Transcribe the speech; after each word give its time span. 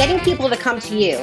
getting 0.00 0.18
people 0.20 0.48
to 0.48 0.56
come 0.56 0.80
to 0.80 0.96
you 0.96 1.22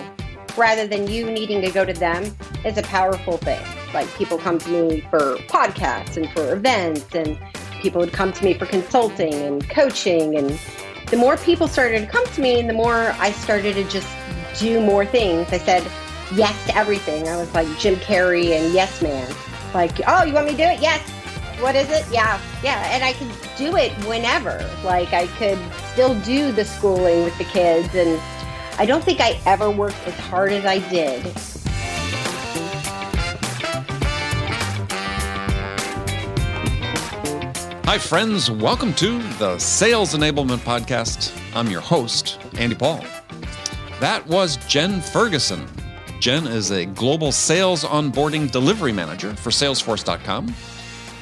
rather 0.56 0.86
than 0.86 1.08
you 1.08 1.32
needing 1.32 1.60
to 1.62 1.72
go 1.72 1.84
to 1.84 1.94
them 1.94 2.24
is 2.64 2.78
a 2.78 2.84
powerful 2.84 3.36
thing. 3.38 3.60
Like 3.92 4.08
people 4.18 4.38
come 4.38 4.60
to 4.60 4.70
me 4.70 5.02
for 5.10 5.38
podcasts 5.48 6.16
and 6.16 6.30
for 6.30 6.54
events, 6.54 7.08
and 7.16 7.40
people 7.82 8.02
would 8.02 8.14
come 8.14 8.32
to 8.32 8.46
me 8.46 8.54
for 8.54 8.68
consulting 8.68 9.34
and 9.34 9.68
coaching. 9.68 10.38
And 10.38 10.60
the 11.10 11.18
more 11.18 11.38
people 11.38 11.68
started 11.68 12.02
to 12.02 12.06
come 12.06 12.24
to 12.28 12.40
me, 12.40 12.60
and 12.60 12.70
the 12.70 12.76
more 12.76 13.16
I 13.18 13.32
started 13.32 13.74
to 13.78 13.84
just 13.86 14.08
do 14.60 14.80
more 14.80 15.08
things. 15.08 15.52
I 15.52 15.58
said 15.58 15.84
yes 16.36 16.68
to 16.68 16.78
everything. 16.78 17.28
I 17.28 17.36
was 17.36 17.52
like 17.56 17.68
Jim 17.80 17.96
Carrey 17.96 18.56
and 18.56 18.76
Yes 18.76 19.02
Man. 19.02 19.28
Like, 19.74 20.02
oh, 20.08 20.24
you 20.24 20.34
want 20.34 20.46
me 20.46 20.52
to 20.52 20.58
do 20.58 20.64
it? 20.66 20.80
Yes. 20.80 21.02
What 21.62 21.76
is 21.76 21.90
it? 21.90 22.06
Yeah, 22.12 22.40
yeah. 22.62 22.94
And 22.94 23.04
I 23.04 23.14
could 23.14 23.32
do 23.58 23.76
it 23.76 23.92
whenever. 24.06 24.64
Like, 24.84 25.14
I 25.14 25.26
could 25.26 25.58
still 25.94 26.14
do 26.22 26.52
the 26.52 26.64
schooling 26.64 27.24
with 27.24 27.36
the 27.40 27.46
kids 27.46 27.96
and 27.96 28.22
I 28.80 28.86
don't 28.86 29.04
think 29.04 29.20
I 29.20 29.40
ever 29.48 29.72
worked 29.72 29.98
as 30.06 30.14
hard 30.14 30.52
as 30.52 30.64
I 30.64 30.78
did. 30.90 31.24
Hi, 37.86 37.98
friends. 37.98 38.52
Welcome 38.52 38.94
to 38.96 39.18
the 39.40 39.58
Sales 39.58 40.14
Enablement 40.14 40.60
Podcast. 40.60 41.36
I'm 41.56 41.72
your 41.72 41.82
host, 41.82 42.40
Andy 42.60 42.76
Paul. 42.76 43.04
That 44.00 44.28
was 44.28 44.58
Jen 44.68 45.02
Ferguson. 45.02 45.66
Jen 46.20 46.46
is 46.46 46.70
a 46.70 46.86
global 46.86 47.32
sales 47.32 47.84
onboarding 47.84 48.52
delivery 48.52 48.92
manager 48.92 49.34
for 49.38 49.50
Salesforce.com, 49.50 50.54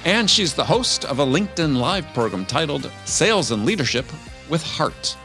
and 0.04 0.30
she's 0.30 0.54
the 0.54 0.66
host 0.66 1.06
of 1.06 1.20
a 1.20 1.26
LinkedIn 1.26 1.78
Live 1.78 2.06
program 2.14 2.46
titled 2.46 2.92
Sales 3.06 3.52
and 3.52 3.66
Leadership 3.66 4.06
with 4.50 4.62
Heart. 4.62 5.16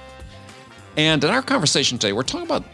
And 0.97 1.23
in 1.23 1.31
our 1.31 1.43
conversation 1.43 1.99
today, 1.99 2.13
we're 2.13 2.23
talking 2.23 2.47
about 2.47 2.65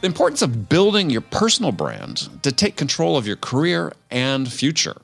the 0.00 0.06
importance 0.06 0.42
of 0.42 0.68
building 0.68 1.10
your 1.10 1.20
personal 1.20 1.70
brand 1.70 2.28
to 2.42 2.50
take 2.50 2.76
control 2.76 3.16
of 3.16 3.26
your 3.26 3.36
career 3.36 3.92
and 4.10 4.52
future. 4.52 5.00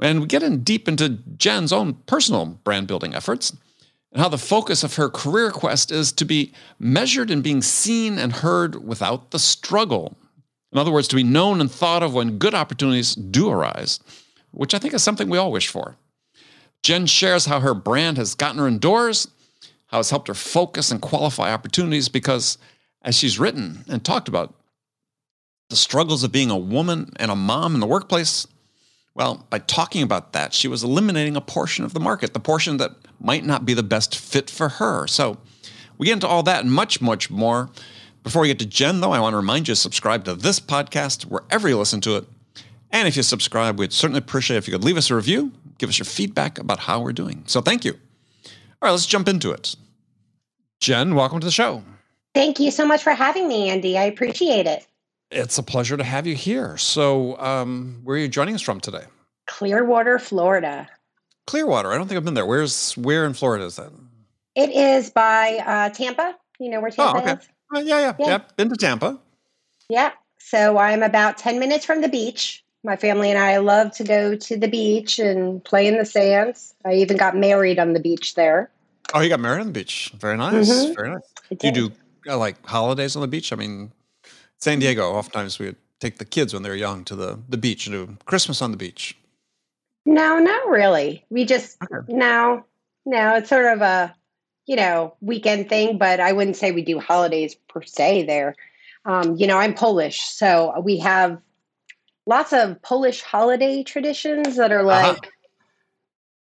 And 0.00 0.20
we 0.20 0.26
get 0.26 0.42
in 0.42 0.62
deep 0.62 0.88
into 0.88 1.18
Jen's 1.36 1.72
own 1.72 1.94
personal 2.06 2.46
brand 2.46 2.86
building 2.86 3.14
efforts 3.14 3.56
and 4.12 4.22
how 4.22 4.28
the 4.28 4.38
focus 4.38 4.82
of 4.82 4.94
her 4.94 5.08
career 5.08 5.50
quest 5.50 5.90
is 5.90 6.12
to 6.12 6.24
be 6.24 6.52
measured 6.78 7.30
in 7.30 7.42
being 7.42 7.62
seen 7.62 8.18
and 8.18 8.32
heard 8.32 8.86
without 8.86 9.30
the 9.30 9.38
struggle. 9.38 10.16
In 10.72 10.78
other 10.78 10.92
words, 10.92 11.08
to 11.08 11.16
be 11.16 11.22
known 11.22 11.60
and 11.60 11.70
thought 11.70 12.02
of 12.02 12.14
when 12.14 12.38
good 12.38 12.54
opportunities 12.54 13.14
do 13.14 13.50
arise, 13.50 14.00
which 14.52 14.74
I 14.74 14.78
think 14.78 14.94
is 14.94 15.02
something 15.02 15.28
we 15.28 15.38
all 15.38 15.52
wish 15.52 15.68
for. 15.68 15.96
Jen 16.82 17.06
shares 17.06 17.46
how 17.46 17.60
her 17.60 17.74
brand 17.74 18.16
has 18.16 18.34
gotten 18.34 18.58
her 18.58 18.68
indoors 18.68 19.28
how 19.90 19.98
it's 19.98 20.10
helped 20.10 20.28
her 20.28 20.34
focus 20.34 20.90
and 20.90 21.00
qualify 21.00 21.52
opportunities 21.52 22.08
because, 22.08 22.58
as 23.02 23.16
she's 23.16 23.38
written 23.40 23.84
and 23.88 24.04
talked 24.04 24.28
about, 24.28 24.54
the 25.68 25.76
struggles 25.76 26.22
of 26.22 26.32
being 26.32 26.50
a 26.50 26.56
woman 26.56 27.12
and 27.16 27.30
a 27.30 27.36
mom 27.36 27.74
in 27.74 27.80
the 27.80 27.86
workplace, 27.86 28.46
well, 29.14 29.46
by 29.50 29.58
talking 29.58 30.02
about 30.02 30.32
that, 30.32 30.54
she 30.54 30.68
was 30.68 30.84
eliminating 30.84 31.36
a 31.36 31.40
portion 31.40 31.84
of 31.84 31.92
the 31.92 32.00
market, 32.00 32.34
the 32.34 32.40
portion 32.40 32.76
that 32.76 32.92
might 33.20 33.44
not 33.44 33.66
be 33.66 33.74
the 33.74 33.82
best 33.82 34.16
fit 34.16 34.48
for 34.48 34.68
her. 34.68 35.06
So 35.08 35.38
we 35.98 36.06
get 36.06 36.14
into 36.14 36.28
all 36.28 36.44
that 36.44 36.62
and 36.62 36.72
much, 36.72 37.00
much 37.00 37.30
more. 37.30 37.68
Before 38.22 38.42
we 38.42 38.48
get 38.48 38.58
to 38.60 38.66
Jen, 38.66 39.00
though, 39.00 39.12
I 39.12 39.20
want 39.20 39.32
to 39.32 39.38
remind 39.38 39.66
you 39.66 39.74
to 39.74 39.80
subscribe 39.80 40.24
to 40.24 40.34
this 40.34 40.60
podcast 40.60 41.24
wherever 41.24 41.68
you 41.68 41.78
listen 41.78 42.00
to 42.02 42.16
it. 42.16 42.26
And 42.92 43.08
if 43.08 43.16
you 43.16 43.22
subscribe, 43.22 43.78
we'd 43.78 43.92
certainly 43.92 44.18
appreciate 44.18 44.56
if 44.56 44.68
you 44.68 44.72
could 44.72 44.84
leave 44.84 44.96
us 44.96 45.10
a 45.10 45.16
review, 45.16 45.52
give 45.78 45.88
us 45.88 45.98
your 45.98 46.06
feedback 46.06 46.58
about 46.58 46.80
how 46.80 47.00
we're 47.00 47.12
doing. 47.12 47.42
So 47.46 47.60
thank 47.60 47.84
you. 47.84 47.98
All 48.82 48.86
right, 48.86 48.92
let's 48.92 49.04
jump 49.04 49.28
into 49.28 49.50
it. 49.50 49.76
Jen, 50.80 51.14
welcome 51.14 51.38
to 51.40 51.44
the 51.44 51.50
show. 51.50 51.82
Thank 52.34 52.58
you 52.58 52.70
so 52.70 52.86
much 52.86 53.02
for 53.02 53.10
having 53.10 53.46
me, 53.46 53.68
Andy. 53.68 53.98
I 53.98 54.04
appreciate 54.04 54.66
it. 54.66 54.86
It's 55.30 55.58
a 55.58 55.62
pleasure 55.62 55.98
to 55.98 56.04
have 56.04 56.26
you 56.26 56.34
here. 56.34 56.78
So, 56.78 57.38
um, 57.38 58.00
where 58.04 58.16
are 58.16 58.18
you 58.18 58.28
joining 58.28 58.54
us 58.54 58.62
from 58.62 58.80
today? 58.80 59.04
Clearwater, 59.46 60.18
Florida. 60.18 60.88
Clearwater. 61.46 61.92
I 61.92 61.98
don't 61.98 62.08
think 62.08 62.16
I've 62.16 62.24
been 62.24 62.32
there. 62.32 62.46
Where's 62.46 62.96
where 62.96 63.26
in 63.26 63.34
Florida 63.34 63.66
is 63.66 63.76
that? 63.76 63.92
It 64.54 64.70
is 64.70 65.10
by 65.10 65.58
uh, 65.66 65.90
Tampa. 65.90 66.36
You 66.58 66.70
know 66.70 66.80
where 66.80 66.90
Tampa 66.90 67.18
oh, 67.18 67.20
okay. 67.20 67.32
is? 67.32 67.48
Uh, 67.74 67.80
yeah, 67.80 68.00
yeah, 68.00 68.14
yeah, 68.18 68.26
yeah. 68.28 68.38
Been 68.56 68.70
to 68.70 68.76
Tampa. 68.76 69.18
Yeah. 69.90 70.12
So 70.38 70.78
I'm 70.78 71.02
about 71.02 71.36
ten 71.36 71.58
minutes 71.58 71.84
from 71.84 72.00
the 72.00 72.08
beach. 72.08 72.64
My 72.82 72.96
family 72.96 73.30
and 73.30 73.38
I 73.38 73.58
love 73.58 73.92
to 73.96 74.04
go 74.04 74.34
to 74.34 74.56
the 74.56 74.68
beach 74.68 75.18
and 75.18 75.62
play 75.62 75.86
in 75.86 75.98
the 75.98 76.06
sands. 76.06 76.74
I 76.84 76.94
even 76.94 77.16
got 77.16 77.36
married 77.36 77.78
on 77.78 77.92
the 77.92 78.00
beach 78.00 78.34
there. 78.34 78.70
Oh, 79.12 79.20
you 79.20 79.28
got 79.28 79.40
married 79.40 79.60
on 79.60 79.66
the 79.66 79.72
beach. 79.72 80.12
Very 80.18 80.36
nice. 80.36 80.70
Mm-hmm. 80.70 80.94
Very 80.94 81.10
nice. 81.10 81.34
Do 81.58 81.66
you 81.66 81.72
do 81.72 81.92
uh, 82.28 82.38
like 82.38 82.64
holidays 82.66 83.16
on 83.16 83.22
the 83.22 83.28
beach? 83.28 83.52
I 83.52 83.56
mean, 83.56 83.92
San 84.58 84.78
Diego. 84.78 85.12
Oftentimes 85.12 85.58
we 85.58 85.66
would 85.66 85.76
take 86.00 86.18
the 86.18 86.24
kids 86.24 86.54
when 86.54 86.62
they 86.62 86.70
were 86.70 86.76
young 86.76 87.04
to 87.04 87.16
the 87.16 87.38
the 87.48 87.58
beach 87.58 87.86
and 87.86 87.94
do 87.94 88.16
Christmas 88.24 88.62
on 88.62 88.70
the 88.70 88.76
beach. 88.76 89.16
No, 90.06 90.38
not 90.38 90.68
really. 90.68 91.24
We 91.28 91.44
just 91.44 91.76
okay. 91.82 92.12
no, 92.12 92.64
no. 93.04 93.36
It's 93.36 93.48
sort 93.48 93.66
of 93.66 93.82
a 93.82 94.14
you 94.66 94.76
know 94.76 95.14
weekend 95.20 95.68
thing, 95.68 95.98
but 95.98 96.20
I 96.20 96.32
wouldn't 96.32 96.56
say 96.56 96.72
we 96.72 96.82
do 96.82 96.98
holidays 96.98 97.54
per 97.68 97.82
se 97.82 98.24
there. 98.24 98.56
Um, 99.04 99.36
you 99.36 99.46
know, 99.46 99.58
I'm 99.58 99.74
Polish, 99.74 100.22
so 100.22 100.80
we 100.84 100.98
have 100.98 101.40
lots 102.26 102.52
of 102.52 102.80
Polish 102.82 103.22
holiday 103.22 103.82
traditions 103.82 104.56
that 104.56 104.72
are 104.72 104.80
uh-huh. 104.80 105.08
like 105.08 105.18
uh-huh. 105.18 105.30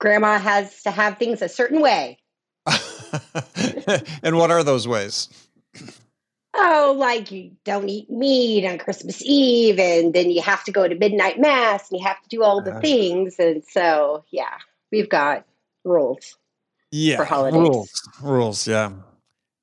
grandma 0.00 0.38
has 0.38 0.82
to 0.82 0.90
have 0.90 1.18
things 1.18 1.42
a 1.42 1.48
certain 1.48 1.80
way. 1.80 2.18
and 4.22 4.36
what 4.36 4.50
are 4.50 4.64
those 4.64 4.88
ways? 4.88 5.28
Oh, 6.56 6.94
like 6.96 7.32
you 7.32 7.50
don't 7.64 7.88
eat 7.88 8.08
meat 8.08 8.64
on 8.64 8.78
Christmas 8.78 9.20
Eve, 9.24 9.78
and 9.78 10.14
then 10.14 10.30
you 10.30 10.40
have 10.40 10.62
to 10.64 10.72
go 10.72 10.86
to 10.86 10.94
midnight 10.94 11.40
mass, 11.40 11.90
and 11.90 11.98
you 11.98 12.06
have 12.06 12.22
to 12.22 12.28
do 12.28 12.44
all 12.44 12.62
the 12.62 12.80
things. 12.80 13.36
And 13.40 13.64
so, 13.64 14.24
yeah, 14.30 14.58
we've 14.92 15.08
got 15.08 15.44
rules. 15.84 16.36
Yeah, 16.92 17.16
for 17.16 17.24
holidays. 17.24 17.58
Rules, 17.58 18.08
rules. 18.22 18.68
Yeah, 18.68 18.92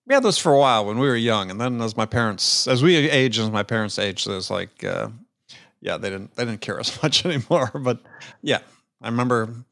we 0.05 0.13
had 0.13 0.23
those 0.23 0.37
for 0.37 0.53
a 0.53 0.59
while 0.59 0.85
when 0.85 0.99
we 0.99 1.07
were 1.07 1.15
young, 1.15 1.49
and 1.49 1.61
then 1.61 1.81
as 1.81 1.95
my 1.95 2.05
parents, 2.05 2.67
as 2.67 2.83
we 2.83 2.95
age, 2.95 3.39
as 3.39 3.49
my 3.49 3.63
parents 3.63 3.97
age, 3.97 4.25
there's 4.25 4.51
like, 4.51 4.83
uh, 4.83 5.07
yeah, 5.81 5.97
they 5.97 6.09
didn't 6.09 6.35
they 6.35 6.45
didn't 6.45 6.61
care 6.61 6.79
as 6.79 7.01
much 7.03 7.25
anymore. 7.25 7.71
But 7.73 7.99
yeah, 8.41 8.59
I 9.01 9.09
remember 9.09 9.65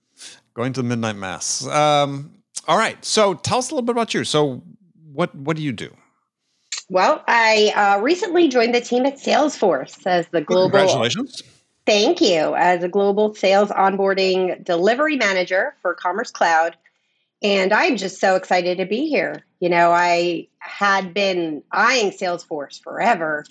going 0.53 0.73
to 0.73 0.81
the 0.81 0.87
midnight 0.87 1.15
mass. 1.15 1.65
Um, 1.67 2.31
all 2.67 2.77
right. 2.77 3.03
So 3.05 3.35
tell 3.35 3.59
us 3.59 3.71
a 3.71 3.75
little 3.75 3.85
bit 3.85 3.91
about 3.91 4.13
you. 4.13 4.23
So 4.23 4.61
what 5.13 5.33
what 5.35 5.55
do 5.55 5.63
you 5.63 5.71
do? 5.71 5.95
Well, 6.89 7.23
I 7.27 7.71
uh, 7.75 8.01
recently 8.01 8.47
joined 8.47 8.73
the 8.73 8.81
team 8.81 9.05
at 9.05 9.17
Salesforce 9.17 10.05
as 10.05 10.27
the 10.29 10.41
global. 10.41 10.71
Congratulations. 10.71 11.43
Thank 11.85 12.21
you. 12.21 12.55
As 12.55 12.83
a 12.83 12.87
global 12.87 13.33
sales 13.33 13.69
onboarding 13.69 14.63
delivery 14.63 15.15
manager 15.15 15.75
for 15.81 15.93
Commerce 15.93 16.31
Cloud. 16.31 16.75
And 17.41 17.71
I'm 17.71 17.95
just 17.95 18.19
so 18.19 18.35
excited 18.35 18.77
to 18.79 18.85
be 18.85 19.07
here. 19.07 19.43
You 19.59 19.69
know, 19.69 19.91
I 19.91 20.47
had 20.59 21.13
been 21.13 21.63
eyeing 21.71 22.11
Salesforce 22.11 22.81
forever. 22.81 23.45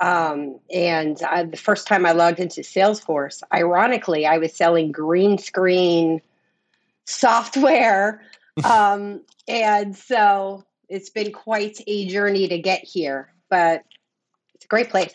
Um, 0.00 0.58
and 0.72 1.20
I, 1.22 1.44
the 1.44 1.56
first 1.56 1.86
time 1.86 2.04
I 2.04 2.12
logged 2.12 2.40
into 2.40 2.62
Salesforce, 2.62 3.42
ironically, 3.52 4.26
I 4.26 4.38
was 4.38 4.54
selling 4.54 4.92
green 4.92 5.38
screen 5.38 6.20
software 7.06 8.22
um, 8.64 9.22
and 9.48 9.96
so 9.96 10.64
it's 10.88 11.10
been 11.10 11.32
quite 11.32 11.80
a 11.86 12.06
journey 12.06 12.46
to 12.48 12.58
get 12.58 12.84
here, 12.84 13.32
but 13.50 13.82
it's 14.54 14.64
a 14.64 14.68
great 14.68 14.90
place. 14.90 15.14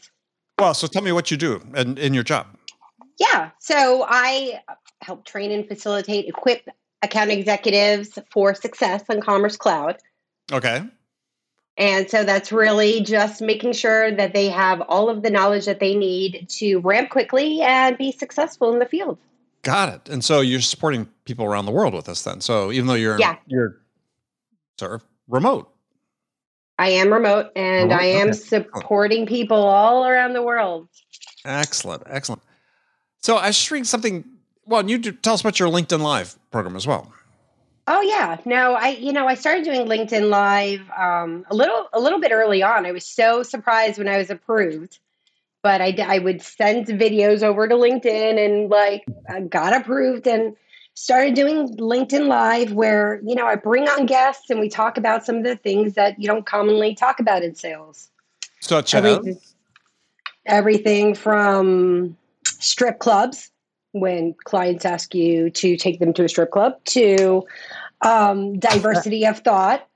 Well, 0.57 0.73
so 0.73 0.87
tell 0.87 1.01
me 1.01 1.13
what 1.13 1.31
you 1.31 1.37
do 1.37 1.61
in, 1.75 1.97
in 1.97 2.13
your 2.13 2.23
job. 2.23 2.47
Yeah. 3.17 3.51
So 3.59 4.05
I 4.07 4.59
help 5.01 5.25
train 5.25 5.51
and 5.51 5.67
facilitate, 5.67 6.27
equip 6.27 6.67
account 7.01 7.31
executives 7.31 8.19
for 8.29 8.53
success 8.53 9.03
on 9.09 9.21
Commerce 9.21 9.55
Cloud. 9.55 9.97
Okay. 10.51 10.83
And 11.79 12.09
so 12.09 12.25
that's 12.25 12.51
really 12.51 12.99
just 12.99 13.41
making 13.41 13.71
sure 13.71 14.11
that 14.11 14.33
they 14.33 14.49
have 14.49 14.81
all 14.81 15.09
of 15.09 15.23
the 15.23 15.29
knowledge 15.29 15.65
that 15.65 15.79
they 15.79 15.95
need 15.95 16.45
to 16.49 16.79
ramp 16.79 17.09
quickly 17.09 17.61
and 17.61 17.97
be 17.97 18.11
successful 18.11 18.73
in 18.73 18.79
the 18.79 18.85
field. 18.85 19.17
Got 19.63 19.93
it. 19.93 20.09
And 20.09 20.23
so 20.23 20.41
you're 20.41 20.59
supporting 20.59 21.07
people 21.23 21.45
around 21.45 21.65
the 21.65 21.71
world 21.71 21.93
with 21.93 22.05
this 22.05 22.23
then. 22.23 22.41
So 22.41 22.73
even 22.73 22.87
though 22.87 22.95
you're 22.95 23.17
yeah. 23.17 23.37
you're 23.47 23.77
sort 24.77 24.93
of 24.93 25.05
remote. 25.29 25.71
I 26.77 26.89
am 26.89 27.11
remote 27.13 27.51
and 27.55 27.91
remote? 27.91 28.01
I 28.01 28.05
am 28.05 28.29
okay. 28.29 28.37
supporting 28.37 29.25
people 29.25 29.57
all 29.57 30.05
around 30.05 30.33
the 30.33 30.43
world. 30.43 30.89
Excellent. 31.45 32.03
Excellent. 32.07 32.41
So 33.21 33.37
I 33.37 33.47
was 33.47 33.71
reading 33.71 33.85
something. 33.85 34.25
Well, 34.65 34.87
you 34.89 34.97
do, 34.97 35.13
tell 35.13 35.33
us 35.33 35.41
about 35.41 35.59
your 35.59 35.69
LinkedIn 35.69 36.01
Live 36.01 36.37
program 36.51 36.75
as 36.75 36.85
well. 36.85 37.11
Oh 37.91 38.01
yeah, 38.01 38.37
no, 38.45 38.75
I 38.75 38.89
you 38.89 39.11
know 39.11 39.27
I 39.27 39.35
started 39.35 39.65
doing 39.65 39.87
LinkedIn 39.87 40.29
Live 40.29 40.89
um, 40.97 41.45
a 41.49 41.55
little 41.55 41.89
a 41.91 41.99
little 41.99 42.19
bit 42.19 42.31
early 42.31 42.63
on. 42.63 42.85
I 42.85 42.91
was 42.91 43.05
so 43.05 43.43
surprised 43.43 43.97
when 43.97 44.07
I 44.07 44.17
was 44.17 44.29
approved 44.29 44.99
but 45.61 45.81
I, 45.81 45.95
I 46.01 46.19
would 46.19 46.41
send 46.41 46.87
videos 46.87 47.43
over 47.43 47.67
to 47.67 47.75
LinkedIn 47.75 48.43
and 48.43 48.69
like 48.69 49.05
I 49.29 49.41
got 49.41 49.75
approved 49.75 50.27
and 50.27 50.55
started 50.93 51.33
doing 51.33 51.75
LinkedIn 51.77 52.27
Live 52.27 52.73
where, 52.73 53.21
you 53.25 53.35
know, 53.35 53.45
I 53.45 53.55
bring 53.55 53.87
on 53.87 54.05
guests 54.05 54.49
and 54.49 54.59
we 54.59 54.69
talk 54.69 54.97
about 54.97 55.25
some 55.25 55.37
of 55.37 55.43
the 55.43 55.55
things 55.55 55.93
that 55.93 56.19
you 56.19 56.27
don't 56.27 56.45
commonly 56.45 56.95
talk 56.95 57.19
about 57.19 57.43
in 57.43 57.55
sales. 57.55 58.09
Such 58.61 58.93
everything, 58.93 59.35
as? 59.35 59.55
Everything 60.45 61.15
from 61.15 62.17
strip 62.45 62.99
clubs 62.99 63.51
when 63.91 64.35
clients 64.43 64.85
ask 64.85 65.15
you 65.15 65.49
to 65.49 65.75
take 65.75 65.99
them 65.99 66.13
to 66.13 66.23
a 66.23 66.29
strip 66.29 66.51
club 66.51 66.73
to 66.85 67.45
um, 68.01 68.59
diversity 68.59 69.25
of 69.25 69.39
thought 69.39 69.87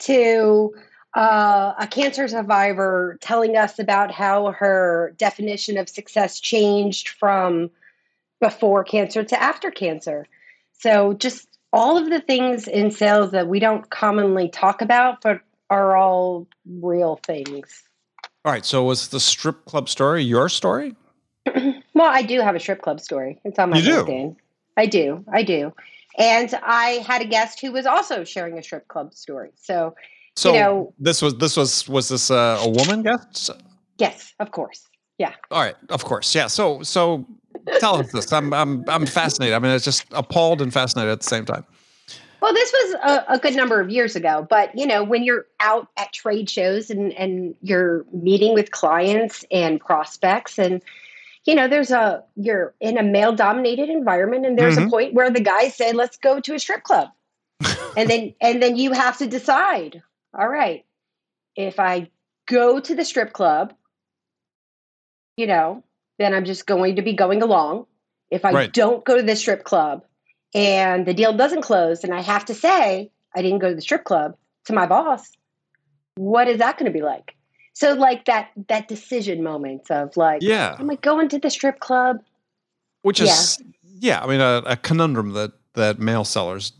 to 0.00 0.74
uh, 1.14 1.74
a 1.78 1.86
cancer 1.86 2.28
survivor 2.28 3.18
telling 3.20 3.56
us 3.56 3.78
about 3.78 4.10
how 4.10 4.52
her 4.52 5.14
definition 5.18 5.76
of 5.76 5.88
success 5.88 6.40
changed 6.40 7.08
from 7.08 7.70
before 8.40 8.84
cancer 8.84 9.24
to 9.24 9.42
after 9.42 9.70
cancer. 9.70 10.26
So, 10.78 11.12
just 11.12 11.48
all 11.72 11.96
of 11.96 12.10
the 12.10 12.20
things 12.20 12.66
in 12.66 12.90
sales 12.90 13.32
that 13.32 13.48
we 13.48 13.60
don't 13.60 13.88
commonly 13.90 14.48
talk 14.48 14.82
about, 14.82 15.20
but 15.20 15.40
are 15.68 15.96
all 15.96 16.46
real 16.66 17.20
things. 17.24 17.84
All 18.44 18.52
right. 18.52 18.64
So, 18.64 18.84
was 18.84 19.08
the 19.08 19.20
strip 19.20 19.64
club 19.66 19.88
story 19.88 20.22
your 20.22 20.48
story? 20.48 20.94
well, 21.54 22.08
I 22.08 22.22
do 22.22 22.40
have 22.40 22.54
a 22.54 22.60
strip 22.60 22.82
club 22.82 23.00
story. 23.00 23.40
It's 23.44 23.58
on 23.58 23.70
my 23.70 23.78
you 23.78 23.92
LinkedIn. 23.92 24.30
Do? 24.30 24.36
I 24.76 24.86
do. 24.86 25.24
I 25.30 25.42
do. 25.42 25.74
And 26.20 26.54
I 26.62 27.02
had 27.06 27.22
a 27.22 27.24
guest 27.24 27.60
who 27.60 27.72
was 27.72 27.86
also 27.86 28.24
sharing 28.24 28.58
a 28.58 28.62
strip 28.62 28.86
club 28.88 29.14
story. 29.14 29.50
So, 29.56 29.94
so 30.36 30.52
you 30.52 30.60
know, 30.60 30.94
this 30.98 31.22
was 31.22 31.36
this 31.36 31.56
was 31.56 31.88
was 31.88 32.08
this 32.08 32.30
uh, 32.30 32.60
a 32.62 32.68
woman 32.68 33.02
guest? 33.02 33.50
Yes, 33.98 34.34
of 34.38 34.50
course. 34.50 34.86
Yeah. 35.18 35.34
All 35.50 35.62
right, 35.62 35.76
of 35.88 36.04
course. 36.04 36.34
Yeah. 36.34 36.46
So 36.46 36.82
so 36.82 37.26
tell 37.78 37.96
us 37.96 38.12
this. 38.12 38.32
I'm 38.32 38.52
I'm 38.52 38.84
I'm 38.88 39.06
fascinated. 39.06 39.54
I 39.54 39.58
mean, 39.58 39.72
it's 39.72 39.84
just 39.84 40.04
appalled 40.12 40.62
and 40.62 40.72
fascinated 40.72 41.12
at 41.12 41.20
the 41.20 41.28
same 41.28 41.44
time. 41.44 41.64
Well, 42.40 42.54
this 42.54 42.72
was 42.72 42.94
a, 43.02 43.34
a, 43.34 43.38
good 43.38 43.54
number 43.54 43.82
of 43.82 43.90
years 43.90 44.16
ago, 44.16 44.46
but 44.48 44.70
you 44.74 44.86
know, 44.86 45.04
when 45.04 45.24
you're 45.24 45.44
out 45.60 45.88
at 45.98 46.12
trade 46.14 46.48
shows 46.48 46.90
and 46.90 47.12
and 47.12 47.54
you're 47.60 48.06
meeting 48.12 48.54
with 48.54 48.70
clients 48.70 49.44
and 49.50 49.78
prospects, 49.78 50.58
and 50.58 50.82
you 51.44 51.54
know, 51.54 51.68
there's 51.68 51.90
a 51.90 52.24
you're 52.36 52.74
in 52.80 52.98
a 52.98 53.02
male 53.02 53.32
dominated 53.32 53.88
environment, 53.88 54.46
and 54.46 54.58
there's 54.58 54.76
mm-hmm. 54.76 54.88
a 54.88 54.90
point 54.90 55.14
where 55.14 55.30
the 55.30 55.40
guys 55.40 55.74
say, 55.74 55.92
"Let's 55.92 56.16
go 56.16 56.40
to 56.40 56.54
a 56.54 56.58
strip 56.58 56.82
club," 56.82 57.08
and 57.96 58.08
then 58.10 58.34
and 58.40 58.62
then 58.62 58.76
you 58.76 58.92
have 58.92 59.18
to 59.18 59.26
decide. 59.26 60.02
All 60.38 60.48
right, 60.48 60.84
if 61.56 61.80
I 61.80 62.10
go 62.46 62.80
to 62.80 62.94
the 62.94 63.04
strip 63.04 63.32
club, 63.32 63.74
you 65.36 65.46
know, 65.46 65.82
then 66.18 66.34
I'm 66.34 66.44
just 66.44 66.66
going 66.66 66.96
to 66.96 67.02
be 67.02 67.14
going 67.14 67.42
along. 67.42 67.86
If 68.30 68.44
I 68.44 68.52
right. 68.52 68.72
don't 68.72 69.04
go 69.04 69.16
to 69.16 69.22
the 69.22 69.34
strip 69.34 69.64
club 69.64 70.04
and 70.54 71.06
the 71.06 71.14
deal 71.14 71.36
doesn't 71.36 71.62
close 71.62 72.04
and 72.04 72.14
I 72.14 72.20
have 72.20 72.44
to 72.46 72.54
say 72.54 73.10
I 73.34 73.42
didn't 73.42 73.58
go 73.58 73.70
to 73.70 73.74
the 73.74 73.80
strip 73.80 74.04
club 74.04 74.36
to 74.66 74.72
my 74.72 74.86
boss, 74.86 75.32
what 76.14 76.46
is 76.46 76.58
that 76.58 76.78
going 76.78 76.92
to 76.92 76.96
be 76.96 77.02
like? 77.02 77.34
So 77.80 77.94
like 77.94 78.26
that 78.26 78.50
that 78.68 78.88
decision 78.88 79.42
moment 79.42 79.90
of 79.90 80.14
like, 80.14 80.42
yeah, 80.42 80.76
am 80.78 80.90
I 80.90 80.96
going 80.96 81.30
to 81.30 81.38
the 81.38 81.48
strip 81.48 81.80
club? 81.80 82.18
Which 83.00 83.22
is 83.22 83.58
yeah, 83.82 84.18
yeah 84.18 84.22
I 84.22 84.26
mean 84.26 84.42
a, 84.42 84.62
a 84.66 84.76
conundrum 84.76 85.32
that 85.32 85.52
that 85.72 85.98
male 85.98 86.24
sellers 86.24 86.74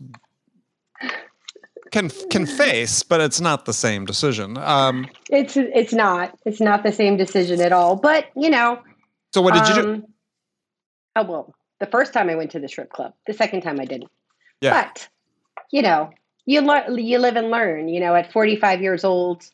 can 1.91 2.11
can 2.29 2.45
face, 2.45 3.01
but 3.01 3.19
it's 3.19 3.41
not 3.41 3.65
the 3.65 3.73
same 3.73 4.05
decision. 4.05 4.59
Um, 4.59 5.07
it's 5.31 5.57
it's 5.57 5.91
not. 5.91 6.37
It's 6.45 6.61
not 6.61 6.83
the 6.83 6.91
same 6.91 7.17
decision 7.17 7.61
at 7.61 7.73
all. 7.73 7.95
But 7.95 8.27
you 8.35 8.51
know, 8.51 8.79
so 9.33 9.41
what 9.41 9.55
did 9.55 9.67
you 9.69 9.81
do? 9.81 9.89
Um, 9.89 10.05
oh 11.15 11.23
well, 11.23 11.55
the 11.79 11.87
first 11.87 12.13
time 12.13 12.29
I 12.29 12.35
went 12.35 12.51
to 12.51 12.59
the 12.59 12.69
strip 12.69 12.91
club. 12.91 13.13
The 13.25 13.33
second 13.33 13.61
time 13.61 13.79
I 13.79 13.85
didn't. 13.85 14.11
Yeah. 14.61 14.79
But 14.79 15.07
you 15.71 15.81
know, 15.81 16.11
you 16.45 16.61
learn, 16.61 16.95
you 16.99 17.17
live 17.17 17.37
and 17.37 17.49
learn. 17.49 17.87
You 17.87 18.01
know, 18.01 18.13
at 18.13 18.31
45 18.31 18.83
years 18.83 19.03
old, 19.03 19.49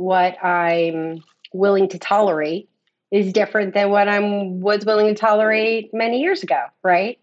what 0.00 0.42
I'm 0.42 1.22
willing 1.52 1.88
to 1.90 1.98
tolerate 1.98 2.70
is 3.10 3.32
different 3.32 3.74
than 3.74 3.90
what 3.90 4.08
I 4.08 4.18
was 4.20 4.84
willing 4.86 5.08
to 5.08 5.14
tolerate 5.14 5.92
many 5.92 6.20
years 6.20 6.42
ago, 6.42 6.64
right? 6.82 7.18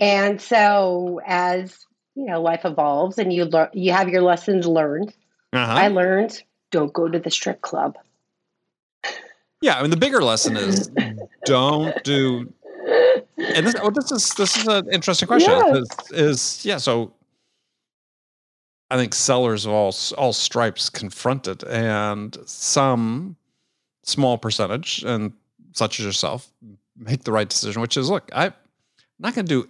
And 0.00 0.40
so, 0.40 1.20
as 1.24 1.86
you 2.16 2.26
know, 2.26 2.42
life 2.42 2.64
evolves, 2.64 3.18
and 3.18 3.32
you 3.32 3.44
learn, 3.44 3.68
you 3.72 3.92
have 3.92 4.08
your 4.08 4.22
lessons 4.22 4.66
learned. 4.66 5.14
Uh-huh. 5.52 5.72
I 5.72 5.88
learned 5.88 6.42
don't 6.72 6.92
go 6.92 7.08
to 7.08 7.18
the 7.20 7.30
strip 7.30 7.60
club. 7.60 7.96
Yeah, 9.60 9.78
I 9.78 9.82
mean 9.82 9.90
the 9.90 9.96
bigger 9.96 10.22
lesson 10.22 10.56
is 10.56 10.90
don't 11.44 12.02
do. 12.02 12.52
And 13.38 13.66
this, 13.66 13.76
oh, 13.80 13.90
this 13.90 14.10
is 14.10 14.34
this 14.34 14.56
is 14.56 14.66
an 14.66 14.92
interesting 14.92 15.28
question. 15.28 15.52
Yes. 15.52 15.76
Is, 15.76 16.10
is 16.10 16.64
yeah, 16.64 16.78
so 16.78 17.12
I 18.90 18.96
think 18.96 19.14
sellers 19.14 19.66
of 19.66 19.72
all 19.72 19.94
all 20.16 20.32
stripes 20.32 20.88
confront 20.88 21.46
it, 21.46 21.62
and 21.64 22.36
some 22.46 23.36
small 24.02 24.38
percentage, 24.38 25.04
and 25.04 25.32
such 25.72 26.00
as 26.00 26.06
yourself, 26.06 26.50
make 26.96 27.24
the 27.24 27.32
right 27.32 27.48
decision, 27.48 27.82
which 27.82 27.96
is 27.96 28.08
look, 28.08 28.30
I'm 28.32 28.54
not 29.18 29.34
going 29.34 29.46
to 29.46 29.62
do 29.62 29.68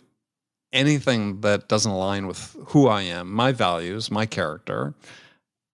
anything 0.73 1.41
that 1.41 1.69
doesn't 1.69 1.91
align 1.91 2.27
with 2.27 2.57
who 2.67 2.89
I 2.89 3.03
am, 3.03 3.33
my 3.33 3.53
values, 3.53 4.11
my 4.11 4.27
character, 4.27 4.95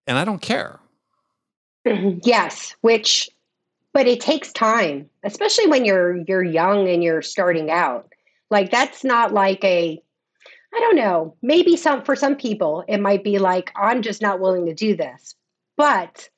and 0.07 0.17
I 0.17 0.25
don't 0.25 0.41
care. 0.41 0.81
Mm-hmm. 1.87 2.21
Yes, 2.23 2.75
which 2.81 3.29
but 3.93 4.07
it 4.09 4.21
takes 4.21 4.53
time, 4.53 5.09
especially 5.23 5.67
when 5.67 5.85
you're 5.85 6.17
you're 6.29 6.43
young 6.43 6.89
and 6.89 7.03
you're 7.03 7.23
starting 7.23 7.71
out. 7.71 8.13
Like 8.51 8.71
that's 8.71 9.05
not 9.05 9.33
like 9.33 9.63
a 9.65 10.03
I 10.75 10.81
don't 10.81 10.97
know, 10.97 11.37
maybe 11.43 11.77
some 11.77 12.03
for 12.03 12.17
some 12.17 12.37
people 12.37 12.85
it 12.89 12.99
might 12.99 13.23
be 13.23 13.39
like 13.39 13.73
I'm 13.77 14.03
just 14.03 14.21
not 14.21 14.41
willing 14.41 14.67
to 14.67 14.75
do 14.75 14.97
this. 14.97 15.35
But 15.77 16.29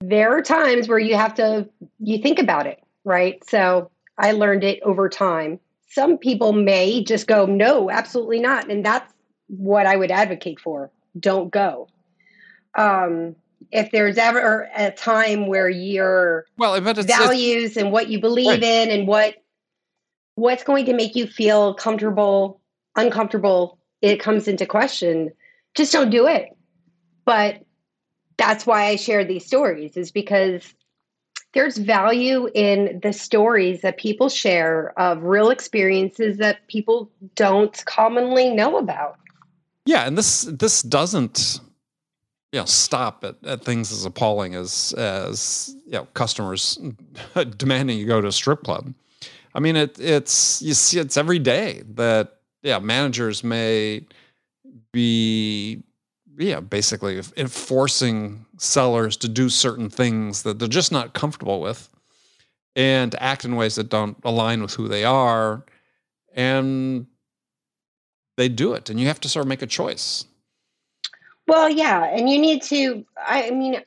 there 0.00 0.36
are 0.36 0.42
times 0.42 0.88
where 0.88 0.98
you 0.98 1.16
have 1.16 1.34
to 1.34 1.68
you 1.98 2.18
think 2.18 2.38
about 2.38 2.66
it, 2.66 2.82
right? 3.04 3.42
So 3.48 3.90
I 4.18 4.32
learned 4.32 4.64
it 4.64 4.80
over 4.82 5.08
time. 5.08 5.58
Some 5.88 6.18
people 6.18 6.52
may 6.52 7.02
just 7.02 7.26
go, 7.26 7.46
no, 7.46 7.90
absolutely 7.90 8.40
not. 8.40 8.70
And 8.70 8.84
that's 8.84 9.12
what 9.48 9.86
I 9.86 9.96
would 9.96 10.10
advocate 10.10 10.60
for. 10.60 10.90
Don't 11.18 11.50
go. 11.50 11.88
Um, 12.76 13.36
if 13.70 13.90
there's 13.90 14.18
ever 14.18 14.68
a 14.76 14.90
time 14.90 15.46
where 15.46 15.68
your 15.68 16.46
well, 16.56 16.80
values 16.80 17.70
it's, 17.70 17.76
and 17.76 17.92
what 17.92 18.08
you 18.08 18.20
believe 18.20 18.48
right. 18.48 18.62
in 18.62 18.90
and 18.90 19.06
what 19.06 19.36
what's 20.34 20.64
going 20.64 20.86
to 20.86 20.94
make 20.94 21.14
you 21.14 21.26
feel 21.26 21.74
comfortable, 21.74 22.60
uncomfortable, 22.96 23.78
it 24.02 24.20
comes 24.20 24.48
into 24.48 24.66
question, 24.66 25.32
just 25.74 25.92
don't 25.92 26.10
do 26.10 26.26
it. 26.26 26.56
But 27.24 27.64
that's 28.36 28.66
why 28.66 28.86
I 28.86 28.96
share 28.96 29.24
these 29.24 29.46
stories 29.46 29.96
is 29.96 30.10
because 30.10 30.74
there's 31.52 31.78
value 31.78 32.50
in 32.54 33.00
the 33.02 33.12
stories 33.12 33.80
that 33.82 33.96
people 33.96 34.28
share 34.28 34.92
of 34.98 35.22
real 35.22 35.50
experiences 35.50 36.38
that 36.38 36.66
people 36.68 37.10
don't 37.36 37.84
commonly 37.86 38.50
know 38.50 38.76
about. 38.76 39.18
Yeah, 39.86 40.06
and 40.06 40.18
this 40.18 40.42
this 40.42 40.82
doesn't 40.82 41.60
you 42.52 42.60
know 42.60 42.66
stop 42.66 43.24
at, 43.24 43.36
at 43.44 43.64
things 43.64 43.92
as 43.92 44.04
appalling 44.04 44.54
as 44.54 44.92
as 44.98 45.74
you 45.86 45.92
know 45.92 46.06
customers 46.14 46.78
demanding 47.56 47.98
you 47.98 48.06
go 48.06 48.20
to 48.20 48.28
a 48.28 48.32
strip 48.32 48.62
club. 48.62 48.92
I 49.54 49.60
mean 49.60 49.76
it 49.76 49.98
it's 50.00 50.60
you 50.60 50.74
see 50.74 50.98
it's 50.98 51.16
every 51.16 51.38
day 51.38 51.82
that 51.94 52.40
yeah 52.64 52.80
managers 52.80 53.44
may 53.44 54.04
be 54.90 55.80
yeah 56.36 56.58
basically 56.58 57.20
enforcing 57.36 58.44
sellers 58.58 59.16
to 59.16 59.28
do 59.28 59.48
certain 59.48 59.88
things 59.88 60.42
that 60.42 60.58
they're 60.58 60.66
just 60.66 60.90
not 60.90 61.14
comfortable 61.14 61.60
with 61.60 61.88
and 62.74 63.14
act 63.20 63.44
in 63.44 63.54
ways 63.54 63.76
that 63.76 63.88
don't 63.88 64.16
align 64.24 64.60
with 64.60 64.74
who 64.74 64.88
they 64.88 65.04
are 65.04 65.64
and 66.34 67.06
they 68.36 68.48
do 68.48 68.72
it 68.72 68.90
and 68.90 68.98
you 68.98 69.06
have 69.06 69.20
to 69.20 69.28
sort 69.28 69.44
of 69.44 69.48
make 69.48 69.62
a 69.62 69.66
choice 69.66 70.24
well, 71.46 71.68
yeah, 71.68 72.04
and 72.04 72.30
you 72.30 72.38
need 72.38 72.62
to. 72.64 73.04
I 73.18 73.50
mean, 73.50 73.82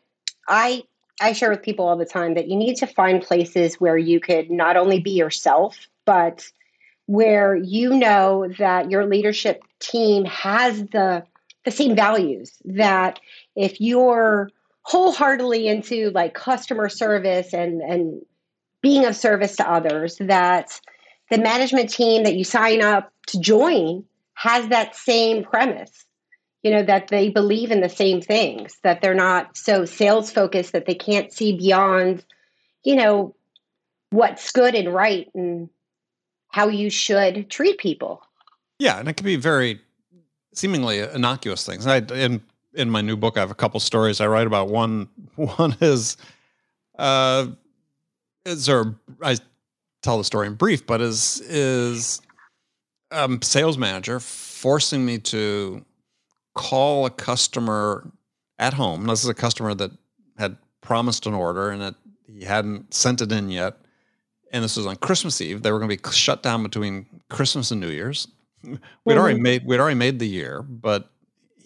I 0.47 0.83
I 1.19 1.33
share 1.33 1.49
with 1.49 1.63
people 1.63 1.87
all 1.87 1.97
the 1.97 2.05
time 2.05 2.35
that 2.35 2.47
you 2.47 2.55
need 2.55 2.75
to 2.75 2.87
find 2.87 3.21
places 3.21 3.75
where 3.75 3.97
you 3.97 4.19
could 4.19 4.51
not 4.51 4.77
only 4.77 4.99
be 4.99 5.11
yourself, 5.11 5.87
but 6.05 6.49
where 7.07 7.55
you 7.55 7.95
know 7.95 8.47
that 8.59 8.91
your 8.91 9.05
leadership 9.05 9.63
team 9.79 10.25
has 10.25 10.79
the 10.91 11.23
the 11.65 11.71
same 11.71 11.95
values. 11.95 12.53
That 12.65 13.19
if 13.55 13.81
you're 13.81 14.49
wholeheartedly 14.83 15.67
into 15.67 16.11
like 16.11 16.33
customer 16.33 16.89
service 16.89 17.53
and 17.53 17.81
and 17.81 18.21
being 18.81 19.05
of 19.05 19.15
service 19.15 19.55
to 19.57 19.69
others, 19.69 20.17
that 20.19 20.79
the 21.31 21.39
management 21.39 21.89
team 21.89 22.23
that 22.23 22.35
you 22.35 22.43
sign 22.43 22.81
up 22.81 23.11
to 23.27 23.39
join 23.39 24.05
has 24.35 24.67
that 24.69 24.95
same 24.95 25.43
premise 25.43 26.05
you 26.63 26.71
know 26.71 26.83
that 26.83 27.07
they 27.07 27.29
believe 27.29 27.71
in 27.71 27.81
the 27.81 27.89
same 27.89 28.21
things 28.21 28.77
that 28.83 29.01
they're 29.01 29.13
not 29.13 29.55
so 29.55 29.85
sales 29.85 30.31
focused 30.31 30.73
that 30.73 30.85
they 30.85 30.95
can't 30.95 31.31
see 31.31 31.55
beyond 31.55 32.25
you 32.83 32.95
know 32.95 33.35
what's 34.09 34.51
good 34.51 34.75
and 34.75 34.93
right 34.93 35.29
and 35.33 35.69
how 36.57 36.67
you 36.67 36.89
should 36.89 37.51
treat 37.51 37.77
people 37.77 38.19
Yeah, 38.79 38.99
and 38.99 39.07
it 39.07 39.13
can 39.13 39.25
be 39.25 39.35
very 39.35 39.79
seemingly 40.55 40.99
innocuous 40.99 41.63
things. 41.63 41.85
I 41.85 41.99
in 41.99 42.41
in 42.73 42.89
my 42.89 43.01
new 43.01 43.15
book, 43.15 43.37
I 43.37 43.41
have 43.41 43.51
a 43.51 43.55
couple 43.55 43.79
stories 43.79 44.19
I 44.19 44.27
write 44.27 44.47
about. 44.47 44.69
One 44.69 45.07
one 45.35 45.75
is, 45.81 46.17
uh, 46.97 47.47
is 48.43 48.65
there 48.65 48.95
I 49.21 49.37
tell 50.01 50.17
the 50.17 50.23
story 50.23 50.47
in 50.47 50.55
brief, 50.55 50.87
but 50.87 50.99
is 50.99 51.41
is 51.41 52.21
um 53.11 53.39
sales 53.43 53.77
manager 53.77 54.19
forcing 54.19 55.05
me 55.05 55.19
to 55.19 55.85
call 56.55 57.05
a 57.05 57.11
customer 57.11 58.11
at 58.57 58.73
home. 58.73 59.05
This 59.05 59.23
is 59.23 59.29
a 59.29 59.35
customer 59.35 59.75
that 59.75 59.91
had 60.39 60.57
promised 60.81 61.27
an 61.27 61.35
order 61.35 61.69
and 61.69 61.81
that 61.83 61.95
he 62.25 62.45
hadn't 62.45 62.95
sent 62.95 63.21
it 63.21 63.31
in 63.31 63.51
yet. 63.51 63.77
And 64.51 64.63
this 64.63 64.77
was 64.77 64.85
on 64.85 64.95
Christmas 64.95 65.41
Eve. 65.41 65.61
They 65.61 65.71
were 65.71 65.79
going 65.79 65.89
to 65.89 65.97
be 65.97 66.11
shut 66.11 66.41
down 66.41 66.63
between 66.63 67.05
Christmas 67.29 67.71
and 67.71 67.81
New 67.81 67.89
Year's. 67.89 68.27
We'd 68.63 68.79
mm-hmm. 68.79 69.17
already 69.17 69.39
made 69.39 69.65
we'd 69.65 69.79
already 69.79 69.95
made 69.97 70.19
the 70.19 70.27
year, 70.27 70.61
but 70.61 71.09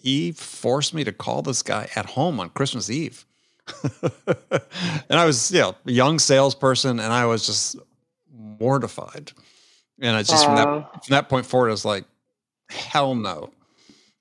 he 0.02 0.32
forced 0.32 0.94
me 0.94 1.04
to 1.04 1.12
call 1.12 1.42
this 1.42 1.62
guy 1.62 1.88
at 1.94 2.06
home 2.06 2.38
on 2.40 2.50
Christmas 2.50 2.90
Eve. 2.90 3.24
and 3.92 5.18
I 5.18 5.24
was, 5.24 5.50
you 5.52 5.60
know, 5.60 5.76
a 5.86 5.92
young 5.92 6.18
salesperson, 6.18 6.98
and 6.98 7.12
I 7.12 7.26
was 7.26 7.46
just 7.46 7.76
mortified. 8.32 9.32
And 10.00 10.16
I 10.16 10.22
just 10.22 10.44
from 10.44 10.56
that 10.56 10.66
from 11.04 11.10
that 11.10 11.28
point 11.28 11.46
forward, 11.46 11.68
I 11.68 11.70
was 11.70 11.84
like, 11.84 12.04
hell 12.68 13.14
no, 13.14 13.50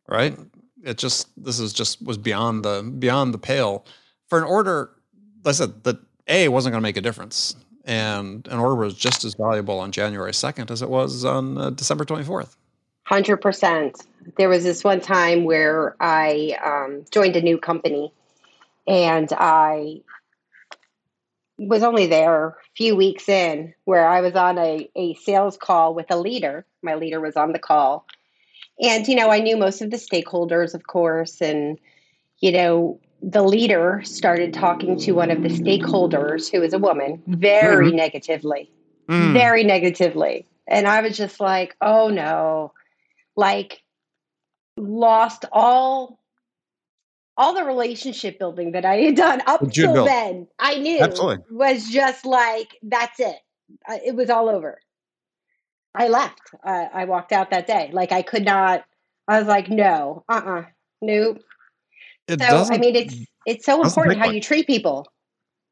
right? 0.08 0.38
It 0.84 0.98
just 0.98 1.28
this 1.44 1.60
is 1.60 1.74
just 1.74 2.02
was 2.02 2.18
beyond 2.18 2.64
the 2.64 2.84
beyond 3.00 3.34
the 3.34 3.40
pale 3.40 3.86
for 4.28 4.38
an 4.38 4.44
order. 4.44 4.92
Like 5.44 5.54
I 5.54 5.56
said 5.56 5.84
that 5.84 5.98
a 6.28 6.48
wasn't 6.50 6.74
going 6.74 6.82
to 6.82 6.88
make 6.88 6.98
a 6.98 7.02
difference, 7.02 7.56
and 7.86 8.48
an 8.48 8.60
order 8.60 8.76
was 8.76 8.94
just 8.94 9.24
as 9.24 9.34
valuable 9.36 9.80
on 9.80 9.92
January 9.92 10.34
second 10.34 10.72
as 10.72 10.82
it 10.82 10.90
was 10.90 11.26
on 11.26 11.58
uh, 11.58 11.70
December 11.72 12.06
twenty 12.06 12.24
fourth. 12.24 12.56
Hundred 13.04 13.38
percent. 13.38 14.02
There 14.38 14.50
was 14.50 14.64
this 14.64 14.84
one 14.84 15.02
time 15.02 15.44
where 15.44 15.96
I 16.00 16.58
um, 16.64 17.06
joined 17.12 17.36
a 17.36 17.42
new 17.42 17.58
company, 17.58 18.14
and 18.88 19.28
I 19.34 20.02
was 21.58 21.84
only 21.84 22.08
there 22.08 22.48
a 22.48 22.56
few 22.76 22.96
weeks 22.96 23.30
in 23.30 23.74
where 23.86 24.08
I 24.08 24.22
was 24.22 24.36
on 24.36 24.58
a, 24.58 24.90
a 24.96 25.14
sales 25.16 25.58
call 25.58 25.94
with 25.94 26.08
a 26.10 26.18
leader. 26.18 26.66
My 26.82 26.96
leader 26.96 27.20
was 27.20 27.36
on 27.36 27.52
the 27.52 27.60
call. 27.60 28.08
And, 28.82 29.08
you 29.08 29.16
know, 29.16 29.30
I 29.30 29.40
knew 29.42 29.58
most 29.58 29.82
of 29.82 29.92
the 29.92 29.98
stakeholders, 29.98 30.74
of 30.74 30.88
course. 30.88 31.40
And, 31.40 31.78
you 32.40 32.52
know, 32.52 33.00
the 33.22 33.44
leader 33.44 34.02
started 34.04 34.54
talking 34.54 34.98
to 35.00 35.12
one 35.12 35.30
of 35.30 35.44
the 35.44 35.50
stakeholders, 35.50 36.52
who 36.52 36.62
is 36.62 36.74
a 36.74 36.80
woman, 36.80 37.22
very 37.28 37.88
mm-hmm. 37.88 37.98
negatively, 37.98 38.72
mm. 39.08 39.34
very 39.34 39.64
negatively. 39.64 40.48
And 40.68 40.88
I 40.88 41.02
was 41.02 41.18
just 41.18 41.40
like, 41.40 41.76
oh 41.82 42.10
no, 42.10 42.74
like 43.36 43.82
lost 44.78 45.46
all 45.52 46.20
all 47.38 47.54
the 47.54 47.64
relationship 47.64 48.38
building 48.38 48.72
that 48.74 48.86
I 48.86 48.98
had 48.98 49.16
done 49.16 49.42
up 49.48 49.72
till 49.72 50.06
then, 50.06 50.48
I 50.60 50.78
knew 50.78 51.00
Absolutely. 51.00 51.44
was 51.50 51.90
just 51.90 52.26
like 52.26 52.78
that's 52.84 53.20
it. 53.20 53.38
It 54.06 54.16
was 54.16 54.30
all 54.30 54.50
over. 54.50 54.80
I 55.96 56.08
left. 56.08 56.40
Uh, 56.64 56.86
I 56.94 57.06
walked 57.06 57.32
out 57.32 57.52
that 57.52 57.68
day. 57.68 57.90
Like 57.94 58.12
I 58.12 58.22
could 58.22 58.46
not. 58.46 58.86
I 59.28 59.40
was 59.40 59.48
like, 59.48 59.70
no, 59.70 60.24
uh, 60.28 60.42
uh-uh, 60.44 60.60
uh 60.60 60.66
nope. 61.02 61.42
It 62.28 62.42
so 62.42 62.66
I 62.70 62.78
mean, 62.78 62.96
it's 62.96 63.16
it's 63.46 63.66
so 63.66 63.84
important 63.84 64.20
how 64.20 64.30
you 64.30 64.42
treat 64.42 64.68
people. 64.68 65.08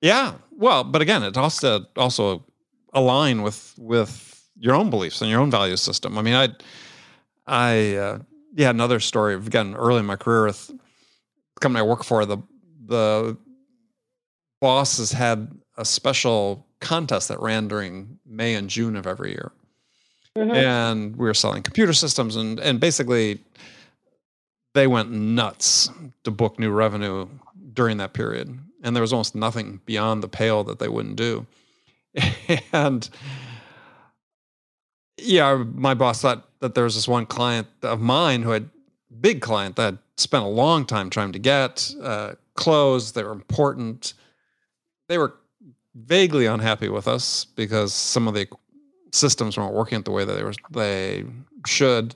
Yeah, 0.01 0.34
well, 0.51 0.84
but 0.84 1.01
again, 1.01 1.24
it 1.24 1.38
also 1.38 1.86
also 1.96 2.46
align 2.94 3.41
with 3.41 3.75
with 3.77 4.50
your 4.58 4.75
own 4.75 4.89
beliefs 4.89 5.22
and 5.22 5.29
your 5.29 5.39
own 5.39 5.51
value 5.51 5.77
system. 5.77 6.18
I 6.18 6.22
mean, 6.22 6.36
I 6.36 6.50
I 7.48 7.96
uh, 7.96 8.20
yeah, 8.56 8.70
another 8.70 9.00
story. 9.00 9.36
Again, 9.36 9.75
early 9.75 10.00
in 10.00 10.06
my 10.06 10.15
career 10.15 10.46
with 10.46 10.68
the 10.68 11.60
company 11.60 11.79
I 11.79 11.88
work 11.88 12.03
for, 12.03 12.25
the 12.25 12.38
the 12.86 13.38
boss 14.62 14.98
has 14.98 15.12
had 15.12 15.51
a 15.77 15.86
special 15.86 16.68
contest 16.82 17.27
that 17.29 17.39
ran 17.39 17.68
during 17.68 18.20
May 18.25 18.56
and 18.56 18.70
June 18.70 18.96
of 18.96 19.08
every 19.08 19.32
year. 19.32 19.51
Mm-hmm. 20.38 20.56
And 20.56 21.15
we 21.15 21.25
were 21.25 21.34
selling 21.34 21.63
computer 21.63 21.94
systems 21.94 22.36
and 22.36 22.60
and 22.60 22.79
basically 22.79 23.39
they 24.73 24.88
went 24.88 25.11
nuts 25.11 25.89
to 26.23 26.31
book 26.31 26.59
new 26.59 26.71
revenue 26.71 27.27
during 27.73 27.97
that 27.97 28.13
period. 28.13 28.57
And 28.83 28.95
there 28.95 29.01
was 29.01 29.13
almost 29.13 29.35
nothing 29.35 29.81
beyond 29.85 30.23
the 30.23 30.27
pale 30.27 30.63
that 30.65 30.79
they 30.79 30.88
wouldn't 30.88 31.15
do. 31.15 31.45
and 32.73 33.09
yeah, 35.17 35.63
my 35.73 35.93
boss 35.93 36.21
thought 36.21 36.47
that 36.59 36.75
there 36.75 36.83
was 36.83 36.95
this 36.95 37.07
one 37.07 37.25
client 37.25 37.67
of 37.83 37.99
mine 37.99 38.43
who 38.43 38.51
had 38.51 38.69
big 39.19 39.41
client 39.41 39.75
that 39.75 39.97
spent 40.17 40.43
a 40.43 40.47
long 40.47 40.85
time 40.85 41.09
trying 41.09 41.31
to 41.31 41.39
get 41.39 41.93
uh, 42.01 42.33
closed. 42.55 43.15
They 43.15 43.23
were 43.23 43.31
important. 43.31 44.13
They 45.07 45.17
were 45.17 45.35
vaguely 45.95 46.45
unhappy 46.45 46.89
with 46.89 47.07
us 47.07 47.45
because 47.45 47.93
some 47.93 48.27
of 48.27 48.33
the 48.33 48.47
systems 49.11 49.57
weren't 49.57 49.73
working 49.73 50.01
the 50.01 50.11
way 50.11 50.23
that 50.25 50.33
they 50.33 50.43
were 50.43 50.53
they 50.71 51.25
should. 51.65 52.15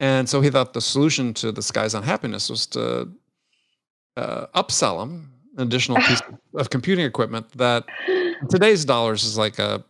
And 0.00 0.28
so 0.28 0.40
he 0.40 0.50
thought 0.50 0.72
the 0.72 0.80
solution 0.80 1.34
to 1.34 1.52
this 1.52 1.70
guy's 1.70 1.94
unhappiness 1.94 2.48
was 2.48 2.66
to 2.68 3.10
uh, 4.16 4.46
upsell 4.54 5.02
him 5.02 5.30
an 5.56 5.66
additional 5.66 5.98
piece 6.08 6.22
of 6.54 6.70
computing 6.70 7.04
equipment 7.04 7.50
that 7.58 7.84
today's 8.48 8.84
dollars 8.84 9.24
is 9.24 9.36
like 9.36 9.58
a 9.58 9.84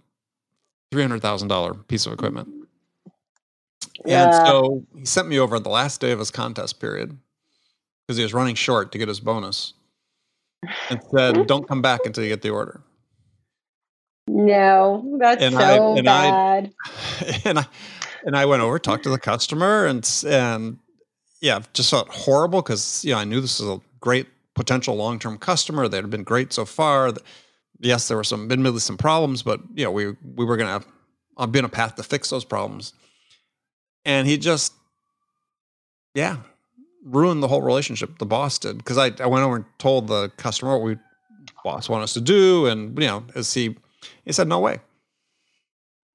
three 0.90 1.02
hundred 1.02 1.22
thousand 1.22 1.48
dollar 1.48 1.74
piece 1.74 2.06
of 2.06 2.12
equipment. 2.12 2.48
Yeah. 4.04 4.24
And 4.24 4.34
so 4.34 4.84
he 4.96 5.04
sent 5.04 5.28
me 5.28 5.38
over 5.38 5.58
the 5.58 5.68
last 5.68 6.00
day 6.00 6.10
of 6.10 6.18
his 6.18 6.30
contest 6.30 6.80
period 6.80 7.16
because 8.06 8.16
he 8.16 8.22
was 8.22 8.34
running 8.34 8.54
short 8.54 8.92
to 8.92 8.98
get 8.98 9.08
his 9.08 9.20
bonus 9.20 9.74
and 10.88 11.00
said, 11.14 11.46
Don't 11.46 11.68
come 11.68 11.82
back 11.82 12.00
until 12.04 12.24
you 12.24 12.30
get 12.30 12.42
the 12.42 12.50
order. 12.50 12.82
No, 14.26 15.16
that's 15.18 15.42
and 15.42 15.54
so 15.54 15.60
I, 15.60 15.96
and 15.96 16.04
bad. 16.04 16.72
I, 16.86 17.42
and 17.44 17.58
I 17.60 17.66
and 18.24 18.36
I 18.36 18.46
went 18.46 18.62
over, 18.62 18.78
talked 18.78 19.04
to 19.04 19.10
the 19.10 19.18
customer, 19.18 19.86
and 19.86 20.08
and 20.26 20.78
yeah, 21.40 21.60
just 21.72 21.90
felt 21.90 22.08
horrible 22.08 22.62
because 22.62 23.04
you 23.04 23.12
know 23.12 23.18
I 23.18 23.24
knew 23.24 23.40
this 23.40 23.60
was 23.60 23.78
a 23.78 23.80
great 24.00 24.26
potential 24.54 24.96
long 24.96 25.18
term 25.18 25.38
customer. 25.38 25.88
They 25.88 25.96
had 25.98 26.10
been 26.10 26.24
great 26.24 26.52
so 26.52 26.64
far. 26.64 27.12
Yes, 27.80 28.08
there 28.08 28.16
were 28.16 28.24
some 28.24 28.50
admittedly 28.50 28.80
some 28.80 28.98
problems, 28.98 29.42
but 29.42 29.60
you 29.74 29.84
know 29.84 29.90
we 29.90 30.14
we 30.36 30.44
were 30.44 30.56
gonna 30.56 30.84
I'll 31.36 31.44
uh, 31.44 31.46
be 31.46 31.58
on 31.58 31.64
a 31.64 31.68
path 31.68 31.96
to 31.96 32.02
fix 32.02 32.30
those 32.30 32.44
problems 32.44 32.92
and 34.04 34.26
he 34.26 34.38
just 34.38 34.74
yeah 36.14 36.38
ruined 37.04 37.42
the 37.42 37.48
whole 37.48 37.62
relationship 37.62 38.18
the 38.18 38.26
boss 38.26 38.58
did 38.58 38.78
because 38.78 38.98
I, 38.98 39.12
I 39.20 39.26
went 39.26 39.44
over 39.44 39.56
and 39.56 39.64
told 39.78 40.08
the 40.08 40.30
customer 40.36 40.72
what 40.72 40.82
we 40.82 40.96
boss 41.64 41.88
wanted 41.88 42.04
us 42.04 42.14
to 42.14 42.20
do 42.20 42.66
and 42.66 42.98
you 42.98 43.06
know 43.06 43.24
as 43.34 43.52
he 43.54 43.76
he 44.24 44.32
said 44.32 44.48
no 44.48 44.58
way 44.58 44.80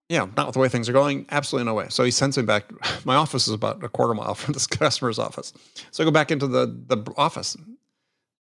know 0.10 0.30
not 0.38 0.48
with 0.48 0.54
the 0.54 0.60
way 0.60 0.68
things 0.68 0.88
are 0.88 0.94
going 0.94 1.26
absolutely 1.32 1.66
no 1.66 1.74
way 1.74 1.88
so 1.90 2.04
he 2.04 2.12
sends 2.12 2.38
me 2.38 2.44
back 2.44 2.72
my 3.06 3.16
office 3.16 3.48
is 3.48 3.54
about 3.54 3.84
a 3.84 3.90
quarter 3.90 4.14
mile 4.14 4.36
from 4.36 4.54
this 4.54 4.68
customer's 4.68 5.20
office 5.20 5.54
so 5.92 6.04
i 6.04 6.06
go 6.06 6.12
back 6.12 6.32
into 6.32 6.48
the 6.48 6.68
the 6.88 7.14
office 7.18 7.58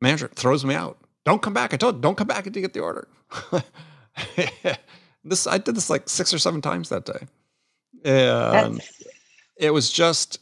manager 0.02 0.28
throws 0.36 0.66
me 0.66 0.76
out 0.76 0.98
don't 1.24 1.42
come 1.42 1.54
back 1.54 1.74
i 1.74 1.78
told 1.78 1.96
you 1.96 2.02
don't 2.02 2.18
come 2.18 2.28
back 2.28 2.46
until 2.46 2.62
you 2.62 2.68
get 2.68 2.74
the 2.74 2.80
order 2.82 3.08
this 5.24 5.48
i 5.48 5.58
did 5.58 5.76
this 5.76 5.90
like 5.90 6.08
six 6.10 6.34
or 6.34 6.40
seven 6.40 6.62
times 6.62 6.90
that 6.90 7.06
day 7.06 7.28
and 8.04 8.76
That's 8.76 9.04
it 9.58 9.72
was 9.72 9.92
just, 9.92 10.40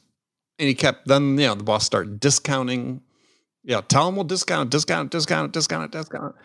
and 0.59 0.67
he 0.67 0.73
kept, 0.73 1.07
then, 1.07 1.37
you 1.37 1.47
know, 1.47 1.55
the 1.55 1.63
boss 1.63 1.85
started 1.85 2.19
discounting. 2.19 3.01
Yeah, 3.63 3.81
tell 3.81 4.09
him 4.09 4.15
we'll 4.15 4.25
discount, 4.25 4.69
discount, 4.69 5.11
discount, 5.11 5.53
discount, 5.53 5.91
discount. 5.91 6.35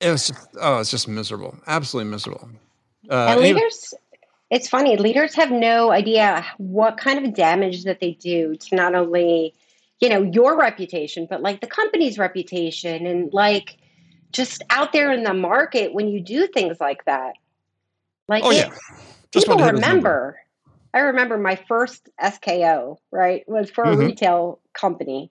It 0.00 0.10
was 0.10 0.28
just, 0.28 0.48
oh, 0.60 0.80
it's 0.80 0.90
just 0.90 1.08
miserable. 1.08 1.56
Absolutely 1.66 2.10
miserable. 2.10 2.50
Uh, 3.10 3.26
and 3.30 3.40
leaders, 3.40 3.94
it's 4.50 4.68
funny, 4.68 4.96
leaders 4.96 5.34
have 5.34 5.50
no 5.50 5.90
idea 5.90 6.44
what 6.58 6.96
kind 6.96 7.24
of 7.24 7.34
damage 7.34 7.84
that 7.84 8.00
they 8.00 8.12
do 8.12 8.54
to 8.54 8.76
not 8.76 8.94
only, 8.94 9.54
you 10.00 10.08
know, 10.08 10.22
your 10.22 10.58
reputation, 10.58 11.26
but 11.28 11.40
like 11.40 11.60
the 11.60 11.66
company's 11.66 12.18
reputation 12.18 13.06
and 13.06 13.32
like 13.32 13.78
just 14.32 14.62
out 14.70 14.92
there 14.92 15.12
in 15.12 15.22
the 15.24 15.34
market 15.34 15.94
when 15.94 16.08
you 16.08 16.20
do 16.20 16.46
things 16.46 16.78
like 16.80 17.04
that. 17.04 17.34
Like, 18.28 18.44
oh, 18.44 18.50
it, 18.50 18.56
yeah. 18.56 18.70
Just 19.32 19.46
people 19.46 19.64
remember. 19.64 20.38
I 20.94 21.00
remember 21.00 21.38
my 21.38 21.56
first 21.56 22.10
SKO, 22.22 22.98
right, 23.10 23.48
was 23.48 23.70
for 23.70 23.84
a 23.84 23.88
mm-hmm. 23.88 24.00
retail 24.00 24.60
company. 24.74 25.30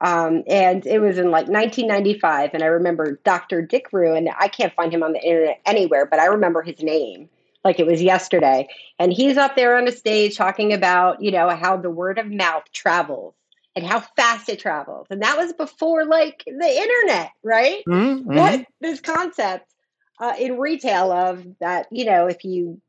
Um, 0.00 0.42
and 0.46 0.86
it 0.86 1.00
was 1.00 1.18
in 1.18 1.30
like 1.30 1.48
1995. 1.48 2.50
And 2.52 2.62
I 2.62 2.66
remember 2.66 3.20
Dr. 3.24 3.62
Dick 3.62 3.86
Rue, 3.92 4.14
and 4.14 4.28
I 4.38 4.48
can't 4.48 4.74
find 4.74 4.92
him 4.92 5.02
on 5.02 5.12
the 5.12 5.22
internet 5.22 5.60
anywhere, 5.64 6.06
but 6.06 6.20
I 6.20 6.26
remember 6.26 6.62
his 6.62 6.82
name 6.82 7.28
like 7.64 7.80
it 7.80 7.86
was 7.86 8.00
yesterday. 8.00 8.68
And 8.98 9.12
he's 9.12 9.36
up 9.36 9.56
there 9.56 9.76
on 9.76 9.88
a 9.88 9.92
stage 9.92 10.36
talking 10.36 10.72
about, 10.72 11.22
you 11.22 11.32
know, 11.32 11.48
how 11.50 11.76
the 11.76 11.90
word 11.90 12.18
of 12.18 12.30
mouth 12.30 12.64
travels 12.72 13.34
and 13.74 13.84
how 13.84 14.00
fast 14.16 14.48
it 14.48 14.60
travels. 14.60 15.08
And 15.10 15.22
that 15.22 15.36
was 15.36 15.52
before 15.52 16.04
like 16.04 16.44
the 16.46 16.68
internet, 16.68 17.32
right? 17.42 17.82
Mm-hmm. 17.86 18.36
What 18.36 18.66
this 18.80 19.00
concept 19.00 19.72
uh, 20.20 20.34
in 20.38 20.58
retail 20.58 21.10
of 21.10 21.44
that, 21.60 21.86
you 21.90 22.04
know, 22.04 22.26
if 22.26 22.44
you 22.44 22.80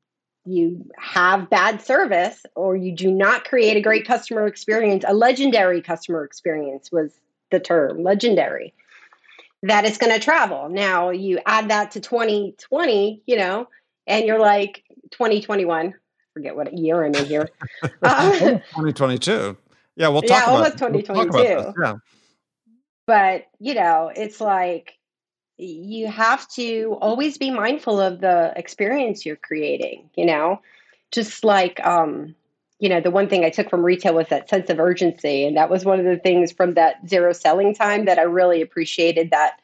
you 0.48 0.90
have 0.98 1.50
bad 1.50 1.82
service 1.82 2.46
or 2.56 2.76
you 2.76 2.94
do 2.94 3.12
not 3.12 3.44
create 3.44 3.76
a 3.76 3.82
great 3.82 4.08
customer 4.08 4.48
experience, 4.48 5.04
a 5.08 5.14
legendary 5.14 5.82
customer 5.82 6.24
experience 6.24 6.92
was 6.92 7.12
the 7.52 7.60
term, 7.60 8.04
legendary, 8.04 8.74
that 9.64 9.86
it's 9.86 9.98
going 9.98 10.14
to 10.14 10.20
travel. 10.20 10.70
Now 10.70 11.10
you 11.10 11.40
add 11.46 11.70
that 11.70 11.92
to 11.92 12.00
2020, 12.00 13.22
you 13.26 13.38
know, 13.38 13.68
and 14.06 14.26
you're 14.26 14.40
like 14.40 14.84
2021, 15.12 15.94
forget 16.34 16.56
what 16.56 16.78
year 16.78 17.04
I'm 17.04 17.14
in 17.14 17.26
here. 17.26 17.50
Uh, 18.02 18.32
2022. 18.40 19.58
Yeah, 19.96 20.08
we'll 20.10 20.22
talk 20.22 20.30
yeah, 20.30 20.44
about 20.44 20.56
almost 20.56 20.78
2022. 20.78 21.14
We'll 21.14 21.26
talk 21.26 21.76
about 21.76 21.76
yeah. 21.82 21.94
But, 23.06 23.48
you 23.60 23.74
know, 23.74 24.12
it's 24.16 24.40
like 24.40 24.97
you 25.58 26.08
have 26.08 26.48
to 26.50 26.98
always 27.02 27.38
be 27.38 27.52
mindful 27.52 28.00
of 28.00 28.22
the 28.22 28.54
experience 28.56 29.26
you're 29.26 29.36
creating, 29.36 30.10
you 30.16 30.26
know? 30.26 30.62
Just 31.12 31.44
like 31.44 31.80
um 31.86 32.36
you 32.80 32.90
know, 32.90 33.02
the 33.02 33.12
one 33.12 33.28
thing 33.28 33.44
I 33.44 33.50
took 33.50 33.70
from 33.70 33.84
retail 33.84 34.14
was 34.14 34.28
that 34.28 34.50
sense 34.50 34.70
of 34.70 34.80
urgency. 34.80 35.46
And 35.46 35.58
that 35.58 35.70
was 35.70 35.84
one 35.84 36.00
of 36.00 36.06
the 36.06 36.18
things 36.18 36.52
from 36.52 36.76
that 36.76 37.08
zero 37.08 37.34
selling 37.34 37.74
time 37.74 38.06
that 38.06 38.20
I 38.20 38.24
really 38.24 38.62
appreciated 38.62 39.32
that, 39.32 39.60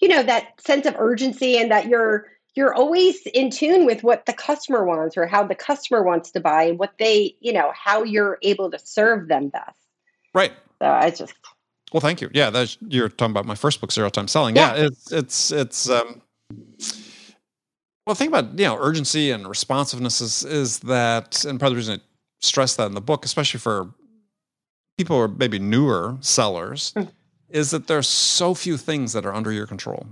you 0.00 0.08
know, 0.08 0.22
that 0.24 0.60
sense 0.60 0.84
of 0.84 0.96
urgency 0.98 1.56
and 1.58 1.70
that 1.70 1.86
you're 1.86 2.26
you're 2.56 2.74
always 2.74 3.24
in 3.26 3.50
tune 3.50 3.84
with 3.84 4.02
what 4.02 4.24
the 4.24 4.32
customer 4.32 4.84
wants 4.84 5.16
or 5.16 5.26
how 5.26 5.44
the 5.44 5.54
customer 5.54 6.02
wants 6.02 6.30
to 6.30 6.40
buy 6.40 6.64
and 6.64 6.78
what 6.78 6.94
they, 6.98 7.36
you 7.40 7.52
know, 7.52 7.70
how 7.74 8.02
you're 8.02 8.38
able 8.42 8.70
to 8.70 8.78
serve 8.78 9.28
them 9.28 9.48
best. 9.48 9.76
Right. 10.34 10.52
So 10.80 10.86
I 10.86 11.10
just 11.10 11.34
Well, 11.92 12.00
thank 12.00 12.20
you. 12.20 12.30
Yeah, 12.32 12.50
that's 12.50 12.78
you're 12.88 13.08
talking 13.08 13.30
about 13.32 13.46
my 13.46 13.54
first 13.54 13.80
book, 13.80 13.92
Zero 13.92 14.08
Time 14.10 14.28
Selling. 14.28 14.56
Yeah, 14.56 14.74
yeah 14.74 14.86
it's 14.86 15.12
it's 15.12 15.52
it's 15.52 15.88
um 15.88 16.22
well, 18.06 18.14
the 18.14 18.16
thing 18.16 18.28
about 18.28 18.58
you 18.58 18.66
know 18.66 18.76
urgency 18.78 19.30
and 19.30 19.46
responsiveness 19.46 20.20
is 20.20 20.44
is 20.44 20.80
that, 20.80 21.44
and 21.44 21.58
part 21.58 21.68
of 21.68 21.74
the 21.74 21.76
reason 21.76 22.00
I 22.00 22.02
stress 22.40 22.76
that 22.76 22.86
in 22.86 22.94
the 22.94 23.00
book, 23.00 23.24
especially 23.24 23.60
for 23.60 23.94
people 24.98 25.16
who 25.16 25.22
are 25.22 25.28
maybe 25.28 25.58
newer 25.58 26.16
sellers, 26.20 26.92
mm. 26.96 27.10
is 27.48 27.70
that 27.70 27.86
there's 27.86 28.08
so 28.08 28.54
few 28.54 28.76
things 28.76 29.12
that 29.12 29.26
are 29.26 29.34
under 29.34 29.52
your 29.52 29.66
control 29.66 30.06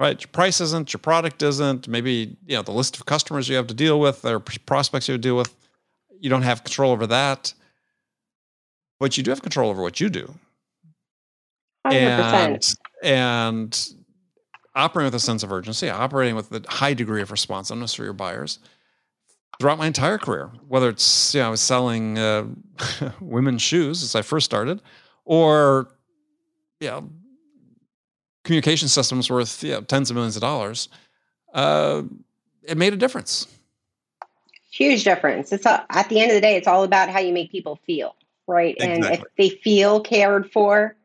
right? 0.00 0.20
Your 0.20 0.28
price 0.28 0.60
isn't, 0.62 0.92
your 0.92 0.98
product 0.98 1.42
isn't, 1.42 1.86
maybe 1.86 2.36
you 2.46 2.56
know 2.56 2.62
the 2.62 2.72
list 2.72 2.96
of 2.96 3.06
customers 3.06 3.48
you 3.48 3.54
have 3.56 3.68
to 3.68 3.74
deal 3.74 4.00
with, 4.00 4.24
or 4.24 4.40
prospects 4.40 5.06
you 5.06 5.12
have 5.12 5.20
to 5.20 5.28
deal 5.28 5.36
with. 5.36 5.54
You 6.18 6.30
don't 6.30 6.42
have 6.42 6.64
control 6.64 6.90
over 6.90 7.06
that, 7.06 7.52
but 8.98 9.16
you 9.16 9.22
do 9.22 9.30
have 9.30 9.42
control 9.42 9.70
over 9.70 9.82
what 9.82 10.00
you 10.00 10.08
do. 10.08 10.34
100%. 11.90 11.96
And 12.32 12.74
and 13.02 13.94
operating 14.74 15.06
with 15.06 15.14
a 15.14 15.20
sense 15.20 15.42
of 15.42 15.52
urgency, 15.52 15.88
operating 15.88 16.36
with 16.36 16.52
a 16.52 16.62
high 16.68 16.94
degree 16.94 17.22
of 17.22 17.30
responsiveness 17.30 17.94
for 17.94 18.04
your 18.04 18.12
buyers 18.12 18.58
throughout 19.58 19.78
my 19.78 19.86
entire 19.86 20.18
career, 20.18 20.50
whether 20.68 20.88
it's 20.88 21.34
you 21.34 21.40
know 21.40 21.48
I 21.48 21.50
was 21.50 21.60
selling 21.60 22.18
uh, 22.18 22.46
women's 23.20 23.62
shoes 23.62 24.02
as 24.02 24.14
I 24.14 24.22
first 24.22 24.44
started, 24.44 24.82
or 25.24 25.88
you 26.80 26.88
know 26.88 27.08
communication 28.44 28.88
systems 28.88 29.30
worth 29.30 29.62
you 29.62 29.72
know, 29.72 29.80
tens 29.82 30.10
of 30.10 30.16
millions 30.16 30.36
of 30.36 30.42
dollars, 30.42 30.88
uh, 31.54 32.02
it 32.62 32.76
made 32.76 32.92
a 32.92 32.96
difference. 32.96 33.46
Huge 34.70 35.04
difference. 35.04 35.52
It's 35.52 35.66
a, 35.66 35.84
at 35.90 36.08
the 36.08 36.20
end 36.20 36.30
of 36.30 36.36
the 36.36 36.40
day, 36.40 36.56
it's 36.56 36.68
all 36.68 36.84
about 36.84 37.10
how 37.10 37.18
you 37.18 37.32
make 37.32 37.50
people 37.50 37.78
feel, 37.84 38.14
right? 38.46 38.76
Exactly. 38.78 39.08
And 39.08 39.14
if 39.14 39.24
they 39.36 39.48
feel 39.62 40.00
cared 40.00 40.50
for, 40.50 40.96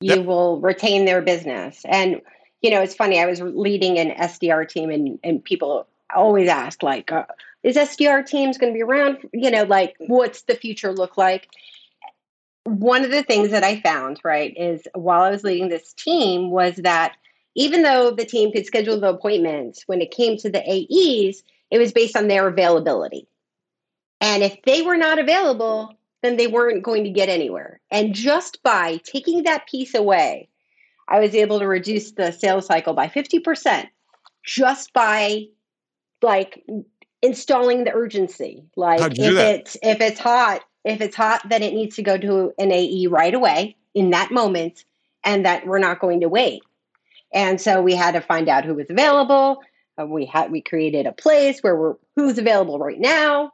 you 0.00 0.16
yep. 0.16 0.26
will 0.26 0.60
retain 0.60 1.04
their 1.04 1.22
business. 1.22 1.82
And 1.86 2.20
you 2.62 2.70
know, 2.70 2.82
it's 2.82 2.94
funny. 2.94 3.20
I 3.20 3.26
was 3.26 3.40
leading 3.40 3.98
an 3.98 4.10
SDR 4.10 4.68
team, 4.68 4.90
and 4.90 5.18
and 5.22 5.44
people 5.44 5.86
always 6.14 6.48
ask 6.48 6.82
like, 6.82 7.12
uh, 7.12 7.26
"Is 7.62 7.76
SDR 7.76 8.26
teams 8.26 8.58
going 8.58 8.72
to 8.72 8.76
be 8.76 8.82
around?" 8.82 9.18
You 9.32 9.50
know, 9.50 9.62
like, 9.64 9.94
what's 9.98 10.42
the 10.42 10.54
future 10.54 10.92
look 10.92 11.16
like? 11.16 11.48
one 12.68 13.04
of 13.04 13.10
the 13.10 13.22
things 13.22 13.50
that 13.50 13.64
I 13.64 13.80
found, 13.80 14.20
right, 14.22 14.54
is 14.56 14.86
while 14.94 15.22
I 15.22 15.30
was 15.30 15.44
leading 15.44 15.68
this 15.68 15.92
team 15.94 16.50
was 16.50 16.76
that 16.76 17.16
even 17.54 17.82
though 17.82 18.10
the 18.10 18.24
team 18.24 18.52
could 18.52 18.66
schedule 18.66 19.00
the 19.00 19.08
appointments, 19.08 19.84
when 19.86 20.00
it 20.00 20.10
came 20.10 20.36
to 20.38 20.50
the 20.50 20.60
AEs, 20.60 21.42
it 21.70 21.78
was 21.78 21.92
based 21.92 22.16
on 22.16 22.28
their 22.28 22.46
availability. 22.46 23.26
And 24.20 24.42
if 24.42 24.60
they 24.64 24.82
were 24.82 24.96
not 24.96 25.18
available, 25.18 25.97
then 26.22 26.36
they 26.36 26.46
weren't 26.46 26.82
going 26.82 27.04
to 27.04 27.10
get 27.10 27.28
anywhere. 27.28 27.80
And 27.90 28.14
just 28.14 28.62
by 28.62 29.00
taking 29.04 29.44
that 29.44 29.68
piece 29.68 29.94
away, 29.94 30.48
I 31.08 31.20
was 31.20 31.34
able 31.34 31.58
to 31.60 31.66
reduce 31.66 32.12
the 32.12 32.32
sales 32.32 32.66
cycle 32.66 32.92
by 32.92 33.08
50% 33.08 33.88
just 34.44 34.92
by 34.92 35.44
like 36.22 36.64
installing 37.22 37.84
the 37.84 37.92
urgency. 37.92 38.64
Like 38.76 39.00
if 39.12 39.34
it's 39.36 39.76
if 39.82 40.00
it's 40.00 40.20
hot, 40.20 40.64
if 40.84 41.00
it's 41.00 41.16
hot, 41.16 41.42
then 41.48 41.62
it 41.62 41.74
needs 41.74 41.96
to 41.96 42.02
go 42.02 42.16
to 42.18 42.52
an 42.58 42.72
AE 42.72 43.06
right 43.08 43.34
away 43.34 43.76
in 43.94 44.10
that 44.10 44.30
moment, 44.30 44.84
and 45.24 45.44
that 45.46 45.66
we're 45.66 45.78
not 45.78 46.00
going 46.00 46.20
to 46.20 46.28
wait. 46.28 46.62
And 47.32 47.60
so 47.60 47.82
we 47.82 47.94
had 47.94 48.12
to 48.12 48.20
find 48.20 48.48
out 48.48 48.64
who 48.64 48.74
was 48.74 48.90
available. 48.90 49.60
Uh, 50.00 50.06
we 50.06 50.24
had 50.24 50.50
we 50.50 50.60
created 50.60 51.06
a 51.06 51.12
place 51.12 51.60
where 51.60 51.76
we're 51.76 51.94
who's 52.16 52.38
available 52.38 52.78
right 52.78 52.98
now. 52.98 53.52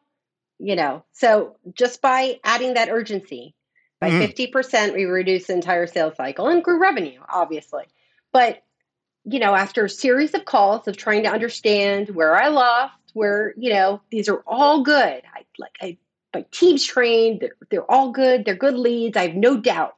You 0.58 0.76
know, 0.76 1.04
so 1.12 1.56
just 1.74 2.00
by 2.00 2.38
adding 2.44 2.74
that 2.74 2.88
urgency 2.88 3.54
by 4.00 4.10
mm-hmm. 4.10 4.20
50 4.20 4.46
percent, 4.48 4.94
we 4.94 5.04
reduced 5.04 5.48
the 5.48 5.54
entire 5.54 5.86
sales 5.86 6.16
cycle 6.16 6.48
and 6.48 6.62
grew 6.62 6.80
revenue, 6.80 7.20
obviously. 7.28 7.84
But 8.32 8.62
you 9.24 9.38
know, 9.38 9.54
after 9.54 9.86
a 9.86 9.90
series 9.90 10.34
of 10.34 10.44
calls 10.44 10.86
of 10.86 10.96
trying 10.96 11.22
to 11.24 11.30
understand 11.30 12.10
where 12.10 12.36
I 12.36 12.48
lost, 12.48 12.94
where 13.14 13.54
you 13.56 13.72
know 13.72 14.00
these 14.10 14.28
are 14.28 14.42
all 14.46 14.82
good. 14.82 15.22
I 15.34 15.44
like 15.58 15.76
I 15.80 15.98
my 16.34 16.44
team's 16.50 16.84
trained. 16.84 17.40
They're, 17.40 17.56
they're 17.70 17.90
all 17.90 18.10
good. 18.10 18.44
They're 18.44 18.54
good 18.54 18.76
leads. 18.76 19.16
I 19.16 19.28
have 19.28 19.36
no 19.36 19.56
doubt 19.56 19.94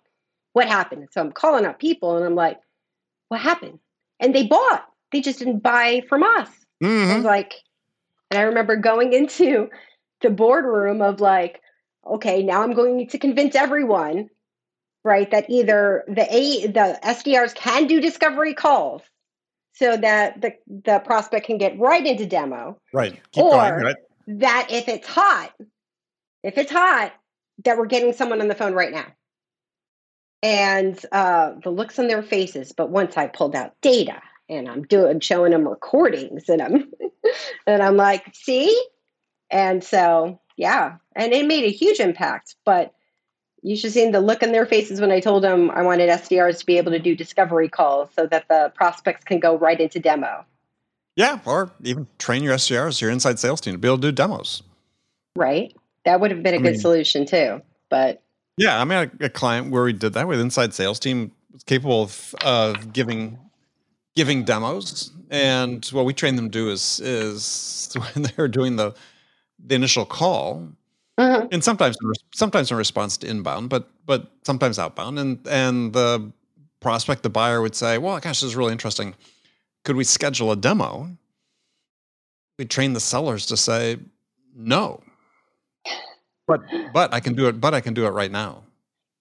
what 0.52 0.68
happened. 0.68 1.08
So 1.10 1.20
I'm 1.20 1.32
calling 1.32 1.64
out 1.64 1.78
people 1.78 2.16
and 2.16 2.24
I'm 2.24 2.34
like, 2.34 2.60
what 3.28 3.40
happened? 3.40 3.78
And 4.20 4.34
they 4.34 4.46
bought. 4.46 4.86
They 5.12 5.20
just 5.20 5.38
didn't 5.38 5.62
buy 5.62 6.02
from 6.08 6.22
us. 6.22 6.48
Mm-hmm. 6.82 7.10
I 7.10 7.16
was 7.16 7.24
like, 7.24 7.54
and 8.30 8.38
I 8.38 8.42
remember 8.42 8.76
going 8.76 9.12
into 9.12 9.70
the 10.20 10.30
boardroom 10.30 11.02
of 11.02 11.20
like, 11.20 11.60
okay, 12.06 12.42
now 12.42 12.62
I'm 12.62 12.72
going 12.72 13.08
to 13.08 13.18
convince 13.18 13.54
everyone, 13.54 14.28
right, 15.04 15.30
that 15.30 15.50
either 15.50 16.04
the 16.08 16.26
A 16.34 16.66
the 16.66 16.98
SDRs 17.02 17.54
can 17.54 17.86
do 17.86 18.00
discovery 18.00 18.54
calls 18.54 19.02
so 19.72 19.96
that 19.96 20.40
the 20.40 20.54
the 20.84 21.00
prospect 21.00 21.46
can 21.46 21.58
get 21.58 21.78
right 21.78 22.04
into 22.06 22.26
demo. 22.26 22.80
Right. 22.92 23.20
Keep 23.32 23.44
or 23.44 23.50
going, 23.52 23.82
right? 23.82 23.96
that 24.26 24.68
if 24.70 24.88
it's 24.88 25.06
hot, 25.06 25.52
if 26.42 26.58
it's 26.58 26.70
hot, 26.70 27.12
that 27.64 27.78
we're 27.78 27.86
getting 27.86 28.12
someone 28.12 28.40
on 28.40 28.48
the 28.48 28.54
phone 28.54 28.74
right 28.74 28.92
now. 28.92 29.06
And 30.42 30.98
uh, 31.12 31.52
the 31.62 31.70
looks 31.70 31.98
on 31.98 32.08
their 32.08 32.22
faces. 32.22 32.72
But 32.72 32.90
once 32.90 33.16
I 33.16 33.26
pulled 33.26 33.54
out 33.54 33.72
data 33.80 34.20
and 34.48 34.68
I'm 34.68 34.82
doing 34.82 35.20
showing 35.20 35.52
them 35.52 35.66
recordings 35.66 36.48
and 36.48 36.62
I'm 36.62 36.92
and 37.66 37.82
I'm 37.82 37.96
like, 37.96 38.34
see? 38.34 38.86
And 39.50 39.82
so 39.82 40.40
yeah, 40.56 40.96
and 41.14 41.32
it 41.32 41.46
made 41.46 41.64
a 41.64 41.70
huge 41.70 42.00
impact. 42.00 42.56
But 42.64 42.92
you 43.62 43.76
should 43.76 43.92
see 43.92 44.10
the 44.10 44.20
look 44.20 44.42
on 44.42 44.52
their 44.52 44.66
faces 44.66 45.00
when 45.00 45.10
I 45.10 45.20
told 45.20 45.42
them 45.42 45.70
I 45.70 45.82
wanted 45.82 46.08
SDRs 46.08 46.60
to 46.60 46.66
be 46.66 46.78
able 46.78 46.92
to 46.92 46.98
do 46.98 47.16
discovery 47.16 47.68
calls 47.68 48.10
so 48.14 48.26
that 48.26 48.48
the 48.48 48.72
prospects 48.74 49.24
can 49.24 49.40
go 49.40 49.56
right 49.58 49.80
into 49.80 49.98
demo. 49.98 50.44
Yeah, 51.16 51.40
or 51.46 51.70
even 51.82 52.06
train 52.18 52.42
your 52.42 52.54
SDRs, 52.54 53.00
your 53.00 53.10
inside 53.10 53.38
sales 53.38 53.60
team 53.60 53.72
to 53.72 53.78
be 53.78 53.88
able 53.88 53.96
to 53.96 54.02
do 54.02 54.12
demos. 54.12 54.62
Right. 55.34 55.74
That 56.04 56.20
would 56.20 56.30
have 56.30 56.42
been 56.42 56.54
a 56.54 56.58
I 56.58 56.60
good 56.60 56.72
mean, 56.72 56.80
solution 56.80 57.26
too. 57.26 57.62
But 57.88 58.22
yeah, 58.56 58.80
I 58.80 58.84
mean, 58.84 59.10
a, 59.20 59.24
a, 59.24 59.28
client 59.28 59.70
where 59.70 59.82
we 59.82 59.92
did 59.92 60.12
that 60.12 60.28
with 60.28 60.40
inside 60.40 60.72
sales 60.72 60.98
team 60.98 61.32
was 61.52 61.62
capable 61.64 62.02
of 62.02 62.34
uh, 62.42 62.72
giving 62.92 63.38
giving 64.14 64.44
demos, 64.44 65.10
and 65.30 65.84
what 65.86 66.04
we 66.04 66.14
train 66.14 66.36
them 66.36 66.46
to 66.46 66.58
do 66.58 66.70
is 66.70 67.00
is 67.00 67.96
when 68.14 68.26
they're 68.36 68.48
doing 68.48 68.76
the 68.76 68.94
the 69.64 69.74
initial 69.74 70.04
call, 70.04 70.68
mm-hmm. 71.18 71.46
and 71.52 71.62
sometimes 71.62 71.96
sometimes 72.34 72.70
in 72.70 72.76
response 72.76 73.16
to 73.18 73.26
inbound, 73.26 73.70
but 73.70 73.88
but 74.06 74.30
sometimes 74.44 74.78
outbound, 74.78 75.18
and 75.18 75.38
and 75.48 75.92
the 75.92 76.30
prospect, 76.80 77.22
the 77.22 77.30
buyer 77.30 77.60
would 77.60 77.74
say, 77.74 77.98
"Well, 77.98 78.18
gosh, 78.20 78.40
this 78.40 78.44
is 78.44 78.56
really 78.56 78.72
interesting. 78.72 79.14
Could 79.84 79.96
we 79.96 80.04
schedule 80.04 80.52
a 80.52 80.56
demo?" 80.56 81.16
We 82.58 82.64
train 82.64 82.94
the 82.94 83.00
sellers 83.00 83.46
to 83.46 83.56
say, 83.56 83.98
"No, 84.54 85.02
but 86.46 86.60
but 86.92 87.12
I 87.12 87.20
can 87.20 87.34
do 87.34 87.48
it. 87.48 87.60
But 87.60 87.74
I 87.74 87.80
can 87.80 87.94
do 87.94 88.06
it 88.06 88.10
right 88.10 88.30
now. 88.30 88.62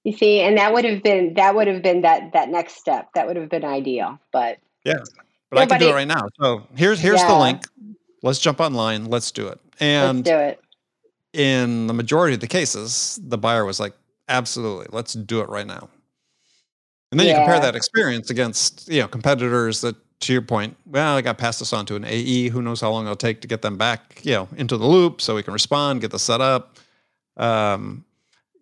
You 0.04 0.14
see, 0.14 0.42
and 0.42 0.58
that 0.58 0.74
would 0.74 0.86
have 0.86 1.02
been 1.02 1.34
that 1.34 1.56
would 1.56 1.68
have 1.68 1.82
been 1.82 2.02
that 2.02 2.34
that 2.34 2.50
next 2.50 2.76
step. 2.76 3.10
That 3.16 3.28
would 3.28 3.36
have 3.36 3.50
been 3.50 3.66
ideal. 3.66 4.20
But 4.32 4.60
yeah, 4.84 5.00
but 5.50 5.60
I 5.60 5.66
can 5.66 5.80
do 5.80 5.90
it 5.90 5.94
right 5.94 6.08
now. 6.08 6.28
So 6.40 6.68
here's 6.76 7.00
here's 7.00 7.22
yeah. 7.22 7.28
the 7.28 7.38
link. 7.38 7.64
Let's 8.26 8.40
jump 8.40 8.60
online. 8.60 9.06
Let's 9.06 9.30
do 9.30 9.48
it. 9.48 9.60
And 9.80 10.18
let's 10.18 10.30
do 10.30 10.38
it. 10.38 10.60
In 11.34 11.86
the 11.86 11.94
majority 11.94 12.34
of 12.34 12.40
the 12.40 12.48
cases, 12.48 13.20
the 13.22 13.38
buyer 13.38 13.66
was 13.66 13.80
like, 13.80 13.94
"Absolutely, 14.28 14.88
let's 14.90 15.14
do 15.14 15.42
it 15.42 15.50
right 15.50 15.68
now." 15.68 15.90
And 17.12 17.20
then 17.20 17.28
yeah. 17.28 17.34
you 17.34 17.40
compare 17.40 17.60
that 17.60 17.76
experience 17.76 18.30
against 18.32 18.88
you 18.90 19.02
know 19.02 19.08
competitors 19.08 19.82
that 19.82 19.96
to 20.22 20.34
your 20.34 20.42
point, 20.42 20.76
well, 20.88 21.16
I 21.16 21.22
got 21.22 21.38
passed 21.38 21.60
this 21.60 21.72
on 21.72 21.86
to 21.86 21.96
an 21.96 22.04
AE. 22.04 22.50
Who 22.50 22.62
knows 22.62 22.82
how 22.82 22.90
long 22.90 23.04
it'll 23.04 23.16
take 23.16 23.42
to 23.42 23.48
get 23.48 23.62
them 23.62 23.78
back, 23.78 24.22
you 24.24 24.32
know, 24.32 24.48
into 24.58 24.78
the 24.78 24.88
loop 24.88 25.22
so 25.22 25.36
we 25.36 25.44
can 25.44 25.54
respond, 25.54 26.02
get 26.02 26.12
the 26.12 26.20
set 26.20 26.42
up. 26.42 26.80
Um, 27.38 28.06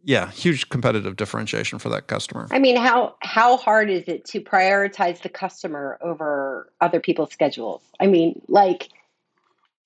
yeah, 0.03 0.29
huge 0.31 0.67
competitive 0.67 1.15
differentiation 1.15 1.79
for 1.79 1.87
that 1.89 2.07
customer. 2.07 2.49
I 2.51 2.59
mean, 2.59 2.75
how 2.75 3.15
how 3.21 3.55
hard 3.55 3.89
is 3.89 4.03
it 4.07 4.25
to 4.25 4.41
prioritize 4.41 5.21
the 5.21 5.29
customer 5.29 5.97
over 6.01 6.69
other 6.81 6.99
people's 6.99 7.31
schedules? 7.31 7.81
I 8.01 8.07
mean, 8.07 8.41
like, 8.49 8.89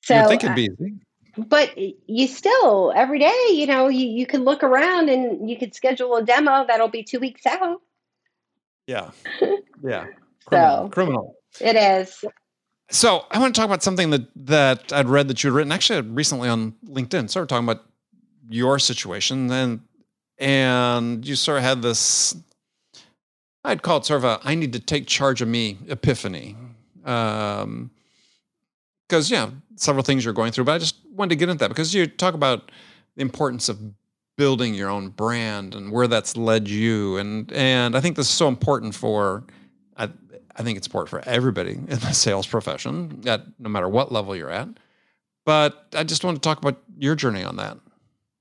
so 0.07 0.21
you 0.21 0.27
think 0.27 0.43
it'd 0.43 0.51
uh, 0.51 0.55
be 0.55 0.69
easy. 0.71 0.93
But 1.37 1.77
you 1.77 2.27
still 2.27 2.93
every 2.95 3.19
day, 3.19 3.47
you 3.49 3.67
know, 3.67 3.89
you, 3.89 4.07
you 4.07 4.25
can 4.25 4.43
look 4.43 4.63
around 4.63 5.09
and 5.09 5.49
you 5.49 5.57
could 5.57 5.75
schedule 5.75 6.15
a 6.15 6.23
demo 6.23 6.65
that'll 6.65 6.87
be 6.87 7.03
two 7.03 7.19
weeks 7.19 7.45
out. 7.45 7.81
Yeah, 8.87 9.11
yeah, 9.83 10.07
criminal. 10.45 10.85
So 10.85 10.89
criminal. 10.89 11.35
it 11.59 11.75
is. 11.75 12.23
So 12.89 13.25
I 13.29 13.39
want 13.39 13.53
to 13.53 13.59
talk 13.59 13.67
about 13.67 13.83
something 13.83 14.11
that 14.11 14.27
that 14.47 14.93
I'd 14.93 15.09
read 15.09 15.27
that 15.27 15.43
you'd 15.43 15.51
written 15.51 15.71
actually 15.71 16.01
recently 16.01 16.47
on 16.47 16.73
LinkedIn. 16.85 17.29
Sort 17.29 17.43
of 17.43 17.49
talking 17.49 17.65
about 17.65 17.83
your 18.49 18.79
situation, 18.79 19.51
and 19.51 19.81
and 20.39 21.27
you 21.27 21.35
sort 21.35 21.57
of 21.57 21.63
had 21.65 21.81
this. 21.81 22.35
I'd 23.63 23.81
call 23.81 23.97
it 23.97 24.05
sort 24.05 24.23
of 24.23 24.23
a 24.23 24.39
"I 24.43 24.55
need 24.55 24.73
to 24.73 24.79
take 24.79 25.05
charge 25.05 25.41
of 25.41 25.49
me" 25.49 25.77
epiphany, 25.89 26.55
um, 27.03 27.91
because 29.07 29.29
yeah, 29.31 29.49
several 29.75 30.03
things 30.03 30.23
you're 30.25 30.33
going 30.33 30.51
through. 30.51 30.65
But 30.65 30.73
I 30.73 30.77
just 30.79 30.95
wanted 31.11 31.29
to 31.29 31.35
get 31.35 31.49
into 31.49 31.59
that 31.59 31.69
because 31.69 31.93
you 31.93 32.07
talk 32.07 32.33
about 32.33 32.71
the 33.15 33.21
importance 33.21 33.69
of 33.69 33.79
building 34.37 34.73
your 34.75 34.89
own 34.89 35.09
brand 35.09 35.73
and 35.73 35.91
where 35.91 36.07
that's 36.07 36.37
led 36.37 36.67
you, 36.67 37.17
and 37.17 37.51
and 37.53 37.95
I 37.95 38.01
think 38.01 38.15
this 38.15 38.27
is 38.29 38.33
so 38.33 38.47
important 38.47 38.95
for. 38.95 39.43
I, 39.95 40.09
I 40.55 40.63
think 40.63 40.77
it's 40.77 40.87
important 40.87 41.09
for 41.09 41.21
everybody 41.29 41.71
in 41.75 41.85
the 41.87 42.11
sales 42.13 42.47
profession, 42.47 43.21
at 43.27 43.41
no 43.59 43.69
matter 43.69 43.87
what 43.89 44.11
level 44.11 44.35
you're 44.35 44.49
at. 44.51 44.67
But 45.45 45.87
I 45.95 46.03
just 46.03 46.23
want 46.23 46.35
to 46.37 46.41
talk 46.41 46.57
about 46.57 46.81
your 46.97 47.15
journey 47.15 47.43
on 47.43 47.55
that. 47.57 47.77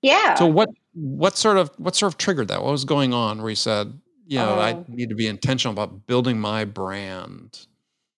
Yeah. 0.03 0.35
So 0.35 0.47
what 0.47 0.71
what 0.95 1.37
sort 1.37 1.57
of 1.57 1.71
what 1.79 1.95
sort 1.95 2.13
of 2.13 2.19
triggered 2.19 2.49
that? 2.49 2.63
What 2.63 2.71
was 2.73 2.85
going 2.85 3.13
on 3.15 3.41
where 3.41 3.51
you 3.51 3.57
said, 3.57 3.99
you 4.27 4.39
know, 4.39 4.59
I 4.59 4.73
Oh. 4.73 4.85
need 4.89 5.09
to 5.11 5.15
be 5.15 5.27
intentional 5.27 5.73
about 5.73 6.07
building 6.07 6.41
my 6.41 6.65
brand? 6.65 7.67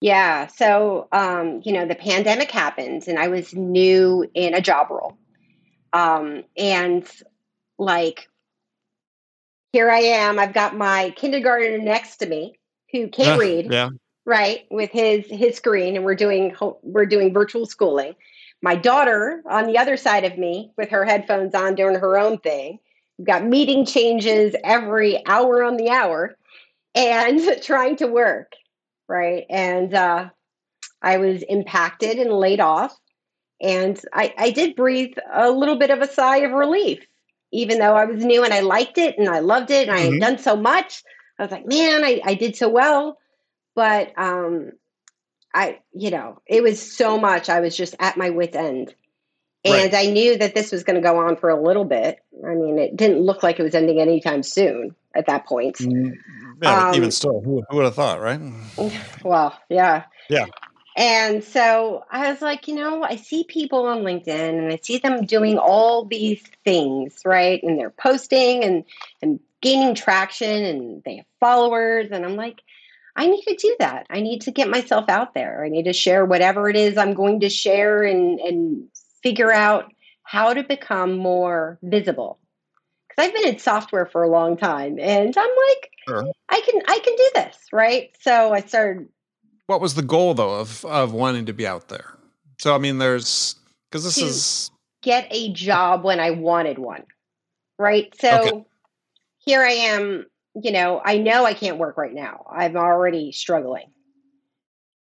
Yeah. 0.01 0.47
So, 0.47 1.09
um, 1.13 1.61
you 1.65 1.73
know, 1.73 1.87
the 1.87 1.95
pandemic 1.95 2.51
happened 2.51 3.09
and 3.09 3.19
I 3.19 3.29
was 3.29 3.55
new 3.55 4.29
in 4.35 4.55
a 4.55 4.61
job 4.61 4.91
role. 4.91 5.19
Um, 5.93 6.45
and 6.57 7.07
like, 7.79 8.29
here 9.73 9.91
I 9.91 9.99
am. 9.99 10.39
I've 10.39 10.55
got 10.55 10.77
my 10.77 11.11
kindergartner 11.17 11.79
next 11.79 12.19
to 12.19 12.27
me 12.27 12.55
who 12.93 13.09
can't 13.09 13.39
read, 13.39 13.73
Yeah. 13.73 13.91
right, 14.25 14.67
with 14.71 14.91
his 14.91 15.27
his 15.27 15.57
screen, 15.57 15.95
and 15.95 16.05
we're 16.05 16.15
doing 16.15 16.55
we're 16.83 17.07
doing 17.07 17.35
virtual 17.35 17.67
schooling. 17.67 18.15
My 18.63 18.75
daughter 18.75 19.43
on 19.47 19.67
the 19.67 19.79
other 19.79 19.97
side 19.97 20.25
of 20.25 20.39
me 20.39 20.73
with 20.77 20.91
her 20.91 21.05
headphones 21.05 21.55
on 21.55 21.75
doing 21.75 21.97
her 21.97 22.19
own 22.19 22.39
thing. 22.39 22.79
We've 23.19 23.27
got 23.27 23.45
meeting 23.45 23.85
changes 23.85 24.55
every 24.65 25.25
hour 25.27 25.63
on 25.63 25.77
the 25.77 25.91
hour, 25.91 26.37
and 26.95 27.41
trying 27.63 27.97
to 27.97 28.07
work 28.07 28.53
right? 29.09 29.45
And 29.49 29.95
uh, 29.95 30.31
I 31.03 31.17
was 31.19 31.43
impacted 31.43 32.19
and 32.19 32.33
laid 32.33 32.61
off. 32.61 32.97
And 33.61 34.01
I, 34.13 34.33
I 34.39 34.51
did 34.51 34.77
breathe 34.77 35.17
a 35.33 35.51
little 35.51 35.77
bit 35.77 35.91
of 35.91 36.01
a 36.01 36.07
sigh 36.13 36.39
of 36.39 36.53
relief, 36.53 37.05
even 37.53 37.79
though 37.79 37.95
I 37.95 38.05
was 38.05 38.25
new 38.25 38.45
and 38.45 38.55
I 38.55 38.61
liked 38.61 38.99
it 38.99 39.19
and 39.19 39.29
I 39.29 39.41
loved 39.41 39.71
it 39.71 39.89
and 39.89 39.97
I 39.97 40.03
Mhm. 40.03 40.13
had 40.13 40.21
done 40.21 40.39
so 40.39 40.55
much. 40.57 41.03
I 41.39 41.43
was 41.43 41.51
like, 41.53 41.67
man, 41.67 42.05
I, 42.05 42.21
I 42.25 42.35
did 42.35 42.57
so 42.57 42.69
well. 42.69 43.19
But 43.75 44.13
um, 44.17 44.73
I, 45.55 45.81
you 45.93 46.11
know, 46.11 46.41
it 46.47 46.63
was 46.63 46.81
so 46.81 47.19
much. 47.19 47.49
I 47.49 47.61
was 47.61 47.77
just 47.77 47.95
at 47.99 48.17
my 48.17 48.31
wits' 48.31 48.57
end. 48.57 48.95
And 49.65 49.95
I 49.95 50.07
knew 50.07 50.39
that 50.39 50.55
this 50.55 50.71
was 50.73 50.85
going 50.85 50.97
to 50.97 51.03
go 51.07 51.19
on 51.19 51.37
for 51.37 51.51
a 51.51 51.61
little 51.61 51.85
bit. 51.85 52.21
I 52.47 52.55
mean, 52.55 52.79
it 52.79 52.97
didn't 52.97 53.21
look 53.21 53.43
like 53.43 53.59
it 53.59 53.65
was 53.65 53.75
ending 53.75 54.01
anytime 54.01 54.43
soon 54.43 54.95
at 55.19 55.27
that 55.27 55.47
point. 55.47 55.77
Mm, 55.79 56.13
yeah, 56.63 56.89
Um, 56.89 56.95
even 56.95 57.11
still, 57.11 57.43
who, 57.43 57.63
who 57.69 57.77
would 57.77 57.85
have 57.85 57.95
thought, 57.95 58.21
right? 58.21 58.41
Well, 59.25 59.59
yeah. 59.69 60.05
Yeah. 60.31 60.47
And 60.97 61.45
so 61.45 62.05
I 62.11 62.31
was 62.31 62.41
like, 62.41 62.67
you 62.67 62.75
know, 62.75 63.03
I 63.03 63.17
see 63.17 63.45
people 63.45 63.87
on 63.87 63.99
LinkedIn 63.99 64.59
and 64.59 64.73
I 64.73 64.79
see 64.83 64.99
them 64.99 65.27
doing 65.27 65.59
all 65.59 66.05
these 66.05 66.43
things, 66.65 67.21
right? 67.25 67.63
And 67.63 67.79
they're 67.79 67.91
posting 67.91 68.65
and 68.65 68.85
and 69.21 69.41
gaining 69.61 69.95
traction 69.95 70.65
and 70.65 71.03
they 71.05 71.17
have 71.17 71.27
followers 71.41 72.09
and 72.11 72.25
I'm 72.25 72.37
like, 72.37 72.63
I 73.17 73.27
need 73.27 73.43
to 73.43 73.57
do 73.57 73.77
that. 73.81 74.07
I 74.11 74.21
need 74.21 74.43
to 74.43 74.53
get 74.53 74.71
myself 74.71 75.09
out 75.09 75.35
there. 75.35 75.65
I 75.65 75.69
need 75.69 75.85
to 75.85 75.93
share 75.93 76.25
whatever 76.25 76.69
it 76.69 76.77
is 76.77 76.97
I'm 76.97 77.15
going 77.15 77.41
to 77.41 77.49
share 77.49 78.03
and 78.03 78.41
and 78.41 78.89
figure 79.23 79.53
out 79.53 79.93
how 80.23 80.53
to 80.53 80.63
become 80.63 81.17
more 81.17 81.79
visible. 81.83 82.38
I've 83.19 83.35
been 83.35 83.49
in 83.49 83.59
software 83.59 84.07
for 84.07 84.23
a 84.23 84.29
long 84.29 84.57
time 84.57 84.99
and 84.99 85.37
I'm 85.37 85.51
like 85.69 85.91
Sure. 86.07 86.25
I 86.49 86.61
can 86.61 86.81
I 86.89 86.99
can 87.01 87.17
do 87.17 87.31
this, 87.35 87.57
right? 87.73 88.11
So 88.21 88.53
I 88.53 88.61
started 88.61 89.09
What 89.67 89.81
was 89.81 89.95
the 89.95 90.03
goal 90.03 90.35
though 90.35 90.55
of 90.61 90.85
of 90.85 91.13
wanting 91.13 91.47
to 91.47 91.53
be 91.53 91.67
out 91.67 91.89
there? 91.89 92.15
So 92.59 92.75
I 92.75 92.79
mean, 92.79 92.99
there's 92.99 93.57
because 93.91 94.05
this 94.05 94.19
is 94.19 94.71
get 95.03 95.27
a 95.31 95.53
job 95.53 96.05
when 96.05 96.21
I 96.21 96.31
wanted 96.31 96.79
one, 96.79 97.05
right? 97.79 98.13
So 98.21 98.35
Okay. 98.37 98.65
here 99.39 99.63
I 99.63 99.73
am, 99.73 100.27
you 100.61 100.73
know, 100.73 101.01
I 101.05 101.19
know 101.19 101.45
I 101.45 101.55
can't 101.55 101.79
work 101.79 101.97
right 101.97 102.13
now. 102.13 102.45
I'm 102.51 102.77
already 102.77 103.33
struggling. 103.33 103.93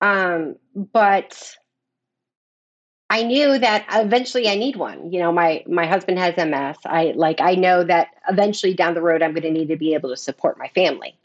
Um, 0.01 0.57
but 0.75 1.57
I 3.11 3.25
knew 3.25 3.59
that 3.59 3.85
eventually 3.90 4.49
I 4.49 4.55
need 4.55 4.77
one. 4.77 5.12
You 5.12 5.18
know, 5.18 5.33
my 5.33 5.64
my 5.66 5.85
husband 5.85 6.18
has 6.20 6.37
MS. 6.37 6.77
I 6.87 7.12
like 7.16 7.40
I 7.40 7.57
know 7.57 7.83
that 7.83 8.11
eventually 8.29 8.73
down 8.73 8.94
the 8.94 9.03
road 9.03 9.20
I'm 9.20 9.33
going 9.33 9.42
to 9.42 9.51
need 9.51 9.68
to 9.68 9.77
be 9.77 9.94
able 9.94 10.11
to 10.11 10.16
support 10.16 10.57
my 10.59 10.68
family. 10.68 11.18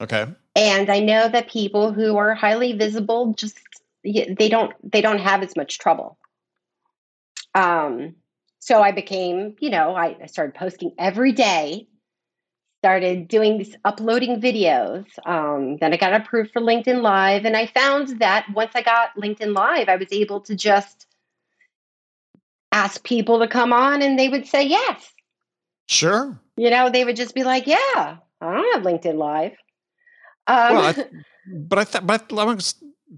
okay. 0.00 0.26
And 0.56 0.90
I 0.90 0.98
know 0.98 1.28
that 1.28 1.50
people 1.50 1.92
who 1.92 2.16
are 2.16 2.34
highly 2.34 2.72
visible 2.72 3.34
just 3.34 3.58
they 4.02 4.48
don't 4.48 4.72
they 4.82 5.02
don't 5.02 5.18
have 5.18 5.42
as 5.42 5.54
much 5.54 5.78
trouble. 5.78 6.16
Um, 7.54 8.14
so 8.60 8.80
I 8.80 8.92
became, 8.92 9.56
you 9.60 9.70
know, 9.70 9.94
I, 9.94 10.16
I 10.22 10.26
started 10.26 10.54
posting 10.54 10.92
every 10.98 11.32
day, 11.32 11.88
started 12.80 13.28
doing 13.28 13.66
uploading 13.84 14.40
videos. 14.40 15.06
Um, 15.26 15.76
then 15.78 15.92
I 15.92 15.96
got 15.96 16.14
approved 16.14 16.52
for 16.52 16.62
LinkedIn 16.62 17.02
Live, 17.02 17.44
and 17.44 17.56
I 17.56 17.66
found 17.66 18.20
that 18.20 18.46
once 18.54 18.72
I 18.74 18.82
got 18.82 19.16
LinkedIn 19.16 19.54
Live, 19.54 19.88
I 19.88 19.96
was 19.96 20.08
able 20.12 20.40
to 20.42 20.54
just 20.54 21.06
ask 22.72 23.02
people 23.04 23.38
to 23.40 23.48
come 23.48 23.72
on, 23.72 24.02
and 24.02 24.18
they 24.18 24.28
would 24.28 24.46
say 24.46 24.66
yes. 24.66 25.12
Sure. 25.86 26.38
You 26.56 26.70
know, 26.70 26.90
they 26.90 27.04
would 27.04 27.16
just 27.16 27.34
be 27.34 27.44
like, 27.44 27.66
"Yeah, 27.66 27.76
I 27.96 28.16
don't 28.40 28.74
have 28.74 28.82
LinkedIn 28.84 29.16
Live." 29.16 29.52
Um, 30.46 30.74
Well, 30.74 30.86
I 30.86 30.92
th- 30.92 31.08
but 31.46 31.78
I 31.78 31.84
th- 31.84 32.06
but 32.06 32.32
I 32.32 32.44
want 32.44 32.60
to 32.60 32.74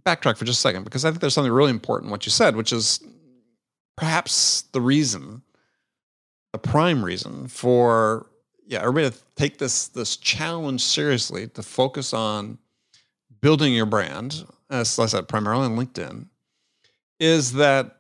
backtrack 0.06 0.36
for 0.36 0.44
just 0.44 0.58
a 0.58 0.62
second 0.62 0.84
because 0.84 1.04
I 1.04 1.10
think 1.10 1.20
there's 1.20 1.34
something 1.34 1.52
really 1.52 1.70
important 1.70 2.08
in 2.08 2.10
what 2.10 2.24
you 2.24 2.30
said, 2.30 2.56
which 2.56 2.72
is 2.72 3.00
perhaps 3.96 4.62
the 4.72 4.80
reason, 4.80 5.42
the 6.52 6.58
prime 6.58 7.04
reason 7.04 7.48
for 7.48 8.26
yeah 8.66 8.80
everybody 8.80 9.10
to 9.10 9.22
take 9.36 9.58
this 9.58 9.88
this 9.88 10.16
challenge 10.16 10.82
seriously 10.82 11.48
to 11.48 11.62
focus 11.62 12.14
on 12.14 12.58
building 13.40 13.74
your 13.74 13.86
brand, 13.86 14.46
as 14.70 14.98
I 14.98 15.06
said, 15.06 15.28
primarily 15.28 15.66
on 15.66 15.76
LinkedIn, 15.76 16.26
is 17.20 17.52
that 17.54 17.98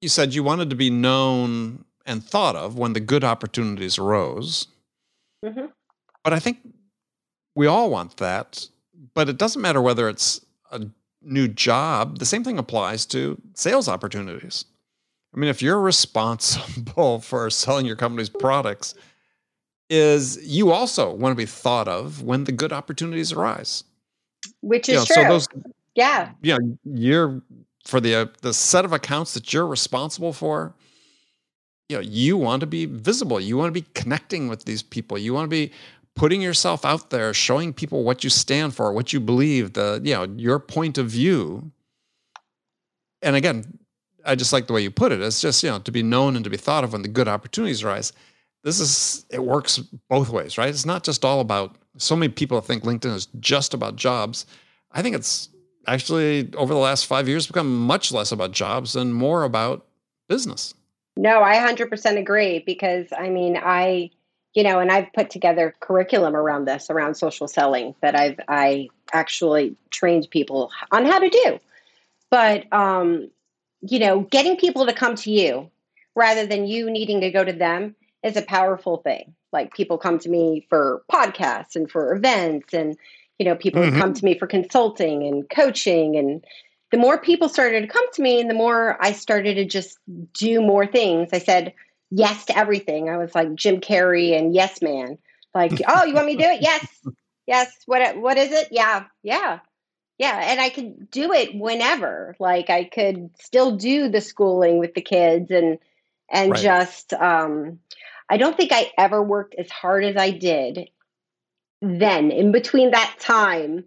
you 0.00 0.08
said 0.08 0.34
you 0.34 0.42
wanted 0.42 0.70
to 0.70 0.76
be 0.76 0.90
known 0.90 1.84
and 2.04 2.24
thought 2.24 2.56
of 2.56 2.76
when 2.78 2.92
the 2.92 3.00
good 3.00 3.24
opportunities 3.24 3.98
arose. 3.98 4.68
Mhm. 5.44 5.72
But 6.22 6.32
I 6.32 6.38
think 6.38 6.58
we 7.54 7.66
all 7.66 7.90
want 7.90 8.16
that, 8.18 8.68
but 9.14 9.28
it 9.28 9.38
doesn't 9.38 9.62
matter 9.62 9.80
whether 9.82 10.08
it's 10.08 10.40
a 10.70 10.86
new 11.22 11.48
job. 11.48 12.18
The 12.18 12.26
same 12.26 12.44
thing 12.44 12.58
applies 12.58 13.06
to 13.06 13.40
sales 13.54 13.88
opportunities. 13.88 14.64
I 15.34 15.38
mean, 15.38 15.50
if 15.50 15.60
you're 15.62 15.80
responsible 15.80 17.20
for 17.30 17.50
selling 17.50 17.86
your 17.86 17.96
company's 17.96 18.28
products, 18.28 18.94
is 19.88 20.38
you 20.44 20.72
also 20.72 21.12
want 21.12 21.32
to 21.32 21.36
be 21.36 21.46
thought 21.46 21.86
of 21.88 22.22
when 22.22 22.44
the 22.44 22.52
good 22.52 22.72
opportunities 22.72 23.32
arise. 23.32 23.84
which 24.60 24.88
You 24.88 24.94
is 24.94 25.00
know, 25.00 25.14
true. 25.14 25.22
so 25.24 25.28
those 25.28 25.48
yeah, 25.94 26.32
you 26.42 26.58
know, 26.58 26.78
you're 26.84 27.42
for 27.86 28.00
the 28.00 28.14
uh, 28.14 28.26
the 28.42 28.52
set 28.52 28.84
of 28.84 28.92
accounts 28.92 29.34
that 29.34 29.52
you're 29.52 29.66
responsible 29.66 30.32
for. 30.32 30.74
You 31.88 31.96
know, 31.96 32.02
you 32.02 32.36
want 32.36 32.60
to 32.60 32.66
be 32.66 32.86
visible. 32.86 33.38
You 33.38 33.56
want 33.56 33.72
to 33.72 33.80
be 33.80 33.86
connecting 33.94 34.48
with 34.48 34.64
these 34.64 34.82
people. 34.82 35.16
You 35.16 35.32
want 35.32 35.44
to 35.44 35.48
be 35.48 35.72
putting 36.16 36.42
yourself 36.42 36.84
out 36.84 37.10
there, 37.10 37.32
showing 37.32 37.72
people 37.72 38.02
what 38.02 38.24
you 38.24 38.30
stand 38.30 38.74
for, 38.74 38.92
what 38.92 39.12
you 39.12 39.20
believe, 39.20 39.74
the 39.74 40.00
you 40.02 40.14
know 40.14 40.24
your 40.36 40.58
point 40.58 40.98
of 40.98 41.08
view. 41.08 41.70
And 43.22 43.36
again, 43.36 43.78
I 44.24 44.34
just 44.34 44.52
like 44.52 44.66
the 44.66 44.72
way 44.72 44.82
you 44.82 44.90
put 44.90 45.12
it. 45.12 45.20
It's 45.20 45.40
just 45.40 45.62
you 45.62 45.70
know 45.70 45.78
to 45.78 45.92
be 45.92 46.02
known 46.02 46.34
and 46.34 46.44
to 46.44 46.50
be 46.50 46.56
thought 46.56 46.82
of 46.84 46.92
when 46.92 47.02
the 47.02 47.08
good 47.08 47.28
opportunities 47.28 47.84
arise. 47.84 48.12
This 48.64 48.80
is 48.80 49.24
it 49.30 49.44
works 49.44 49.78
both 50.10 50.30
ways, 50.30 50.58
right? 50.58 50.68
It's 50.68 50.86
not 50.86 51.04
just 51.04 51.24
all 51.24 51.40
about. 51.40 51.76
So 51.98 52.16
many 52.16 52.30
people 52.30 52.60
think 52.60 52.82
LinkedIn 52.82 53.14
is 53.14 53.26
just 53.38 53.72
about 53.72 53.96
jobs. 53.96 54.44
I 54.92 55.02
think 55.02 55.16
it's 55.16 55.48
actually 55.86 56.52
over 56.54 56.72
the 56.72 56.80
last 56.80 57.06
five 57.06 57.28
years 57.28 57.46
become 57.46 57.86
much 57.86 58.12
less 58.12 58.32
about 58.32 58.52
jobs 58.52 58.96
and 58.96 59.14
more 59.14 59.44
about 59.44 59.86
business. 60.28 60.74
No, 61.16 61.42
I 61.42 61.56
100% 61.56 62.18
agree 62.18 62.62
because 62.64 63.06
I 63.16 63.30
mean, 63.30 63.56
I, 63.56 64.10
you 64.54 64.62
know, 64.62 64.78
and 64.78 64.90
I've 64.90 65.12
put 65.12 65.30
together 65.30 65.74
curriculum 65.80 66.36
around 66.36 66.66
this, 66.66 66.90
around 66.90 67.14
social 67.14 67.48
selling 67.48 67.94
that 68.02 68.18
I've, 68.18 68.38
I 68.48 68.88
actually 69.12 69.76
trained 69.90 70.28
people 70.30 70.70
on 70.90 71.06
how 71.06 71.18
to 71.18 71.28
do. 71.28 71.58
But, 72.30 72.70
um, 72.72 73.30
you 73.80 73.98
know, 73.98 74.20
getting 74.20 74.56
people 74.56 74.86
to 74.86 74.92
come 74.92 75.14
to 75.16 75.30
you 75.30 75.70
rather 76.14 76.46
than 76.46 76.66
you 76.66 76.90
needing 76.90 77.20
to 77.20 77.30
go 77.30 77.44
to 77.44 77.52
them 77.52 77.94
is 78.22 78.36
a 78.36 78.42
powerful 78.42 78.98
thing. 78.98 79.34
Like 79.52 79.74
people 79.74 79.96
come 79.96 80.18
to 80.18 80.28
me 80.28 80.66
for 80.68 81.02
podcasts 81.10 81.76
and 81.76 81.90
for 81.90 82.12
events 82.12 82.74
and 82.74 82.96
you 83.38 83.44
know 83.44 83.54
people 83.54 83.82
mm-hmm. 83.82 83.98
come 83.98 84.14
to 84.14 84.24
me 84.24 84.38
for 84.38 84.46
consulting 84.46 85.22
and 85.26 85.48
coaching 85.48 86.16
and 86.16 86.44
the 86.90 86.98
more 86.98 87.18
people 87.18 87.48
started 87.48 87.80
to 87.80 87.86
come 87.88 88.04
to 88.12 88.22
me 88.22 88.40
and 88.40 88.48
the 88.48 88.54
more 88.54 88.96
I 89.00 89.12
started 89.12 89.54
to 89.54 89.64
just 89.64 89.98
do 90.34 90.60
more 90.60 90.86
things. 90.86 91.30
I 91.32 91.38
said 91.38 91.74
yes 92.10 92.46
to 92.46 92.56
everything. 92.56 93.10
I 93.10 93.16
was 93.16 93.34
like 93.34 93.54
Jim 93.54 93.80
Carrey 93.80 94.38
and 94.38 94.54
yes 94.54 94.80
man. 94.80 95.18
Like, 95.54 95.72
oh, 95.88 96.04
you 96.04 96.14
want 96.14 96.26
me 96.26 96.36
to 96.36 96.42
do 96.42 96.48
it? 96.48 96.62
Yes. 96.62 96.86
Yes. 97.46 97.72
What 97.86 98.16
what 98.18 98.36
is 98.36 98.52
it? 98.52 98.68
Yeah. 98.70 99.04
Yeah. 99.22 99.60
Yeah, 100.18 100.40
and 100.50 100.58
I 100.58 100.70
could 100.70 101.10
do 101.10 101.32
it 101.32 101.54
whenever. 101.54 102.34
Like 102.38 102.70
I 102.70 102.84
could 102.84 103.30
still 103.38 103.76
do 103.76 104.08
the 104.08 104.20
schooling 104.20 104.78
with 104.78 104.94
the 104.94 105.02
kids 105.02 105.50
and 105.50 105.78
and 106.30 106.52
right. 106.52 106.60
just 106.60 107.12
um 107.12 107.80
I 108.28 108.38
don't 108.38 108.56
think 108.56 108.72
I 108.72 108.90
ever 108.96 109.22
worked 109.22 109.54
as 109.56 109.70
hard 109.70 110.04
as 110.04 110.16
I 110.16 110.30
did 110.30 110.88
then 111.86 112.30
in 112.30 112.52
between 112.52 112.90
that 112.90 113.16
time 113.20 113.84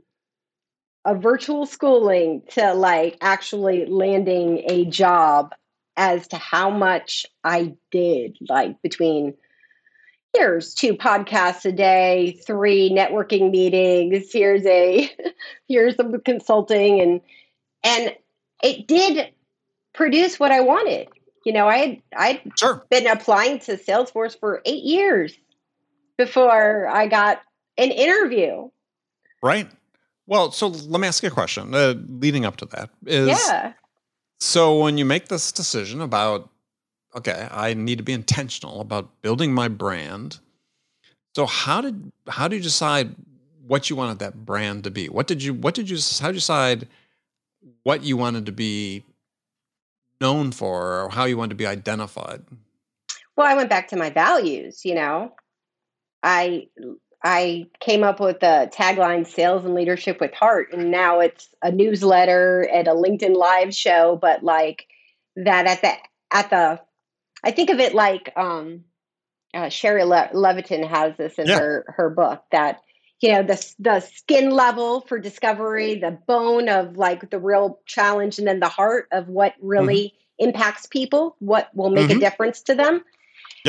of 1.06 1.22
virtual 1.22 1.66
schooling 1.66 2.42
to 2.52 2.74
like 2.74 3.18
actually 3.22 3.86
landing 3.86 4.64
a 4.68 4.86
job 4.86 5.54
as 5.98 6.28
to 6.30 6.38
how 6.38 6.70
much 6.70 7.26
I 7.44 7.76
did 7.92 8.38
like 8.48 8.82
between 8.82 9.34
here's 10.34 10.74
two 10.74 10.94
podcasts 10.94 11.66
a 11.66 11.72
day, 11.72 12.40
three 12.46 12.90
networking 12.90 13.52
meetings, 13.52 14.32
here's 14.32 14.66
a 14.66 15.10
here's 15.68 15.96
some 15.96 16.20
consulting 16.22 17.02
and 17.02 17.22
and 17.84 18.16
it 18.62 18.88
did 18.88 19.34
produce 19.94 20.40
what 20.40 20.52
I 20.52 20.62
wanted. 20.62 21.08
You 21.46 21.54
know, 21.54 21.68
I 21.68 21.78
had 21.78 22.02
I'd 22.16 22.52
sure. 22.58 22.86
been 22.90 23.08
applying 23.08 23.60
to 23.60 23.78
Salesforce 23.78 24.40
for 24.40 24.62
eight 24.66 24.84
years 24.84 25.38
before 26.18 26.88
I 26.88 27.08
got 27.08 27.42
an 27.80 27.92
interview. 27.92 28.70
Right. 29.42 29.70
Well, 30.28 30.52
so 30.52 30.68
let 30.68 31.02
me 31.02 31.08
ask 31.08 31.24
you 31.24 31.30
a 31.30 31.32
question. 31.32 31.74
Uh, 31.74 31.96
leading 32.08 32.46
up 32.46 32.58
to 32.58 32.66
that 32.68 32.90
is 33.06 33.30
yeah. 33.30 33.74
So 34.40 34.80
when 34.80 34.98
you 34.98 35.06
make 35.06 35.28
this 35.28 35.52
decision 35.52 36.02
about, 36.02 36.50
okay, 37.16 37.48
I 37.52 37.74
need 37.74 37.98
to 37.98 38.04
be 38.04 38.14
intentional 38.14 38.80
about 38.80 39.22
building 39.22 39.54
my 39.54 39.68
brand. 39.68 40.40
So 41.36 41.46
how 41.46 41.82
did 41.82 42.12
how 42.28 42.48
do 42.48 42.56
you 42.56 42.62
decide 42.62 43.16
what 43.66 43.90
you 43.90 43.96
wanted 43.96 44.20
that 44.20 44.46
brand 44.46 44.84
to 44.86 44.92
be? 44.92 45.10
What 45.10 45.28
did 45.28 45.44
you 45.44 45.54
what 45.54 45.74
did 45.74 45.90
you 45.90 45.98
how 46.20 46.28
did 46.28 46.36
you 46.36 46.40
decide 46.40 46.88
what 47.84 48.04
you 48.04 48.18
wanted 48.18 48.46
to 48.46 48.52
be 48.52 49.04
known 50.22 50.52
for 50.52 51.04
or 51.04 51.10
how 51.10 51.26
you 51.26 51.38
wanted 51.38 51.50
to 51.50 51.56
be 51.56 51.68
identified? 51.68 52.44
Well, 53.36 53.48
I 53.48 53.56
went 53.56 53.70
back 53.70 53.88
to 53.90 53.96
my 53.96 54.10
values, 54.10 54.84
you 54.84 54.96
know. 54.96 55.34
I 56.24 56.68
I 57.24 57.68
came 57.80 58.04
up 58.04 58.20
with 58.20 58.40
the 58.40 58.72
tagline 58.74 59.28
sales 59.28 59.66
and 59.66 59.76
leadership 59.76 60.22
with 60.22 60.34
heart 60.34 60.74
and 60.74 60.92
now 60.92 61.20
it's 61.20 61.50
a 61.62 61.72
newsletter 61.72 62.62
and 62.62 62.88
a 62.88 62.94
LinkedIn 62.94 63.36
live 63.36 63.76
show 63.76 64.18
but 64.22 64.44
like 64.44 64.88
that 65.36 65.68
at 65.68 65.82
the 65.82 65.94
at 66.32 66.50
the 66.50 66.80
I 67.44 67.52
think 67.52 67.70
of 67.70 67.80
it 67.80 67.94
like 67.94 68.32
um 68.38 68.86
uh, 69.54 69.70
Shari 69.70 70.04
Le- 70.04 70.30
Levitin 70.34 70.88
has 70.88 71.18
this 71.18 71.40
in 71.40 71.48
yeah. 71.48 71.58
her 71.58 71.86
her 71.98 72.10
book 72.10 72.44
that 72.52 72.82
you 73.22 73.34
know 73.34 73.44
the 73.44 73.74
the 73.80 74.00
skin 74.00 74.52
level 74.52 75.02
for 75.02 75.20
discovery 75.20 75.96
the 75.96 76.18
bone 76.28 76.70
of 76.70 76.98
like 76.98 77.30
the 77.30 77.40
real 77.40 77.80
challenge 77.86 78.40
and 78.40 78.48
then 78.48 78.60
the 78.60 78.70
heart 78.70 79.08
of 79.12 79.28
what 79.28 79.56
really 79.62 80.14
mm-hmm. 80.40 80.50
impacts 80.50 80.86
people 80.86 81.36
what 81.40 81.70
will 81.76 81.90
make 81.90 82.10
mm-hmm. 82.10 82.18
a 82.18 82.22
difference 82.22 82.62
to 82.62 82.76
them 82.76 83.04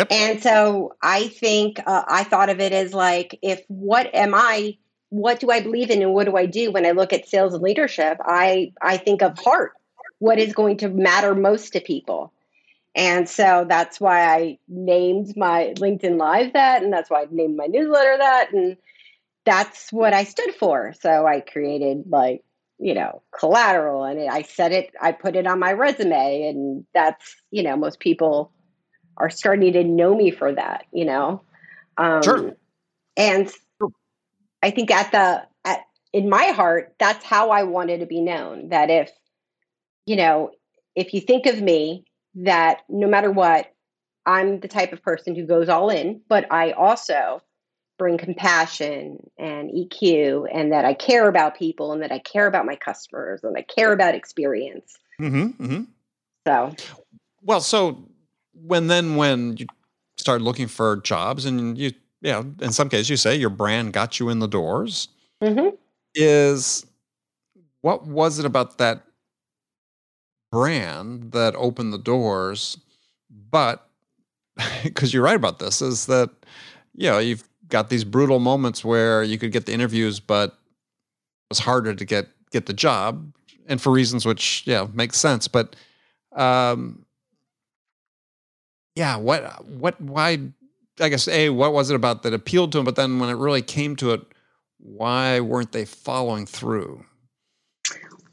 Yep. 0.00 0.12
And 0.12 0.42
so 0.42 0.94
I 1.02 1.28
think 1.28 1.78
uh, 1.86 2.04
I 2.08 2.24
thought 2.24 2.48
of 2.48 2.58
it 2.58 2.72
as 2.72 2.94
like, 2.94 3.38
if 3.42 3.62
what 3.68 4.08
am 4.14 4.34
I, 4.34 4.78
what 5.10 5.40
do 5.40 5.50
I 5.50 5.60
believe 5.60 5.90
in, 5.90 6.00
and 6.00 6.14
what 6.14 6.24
do 6.24 6.38
I 6.38 6.46
do 6.46 6.72
when 6.72 6.86
I 6.86 6.92
look 6.92 7.12
at 7.12 7.28
sales 7.28 7.52
and 7.52 7.62
leadership? 7.62 8.16
I 8.24 8.72
I 8.80 8.96
think 8.96 9.20
of 9.20 9.38
heart. 9.38 9.72
What 10.18 10.38
is 10.38 10.54
going 10.54 10.78
to 10.78 10.88
matter 10.88 11.34
most 11.34 11.74
to 11.74 11.80
people? 11.80 12.32
And 12.94 13.28
so 13.28 13.66
that's 13.68 14.00
why 14.00 14.24
I 14.24 14.58
named 14.68 15.36
my 15.36 15.74
LinkedIn 15.76 16.18
Live 16.18 16.54
that, 16.54 16.82
and 16.82 16.90
that's 16.90 17.10
why 17.10 17.22
I 17.22 17.26
named 17.30 17.58
my 17.58 17.66
newsletter 17.66 18.16
that, 18.16 18.54
and 18.54 18.78
that's 19.44 19.92
what 19.92 20.14
I 20.14 20.24
stood 20.24 20.54
for. 20.54 20.94
So 20.98 21.26
I 21.26 21.40
created 21.40 22.04
like 22.08 22.42
you 22.78 22.94
know 22.94 23.20
collateral, 23.38 24.04
and 24.04 24.30
I 24.30 24.42
said 24.42 24.72
it. 24.72 24.94
I 24.98 25.12
put 25.12 25.36
it 25.36 25.46
on 25.46 25.58
my 25.58 25.74
resume, 25.74 26.48
and 26.48 26.86
that's 26.94 27.36
you 27.50 27.62
know 27.62 27.76
most 27.76 28.00
people 28.00 28.50
are 29.20 29.30
starting 29.30 29.74
to 29.74 29.84
know 29.84 30.14
me 30.14 30.30
for 30.30 30.52
that, 30.52 30.84
you 30.92 31.04
know? 31.04 31.42
Um, 31.96 32.22
sure. 32.22 32.56
And 33.16 33.50
I 34.62 34.70
think 34.70 34.90
at 34.90 35.12
the, 35.12 35.42
at, 35.64 35.80
in 36.12 36.28
my 36.28 36.46
heart, 36.46 36.94
that's 36.98 37.24
how 37.24 37.50
I 37.50 37.64
wanted 37.64 38.00
to 38.00 38.06
be 38.06 38.20
known. 38.20 38.70
That 38.70 38.90
if, 38.90 39.10
you 40.06 40.16
know, 40.16 40.50
if 40.96 41.12
you 41.12 41.20
think 41.20 41.46
of 41.46 41.60
me, 41.60 42.04
that 42.34 42.78
no 42.88 43.06
matter 43.06 43.30
what, 43.30 43.72
I'm 44.26 44.60
the 44.60 44.68
type 44.68 44.92
of 44.92 45.02
person 45.02 45.34
who 45.34 45.46
goes 45.46 45.68
all 45.68 45.90
in, 45.90 46.20
but 46.28 46.50
I 46.50 46.72
also 46.72 47.42
bring 47.98 48.16
compassion 48.16 49.18
and 49.38 49.70
EQ 49.70 50.46
and 50.52 50.72
that 50.72 50.86
I 50.86 50.94
care 50.94 51.28
about 51.28 51.56
people 51.56 51.92
and 51.92 52.02
that 52.02 52.10
I 52.10 52.18
care 52.18 52.46
about 52.46 52.64
my 52.64 52.76
customers 52.76 53.44
and 53.44 53.56
I 53.56 53.62
care 53.62 53.92
about 53.92 54.14
experience. 54.14 54.94
Mm-hmm, 55.20 55.62
mm-hmm. 55.62 55.82
So, 56.46 56.74
well, 57.42 57.60
so 57.60 58.08
when 58.52 58.86
then 58.86 59.16
when 59.16 59.56
you 59.56 59.66
start 60.16 60.42
looking 60.42 60.66
for 60.66 60.96
jobs 60.98 61.44
and 61.44 61.76
you 61.78 61.92
yeah 62.20 62.42
in 62.60 62.72
some 62.72 62.88
cases 62.88 63.08
you 63.10 63.16
say 63.16 63.34
your 63.34 63.50
brand 63.50 63.92
got 63.92 64.20
you 64.20 64.28
in 64.28 64.38
the 64.38 64.48
doors 64.48 65.08
mm-hmm. 65.42 65.74
is 66.14 66.86
what 67.80 68.06
was 68.06 68.38
it 68.38 68.44
about 68.44 68.78
that 68.78 69.04
brand 70.52 71.32
that 71.32 71.54
opened 71.56 71.92
the 71.92 71.98
doors 71.98 72.78
but 73.50 73.88
because 74.82 75.14
you're 75.14 75.22
right 75.22 75.36
about 75.36 75.58
this 75.58 75.80
is 75.80 76.06
that 76.06 76.30
you 76.94 77.08
know 77.08 77.18
you've 77.18 77.48
got 77.68 77.88
these 77.88 78.04
brutal 78.04 78.40
moments 78.40 78.84
where 78.84 79.22
you 79.22 79.38
could 79.38 79.52
get 79.52 79.66
the 79.66 79.72
interviews 79.72 80.20
but 80.20 80.50
it 80.50 81.50
was 81.50 81.60
harder 81.60 81.94
to 81.94 82.04
get 82.04 82.28
get 82.50 82.66
the 82.66 82.72
job 82.72 83.32
and 83.66 83.80
for 83.80 83.90
reasons 83.90 84.26
which 84.26 84.64
yeah 84.66 84.86
makes 84.92 85.16
sense 85.16 85.48
but 85.48 85.76
um 86.32 87.04
yeah, 88.94 89.16
what 89.16 89.64
what 89.66 90.00
why 90.00 90.38
I 91.00 91.08
guess 91.08 91.28
a 91.28 91.50
what 91.50 91.72
was 91.72 91.90
it 91.90 91.96
about 91.96 92.22
that 92.22 92.34
appealed 92.34 92.72
to 92.72 92.78
him, 92.78 92.84
but 92.84 92.96
then 92.96 93.18
when 93.18 93.30
it 93.30 93.36
really 93.36 93.62
came 93.62 93.96
to 93.96 94.12
it, 94.12 94.22
why 94.78 95.40
weren't 95.40 95.72
they 95.72 95.84
following 95.84 96.46
through? 96.46 97.04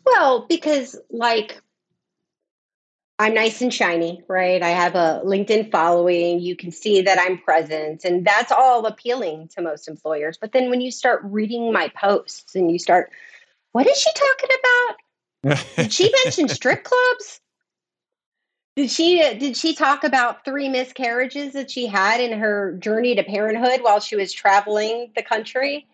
Well, 0.05 0.45
because 0.47 0.95
like 1.09 1.61
I'm 3.19 3.33
nice 3.33 3.61
and 3.61 3.73
shiny, 3.73 4.23
right? 4.27 4.61
I 4.61 4.69
have 4.69 4.93
a 4.95 5.21
LinkedIn 5.25 5.71
following. 5.71 6.39
You 6.39 6.55
can 6.55 6.71
see 6.71 7.01
that 7.01 7.17
I'm 7.19 7.39
present, 7.39 8.03
and 8.05 8.25
that's 8.25 8.51
all 8.51 8.85
appealing 8.85 9.47
to 9.49 9.61
most 9.61 9.87
employers. 9.87 10.37
But 10.37 10.51
then 10.51 10.69
when 10.69 10.81
you 10.81 10.91
start 10.91 11.21
reading 11.23 11.73
my 11.73 11.89
posts 11.89 12.55
and 12.55 12.71
you 12.71 12.77
start, 12.77 13.11
what 13.71 13.87
is 13.87 13.97
she 13.97 14.11
talking 14.13 14.57
about? 14.59 15.67
Did 15.77 15.93
she 15.93 16.13
mention 16.23 16.47
strip 16.49 16.83
clubs? 16.83 17.41
Did 18.77 18.91
she 18.91 19.17
did 19.39 19.57
she 19.57 19.73
talk 19.73 20.03
about 20.03 20.45
three 20.45 20.69
miscarriages 20.69 21.53
that 21.53 21.71
she 21.71 21.87
had 21.87 22.21
in 22.21 22.37
her 22.37 22.73
journey 22.73 23.15
to 23.15 23.23
parenthood 23.23 23.81
while 23.81 23.99
she 23.99 24.15
was 24.15 24.31
traveling 24.31 25.11
the 25.15 25.23
country 25.23 25.87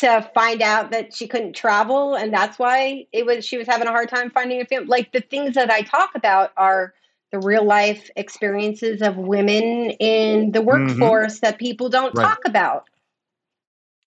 to 0.00 0.28
find 0.34 0.60
out 0.60 0.90
that 0.90 1.14
she 1.14 1.28
couldn't 1.28 1.54
travel 1.54 2.16
and 2.16 2.32
that's 2.32 2.58
why 2.58 3.06
it 3.12 3.24
was 3.24 3.46
she 3.46 3.58
was 3.58 3.68
having 3.68 3.86
a 3.86 3.92
hard 3.92 4.08
time 4.08 4.28
finding 4.28 4.60
a 4.60 4.64
family 4.64 4.88
like 4.88 5.12
the 5.12 5.20
things 5.20 5.54
that 5.54 5.70
I 5.70 5.82
talk 5.82 6.10
about 6.16 6.50
are 6.56 6.94
the 7.30 7.38
real 7.38 7.64
life 7.64 8.10
experiences 8.16 9.00
of 9.00 9.16
women 9.16 9.62
in 10.00 10.50
the 10.50 10.58
mm-hmm. 10.58 10.66
workforce 10.66 11.36
mm-hmm. 11.36 11.46
that 11.46 11.58
people 11.58 11.88
don't 11.90 12.14
right. 12.16 12.24
talk 12.24 12.40
about. 12.44 12.88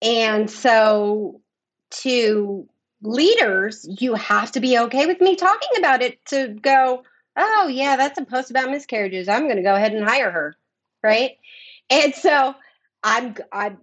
And 0.03 0.49
so 0.49 1.41
to 2.03 2.69
leaders, 3.03 3.89
you 4.01 4.15
have 4.15 4.53
to 4.53 4.61
be 4.61 4.79
okay 4.79 5.07
with 5.07 5.21
me 5.21 5.35
talking 5.35 5.71
about 5.79 6.03
it 6.03 6.25
to 6.27 6.49
go, 6.49 7.03
oh 7.37 7.69
yeah 7.69 7.97
that's 7.97 8.19
a 8.19 8.25
post 8.25 8.51
about 8.51 8.71
miscarriages 8.71 9.29
i'm 9.29 9.45
going 9.45 9.57
to 9.57 9.63
go 9.63 9.75
ahead 9.75 9.93
and 9.93 10.05
hire 10.05 10.31
her 10.31 10.57
right 11.03 11.33
and 11.91 12.15
so 12.15 12.55
i'm 13.03 13.35
i 13.53 13.75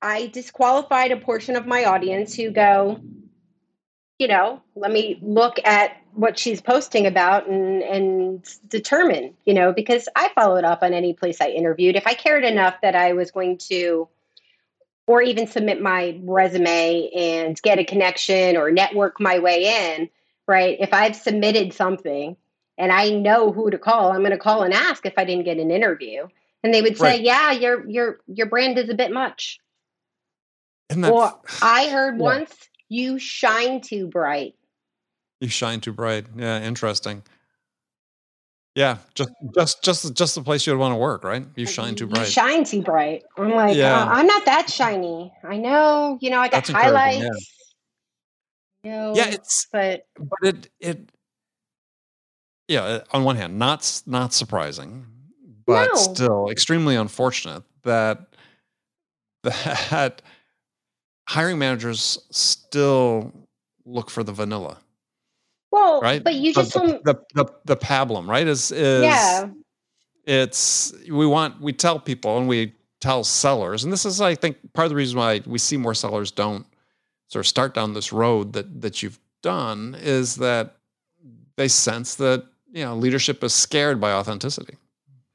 i 0.00 0.26
disqualified 0.28 1.12
a 1.12 1.16
portion 1.16 1.56
of 1.56 1.66
my 1.66 1.84
audience 1.84 2.34
who 2.34 2.50
go 2.50 3.00
you 4.22 4.28
know, 4.28 4.62
let 4.76 4.92
me 4.92 5.18
look 5.20 5.56
at 5.64 5.96
what 6.14 6.38
she's 6.38 6.60
posting 6.60 7.06
about 7.06 7.48
and 7.48 7.82
and 7.82 8.44
determine, 8.68 9.34
you 9.44 9.52
know, 9.52 9.72
because 9.72 10.08
I 10.14 10.30
followed 10.36 10.62
up 10.62 10.84
on 10.84 10.94
any 10.94 11.12
place 11.12 11.40
I 11.40 11.48
interviewed. 11.48 11.96
If 11.96 12.06
I 12.06 12.14
cared 12.14 12.44
enough 12.44 12.76
that 12.82 12.94
I 12.94 13.14
was 13.14 13.32
going 13.32 13.58
to 13.70 14.08
or 15.08 15.22
even 15.22 15.48
submit 15.48 15.82
my 15.82 16.20
resume 16.22 17.10
and 17.12 17.60
get 17.62 17.80
a 17.80 17.84
connection 17.84 18.56
or 18.56 18.70
network 18.70 19.18
my 19.18 19.40
way 19.40 19.96
in, 19.96 20.08
right? 20.46 20.76
If 20.78 20.94
I've 20.94 21.16
submitted 21.16 21.72
something 21.72 22.36
and 22.82 22.90
I 22.90 23.10
know 23.10 23.52
who 23.52 23.70
to 23.70 23.78
call, 23.78 24.10
I'm 24.10 24.22
going 24.22 24.32
to 24.32 24.38
call 24.38 24.64
and 24.64 24.74
ask 24.74 25.06
if 25.06 25.14
I 25.16 25.24
didn't 25.24 25.44
get 25.44 25.58
an 25.58 25.70
interview. 25.70 26.26
And 26.64 26.74
they 26.74 26.82
would 26.82 26.98
say, 26.98 27.12
right. 27.12 27.22
"Yeah, 27.22 27.52
your 27.52 27.88
your 27.88 28.18
your 28.26 28.46
brand 28.46 28.76
is 28.76 28.88
a 28.88 28.94
bit 28.94 29.12
much." 29.12 29.60
Or 30.90 31.40
I 31.62 31.88
heard 31.88 32.16
yeah. 32.16 32.22
once, 32.22 32.52
"You 32.88 33.20
shine 33.20 33.80
too 33.80 34.08
bright." 34.08 34.54
You 35.40 35.48
shine 35.48 35.80
too 35.80 35.92
bright. 35.92 36.26
Yeah, 36.36 36.60
interesting. 36.60 37.22
Yeah, 38.74 38.98
just 39.14 39.30
just 39.54 39.84
just 39.84 40.14
just 40.14 40.34
the 40.34 40.42
place 40.42 40.66
you 40.66 40.72
would 40.72 40.80
want 40.80 40.92
to 40.92 40.96
work, 40.96 41.22
right? 41.22 41.46
You 41.54 41.66
shine 41.66 41.94
too 41.94 42.08
bright. 42.08 42.26
You 42.26 42.32
shine 42.32 42.64
too 42.64 42.82
bright. 42.82 43.22
I'm 43.36 43.50
like, 43.50 43.76
yeah. 43.76 44.02
Uh, 44.02 44.06
I'm 44.06 44.26
not 44.26 44.44
that 44.46 44.68
shiny. 44.68 45.32
I 45.44 45.56
know, 45.56 46.18
you 46.20 46.30
know, 46.30 46.38
I 46.38 46.48
got 46.48 46.66
That's 46.66 46.70
highlights. 46.70 47.22
Yeah. 47.22 47.30
You 48.84 48.90
know, 48.90 49.12
yeah, 49.14 49.30
it's 49.30 49.68
but 49.70 50.06
but 50.18 50.38
it 50.42 50.70
it 50.80 51.10
yeah. 52.68 52.82
Uh, 52.82 53.04
on 53.12 53.24
one 53.24 53.36
hand, 53.36 53.58
not 53.58 54.02
not 54.06 54.32
surprising, 54.32 55.06
but 55.66 55.88
no. 55.92 55.94
still 55.94 56.48
extremely 56.50 56.96
unfortunate 56.96 57.62
that 57.82 58.26
that 59.42 60.22
hiring 61.28 61.58
managers 61.58 62.18
still 62.30 63.32
look 63.84 64.10
for 64.10 64.22
the 64.22 64.32
vanilla. 64.32 64.78
Well, 65.70 66.00
right. 66.00 66.22
But 66.22 66.34
you 66.34 66.52
just 66.52 66.74
the, 66.74 67.00
the, 67.04 67.14
the, 67.34 67.46
the 67.64 67.76
pablum, 67.76 68.28
right? 68.28 68.46
Is 68.46 68.70
is 68.70 69.02
yeah. 69.02 69.48
It's 70.24 70.94
we 71.10 71.26
want 71.26 71.60
we 71.60 71.72
tell 71.72 71.98
people 71.98 72.38
and 72.38 72.46
we 72.46 72.74
tell 73.00 73.24
sellers, 73.24 73.82
and 73.82 73.92
this 73.92 74.04
is 74.04 74.20
I 74.20 74.34
think 74.34 74.58
part 74.74 74.84
of 74.84 74.90
the 74.90 74.96
reason 74.96 75.18
why 75.18 75.40
we 75.46 75.58
see 75.58 75.76
more 75.76 75.94
sellers 75.94 76.30
don't 76.30 76.66
sort 77.28 77.44
of 77.44 77.48
start 77.48 77.74
down 77.74 77.94
this 77.94 78.12
road 78.12 78.52
that 78.52 78.82
that 78.82 79.02
you've 79.02 79.18
done 79.42 79.96
is 79.98 80.36
that 80.36 80.76
they 81.56 81.68
sense 81.68 82.14
that 82.16 82.46
you 82.72 82.84
know 82.84 82.96
leadership 82.96 83.42
is 83.44 83.52
scared 83.52 84.00
by 84.00 84.12
authenticity. 84.12 84.76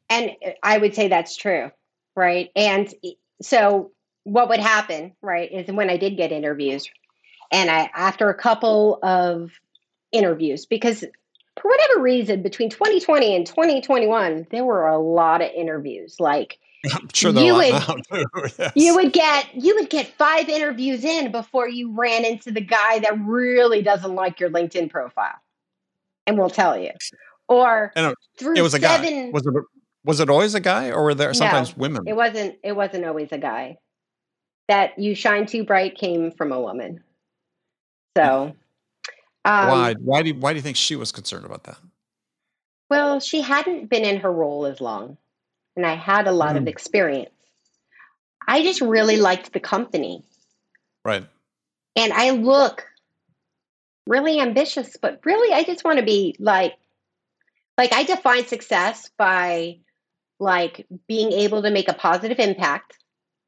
And 0.10 0.32
I 0.63 0.78
would 0.78 0.95
say 0.95 1.08
that's 1.08 1.36
true, 1.36 1.71
right? 2.15 2.50
And 2.56 2.93
so 3.41 3.91
what 4.23 4.50
would 4.50 4.60
happen, 4.60 5.13
right, 5.21 5.52
is 5.52 5.67
when 5.67 5.89
I 5.89 5.97
did 5.97 6.17
get 6.17 6.32
interviews, 6.32 6.89
and 7.52 7.69
I 7.69 7.89
after 7.93 8.30
a 8.30 8.36
couple 8.36 9.00
of 9.04 9.52
interviews 10.12 10.65
because 10.65 11.02
for 11.02 11.69
whatever 11.69 12.02
reason 12.02 12.41
between 12.41 12.69
2020 12.69 13.36
and 13.36 13.45
2021 13.45 14.47
there 14.52 14.63
were 14.63 14.88
a 14.88 14.97
lot 14.97 15.41
of 15.41 15.50
interviews 15.54 16.15
like 16.19 16.60
I'm 16.93 17.10
sure 17.13 17.32
you 17.32 17.56
would, 17.56 17.73
yes. 18.58 18.71
you 18.76 18.95
would 18.95 19.12
get 19.12 19.54
you 19.54 19.76
would 19.76 19.89
get 19.89 20.08
five 20.17 20.47
interviews 20.47 21.04
in 21.04 21.32
before 21.32 21.67
you 21.67 21.93
ran 21.93 22.23
into 22.23 22.52
the 22.52 22.62
guy 22.62 23.00
that 23.00 23.19
really 23.19 23.82
doesn't 23.82 24.13
like 24.13 24.39
your 24.39 24.50
LinkedIn 24.50 24.89
profile 24.89 25.36
and 26.26 26.38
will 26.38 26.50
tell 26.50 26.78
you 26.78 26.91
or 27.47 27.91
through 28.38 28.55
it 28.55 28.62
was 28.62 28.73
a 28.73 28.79
seven, 28.79 29.27
guy 29.27 29.31
was 29.31 29.45
it 29.45 29.53
was 30.03 30.19
it 30.19 30.29
always 30.29 30.55
a 30.55 30.60
guy 30.60 30.89
or 30.89 31.03
were 31.03 31.15
there 31.15 31.33
sometimes 31.33 31.75
no, 31.75 31.81
women 31.81 32.03
it 32.07 32.15
wasn't 32.15 32.55
it 32.63 32.75
wasn't 32.75 33.03
always 33.05 33.31
a 33.31 33.38
guy 33.38 33.77
that 34.67 34.97
you 34.99 35.15
shine 35.15 35.45
too 35.45 35.63
bright 35.63 35.97
came 35.97 36.31
from 36.31 36.51
a 36.51 36.60
woman 36.60 37.03
so 38.17 38.53
um, 39.47 39.69
why? 39.69 39.95
Why 40.01 40.21
do 40.21 40.29
you, 40.29 40.36
Why 40.36 40.51
do 40.51 40.57
you 40.57 40.62
think 40.62 40.75
she 40.75 40.97
was 40.97 41.13
concerned 41.13 41.45
about 41.45 41.63
that? 41.63 41.77
Well, 42.89 43.21
she 43.21 43.41
hadn't 43.41 43.89
been 43.89 44.03
in 44.03 44.19
her 44.19 44.31
role 44.31 44.65
as 44.65 44.81
long, 44.81 45.17
and 45.77 45.86
I 45.86 45.95
had 45.95 46.27
a 46.27 46.33
lot 46.33 46.55
mm. 46.55 46.57
of 46.57 46.67
experience. 46.67 47.31
I 48.45 48.62
just 48.62 48.81
really 48.81 49.17
liked 49.17 49.53
the 49.53 49.62
company. 49.62 50.23
Right. 51.05 51.25
And 51.95 52.12
I 52.13 52.31
look 52.31 52.86
really 54.05 54.39
ambitious, 54.39 54.97
but 55.01 55.21
really 55.23 55.53
I 55.53 55.63
just 55.63 55.86
want 55.86 55.99
to 55.99 56.05
be 56.05 56.36
like 56.39 56.73
like 57.77 57.93
I 57.93 58.03
define 58.03 58.45
success 58.47 59.09
by 59.17 59.77
like 60.39 60.85
being 61.07 61.31
able 61.31 61.61
to 61.61 61.71
make 61.71 61.87
a 61.87 61.93
positive 61.93 62.39
impact 62.39 62.97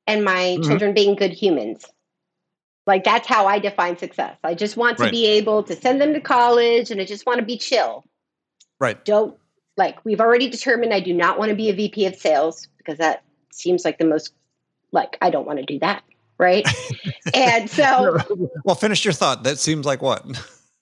and 0.07 0.23
my 0.23 0.33
mm-hmm. 0.33 0.63
children 0.63 0.93
being 0.93 1.15
good 1.15 1.31
humans. 1.31 1.85
Like 2.87 3.03
that's 3.03 3.27
how 3.27 3.45
I 3.45 3.59
define 3.59 3.97
success. 3.97 4.37
I 4.43 4.55
just 4.55 4.77
want 4.77 4.97
to 4.97 5.03
right. 5.03 5.11
be 5.11 5.27
able 5.27 5.63
to 5.63 5.75
send 5.75 6.01
them 6.01 6.13
to 6.13 6.21
college 6.21 6.89
and 6.89 6.99
I 6.99 7.05
just 7.05 7.25
want 7.25 7.39
to 7.39 7.45
be 7.45 7.57
chill. 7.57 8.03
Right. 8.79 9.03
Don't 9.05 9.37
like 9.77 10.03
we've 10.05 10.21
already 10.21 10.49
determined 10.49 10.93
I 10.93 10.99
do 10.99 11.13
not 11.13 11.37
want 11.37 11.49
to 11.49 11.55
be 11.55 11.69
a 11.69 11.73
VP 11.73 12.05
of 12.07 12.15
sales 12.15 12.67
because 12.77 12.97
that 12.97 13.23
seems 13.51 13.85
like 13.85 13.97
the 13.97 14.05
most 14.05 14.33
like 14.91 15.17
I 15.21 15.29
don't 15.29 15.45
want 15.45 15.59
to 15.59 15.65
do 15.65 15.79
that. 15.79 16.03
Right. 16.37 16.67
and 17.33 17.69
so 17.69 18.17
Well, 18.63 18.75
finish 18.75 19.05
your 19.05 19.13
thought. 19.13 19.43
That 19.43 19.59
seems 19.59 19.85
like 19.85 20.01
what? 20.01 20.25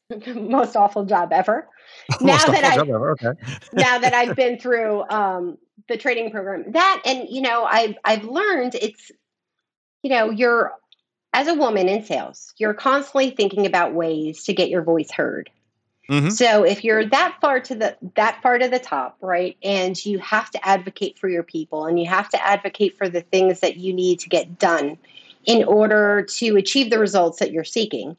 most 0.36 0.76
awful 0.76 1.06
job 1.06 1.34
ever. 1.34 1.67
now 2.22 2.38
that 2.46 2.63
I 2.63 2.80
okay. 2.80 3.32
now 3.74 3.98
that 4.00 4.13
I've 4.13 4.36
been 4.36 4.60
through 4.60 5.04
um 5.10 5.58
the 5.88 5.98
training 5.98 6.32
program. 6.32 6.72
That 6.72 7.02
and 7.06 7.28
you 7.30 7.41
know, 7.41 7.63
I've 7.63 7.96
I've 8.04 8.24
learned 8.24 8.76
it's 8.76 9.12
you 10.04 10.10
know, 10.10 10.30
you're 10.30 10.74
as 11.34 11.48
a 11.48 11.54
woman 11.54 11.89
in 11.89 12.04
sales, 12.04 12.54
you're 12.58 12.74
constantly 12.74 13.32
thinking 13.32 13.65
about 13.65 13.93
ways 13.93 14.43
to 14.46 14.54
get 14.54 14.70
your 14.70 14.82
voice 14.82 15.12
heard. 15.12 15.50
Mm-hmm. 16.10 16.30
So 16.30 16.63
if 16.63 16.86
you're 16.86 17.06
that 17.06 17.38
far 17.41 17.60
to 17.60 17.76
the 17.76 17.98
that 18.15 18.41
far 18.41 18.58
to 18.58 18.70
the 18.70 18.80
top, 18.80 19.17
right, 19.20 19.58
and 19.62 20.04
you 20.06 20.20
have 20.20 20.50
to 20.52 20.67
advocate 20.67 21.20
for 21.20 21.28
your 21.28 21.43
people 21.43 21.86
and 21.86 22.00
you 22.00 22.06
have 22.06 22.30
to 22.30 22.46
advocate 22.46 22.98
for 22.98 23.10
the 23.10 23.22
things 23.22 23.60
that 23.60 23.76
you 23.76 23.93
need 23.93 24.20
to 24.22 24.30
get 24.30 24.58
done 24.58 24.98
in 25.43 25.65
order 25.65 26.24
to 26.24 26.56
achieve 26.56 26.89
the 26.89 27.00
results 27.00 27.39
that 27.39 27.52
you're 27.52 27.65
seeking. 27.65 28.15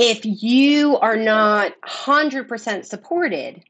If 0.00 0.20
you 0.24 0.96
are 0.98 1.16
not 1.16 1.72
100% 1.84 2.84
supported, 2.84 3.64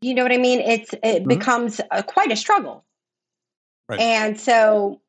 you 0.00 0.14
know 0.14 0.22
what 0.22 0.30
I 0.30 0.36
mean? 0.38 0.60
It's 0.60 0.92
it 0.92 1.02
mm-hmm. 1.02 1.28
becomes 1.28 1.80
a, 1.90 2.04
quite 2.04 2.30
a 2.30 2.36
struggle. 2.36 2.84
Right. 3.88 3.98
And 3.98 4.40
so 4.40 5.00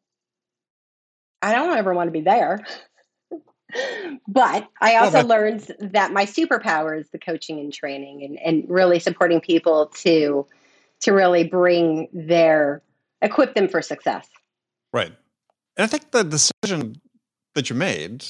I 1.43 1.53
don't 1.53 1.77
ever 1.77 1.93
want 1.93 2.07
to 2.07 2.11
be 2.11 2.21
there. 2.21 2.65
but 4.27 4.67
I 4.81 4.95
also 4.95 5.19
well, 5.19 5.27
learned 5.27 5.71
that 5.79 6.11
my 6.11 6.25
superpower 6.25 6.99
is 6.99 7.07
the 7.11 7.19
coaching 7.19 7.59
and 7.59 7.71
training 7.71 8.23
and, 8.23 8.39
and 8.39 8.69
really 8.69 8.97
supporting 8.97 9.39
people 9.39 9.91
to 9.97 10.47
to 11.01 11.11
really 11.11 11.43
bring 11.43 12.07
their 12.11 12.81
equip 13.21 13.53
them 13.53 13.67
for 13.67 13.83
success. 13.83 14.27
Right. 14.91 15.13
And 15.77 15.83
I 15.83 15.87
think 15.87 16.09
the 16.09 16.23
decision 16.23 17.01
that 17.53 17.69
you 17.69 17.75
made, 17.75 18.25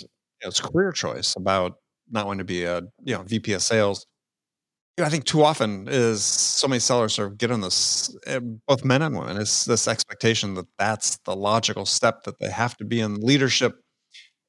know, 0.45 0.49
it's 0.49 0.61
career 0.61 0.91
choice 0.91 1.35
about 1.37 1.73
not 2.11 2.27
wanting 2.27 2.39
to 2.39 2.45
be 2.45 2.63
a 2.65 2.81
you 3.03 3.15
know 3.15 3.23
VP 3.23 3.53
of 3.53 3.61
sales. 3.63 4.05
You 4.97 5.03
know, 5.03 5.07
I 5.07 5.09
think 5.11 5.25
too 5.25 5.43
often 5.43 5.87
is 5.89 6.23
so 6.23 6.67
many 6.67 6.79
sellers 6.79 7.15
sort 7.15 7.29
of 7.31 7.37
get 7.37 7.51
on 7.51 7.61
this, 7.61 8.15
eh, 8.27 8.39
both 8.67 8.85
men 8.85 9.01
and 9.01 9.17
women, 9.17 9.37
is 9.37 9.65
this 9.65 9.87
expectation 9.89 10.53
that 10.55 10.67
that's 10.79 11.17
the 11.25 11.35
logical 11.35 11.85
step 11.85 12.23
that 12.23 12.39
they 12.39 12.49
have 12.49 12.77
to 12.77 12.85
be 12.85 13.01
in 13.01 13.15
leadership. 13.15 13.73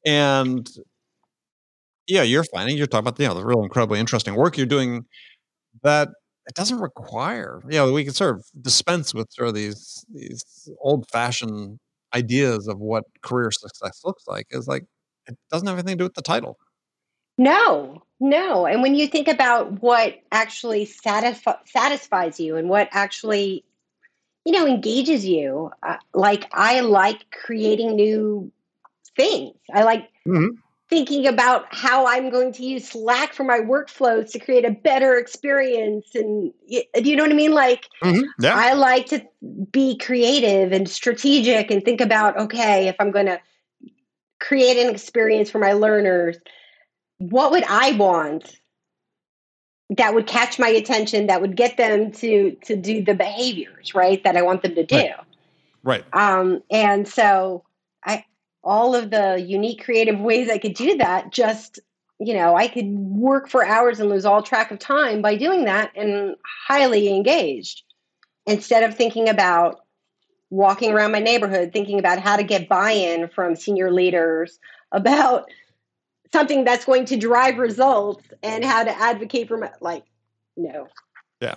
And 0.06 0.68
yeah, 2.06 2.22
you're 2.22 2.44
finding 2.44 2.76
you're 2.76 2.86
talking 2.86 3.08
about 3.08 3.18
you 3.20 3.26
know 3.28 3.34
the 3.34 3.44
really 3.44 3.64
incredibly 3.64 3.98
interesting 3.98 4.34
work 4.34 4.56
you're 4.56 4.66
doing 4.66 5.04
that 5.82 6.08
it 6.48 6.54
doesn't 6.54 6.80
require 6.80 7.60
you 7.70 7.78
know 7.78 7.92
we 7.92 8.04
can 8.04 8.14
sort 8.14 8.36
of 8.36 8.44
dispense 8.62 9.14
with 9.14 9.28
sort 9.32 9.48
of 9.48 9.54
these 9.54 10.04
these 10.14 10.44
old 10.80 11.06
fashioned 11.10 11.78
ideas 12.14 12.68
of 12.68 12.78
what 12.80 13.04
career 13.22 13.50
success 13.52 14.00
looks 14.04 14.24
like 14.28 14.46
is 14.50 14.68
like 14.68 14.84
it 15.26 15.36
doesn't 15.50 15.66
have 15.66 15.76
anything 15.76 15.94
to 15.94 16.02
do 16.02 16.04
with 16.04 16.14
the 16.14 16.22
title 16.22 16.58
no 17.38 18.02
no 18.20 18.66
and 18.66 18.82
when 18.82 18.94
you 18.94 19.06
think 19.06 19.28
about 19.28 19.82
what 19.82 20.14
actually 20.32 20.86
satisfi- 20.86 21.58
satisfies 21.66 22.40
you 22.40 22.56
and 22.56 22.68
what 22.68 22.88
actually 22.92 23.64
you 24.44 24.52
know 24.52 24.66
engages 24.66 25.24
you 25.24 25.70
uh, 25.82 25.96
like 26.14 26.46
i 26.52 26.80
like 26.80 27.30
creating 27.30 27.96
new 27.96 28.50
things 29.16 29.54
i 29.72 29.82
like 29.82 30.08
mm-hmm 30.26 30.56
thinking 30.88 31.26
about 31.26 31.66
how 31.74 32.06
I'm 32.06 32.30
going 32.30 32.52
to 32.52 32.64
use 32.64 32.88
Slack 32.88 33.32
for 33.32 33.42
my 33.42 33.58
workflows 33.58 34.30
to 34.32 34.38
create 34.38 34.64
a 34.64 34.70
better 34.70 35.16
experience. 35.16 36.06
And 36.14 36.52
do 36.68 37.10
you 37.10 37.16
know 37.16 37.24
what 37.24 37.32
I 37.32 37.36
mean? 37.36 37.52
Like, 37.52 37.88
mm-hmm. 38.02 38.22
yeah. 38.40 38.54
I 38.54 38.74
like 38.74 39.06
to 39.06 39.26
be 39.72 39.98
creative 39.98 40.72
and 40.72 40.88
strategic 40.88 41.70
and 41.70 41.84
think 41.84 42.00
about, 42.00 42.38
okay, 42.38 42.86
if 42.86 42.96
I'm 43.00 43.10
going 43.10 43.26
to 43.26 43.40
create 44.40 44.76
an 44.76 44.92
experience 44.92 45.50
for 45.50 45.58
my 45.58 45.72
learners, 45.72 46.36
what 47.18 47.50
would 47.50 47.64
I 47.64 47.92
want 47.92 48.60
that 49.90 50.14
would 50.14 50.26
catch 50.26 50.58
my 50.58 50.68
attention, 50.68 51.28
that 51.28 51.40
would 51.40 51.56
get 51.56 51.76
them 51.76 52.10
to 52.12 52.56
to 52.64 52.76
do 52.76 53.04
the 53.04 53.14
behaviors, 53.14 53.94
right? 53.94 54.22
That 54.24 54.36
I 54.36 54.42
want 54.42 54.62
them 54.62 54.74
to 54.74 54.84
do. 54.84 54.96
Right. 54.96 55.14
right. 55.84 56.04
Um, 56.12 56.62
and 56.70 57.06
so 57.06 57.64
I 58.04 58.24
all 58.64 58.94
of 58.94 59.10
the 59.10 59.40
unique 59.40 59.84
creative 59.84 60.18
ways 60.18 60.50
I 60.50 60.58
could 60.58 60.74
do 60.74 60.96
that 60.98 61.32
just 61.32 61.78
you 62.18 62.34
know, 62.34 62.56
I 62.56 62.68
could 62.68 62.86
work 62.88 63.48
for 63.48 63.64
hours 63.64 64.00
and 64.00 64.08
lose 64.08 64.24
all 64.24 64.42
track 64.42 64.70
of 64.70 64.78
time 64.78 65.20
by 65.20 65.36
doing 65.36 65.66
that 65.66 65.92
and 65.94 66.34
highly 66.66 67.14
engaged 67.14 67.82
instead 68.46 68.82
of 68.84 68.96
thinking 68.96 69.28
about 69.28 69.80
walking 70.50 70.92
around 70.92 71.12
my 71.12 71.18
neighborhood, 71.18 71.72
thinking 71.72 71.98
about 71.98 72.18
how 72.18 72.36
to 72.36 72.42
get 72.42 72.68
buy 72.68 72.92
in 72.92 73.28
from 73.28 73.56
senior 73.56 73.90
leaders 73.90 74.58
about 74.92 75.48
something 76.32 76.64
that's 76.64 76.84
going 76.84 77.04
to 77.06 77.16
drive 77.16 77.58
results 77.58 78.24
and 78.42 78.64
how 78.64 78.84
to 78.84 78.90
advocate 78.90 79.48
for 79.48 79.56
my, 79.56 79.70
like, 79.80 80.04
no. 80.56 80.88
Yeah. 81.40 81.56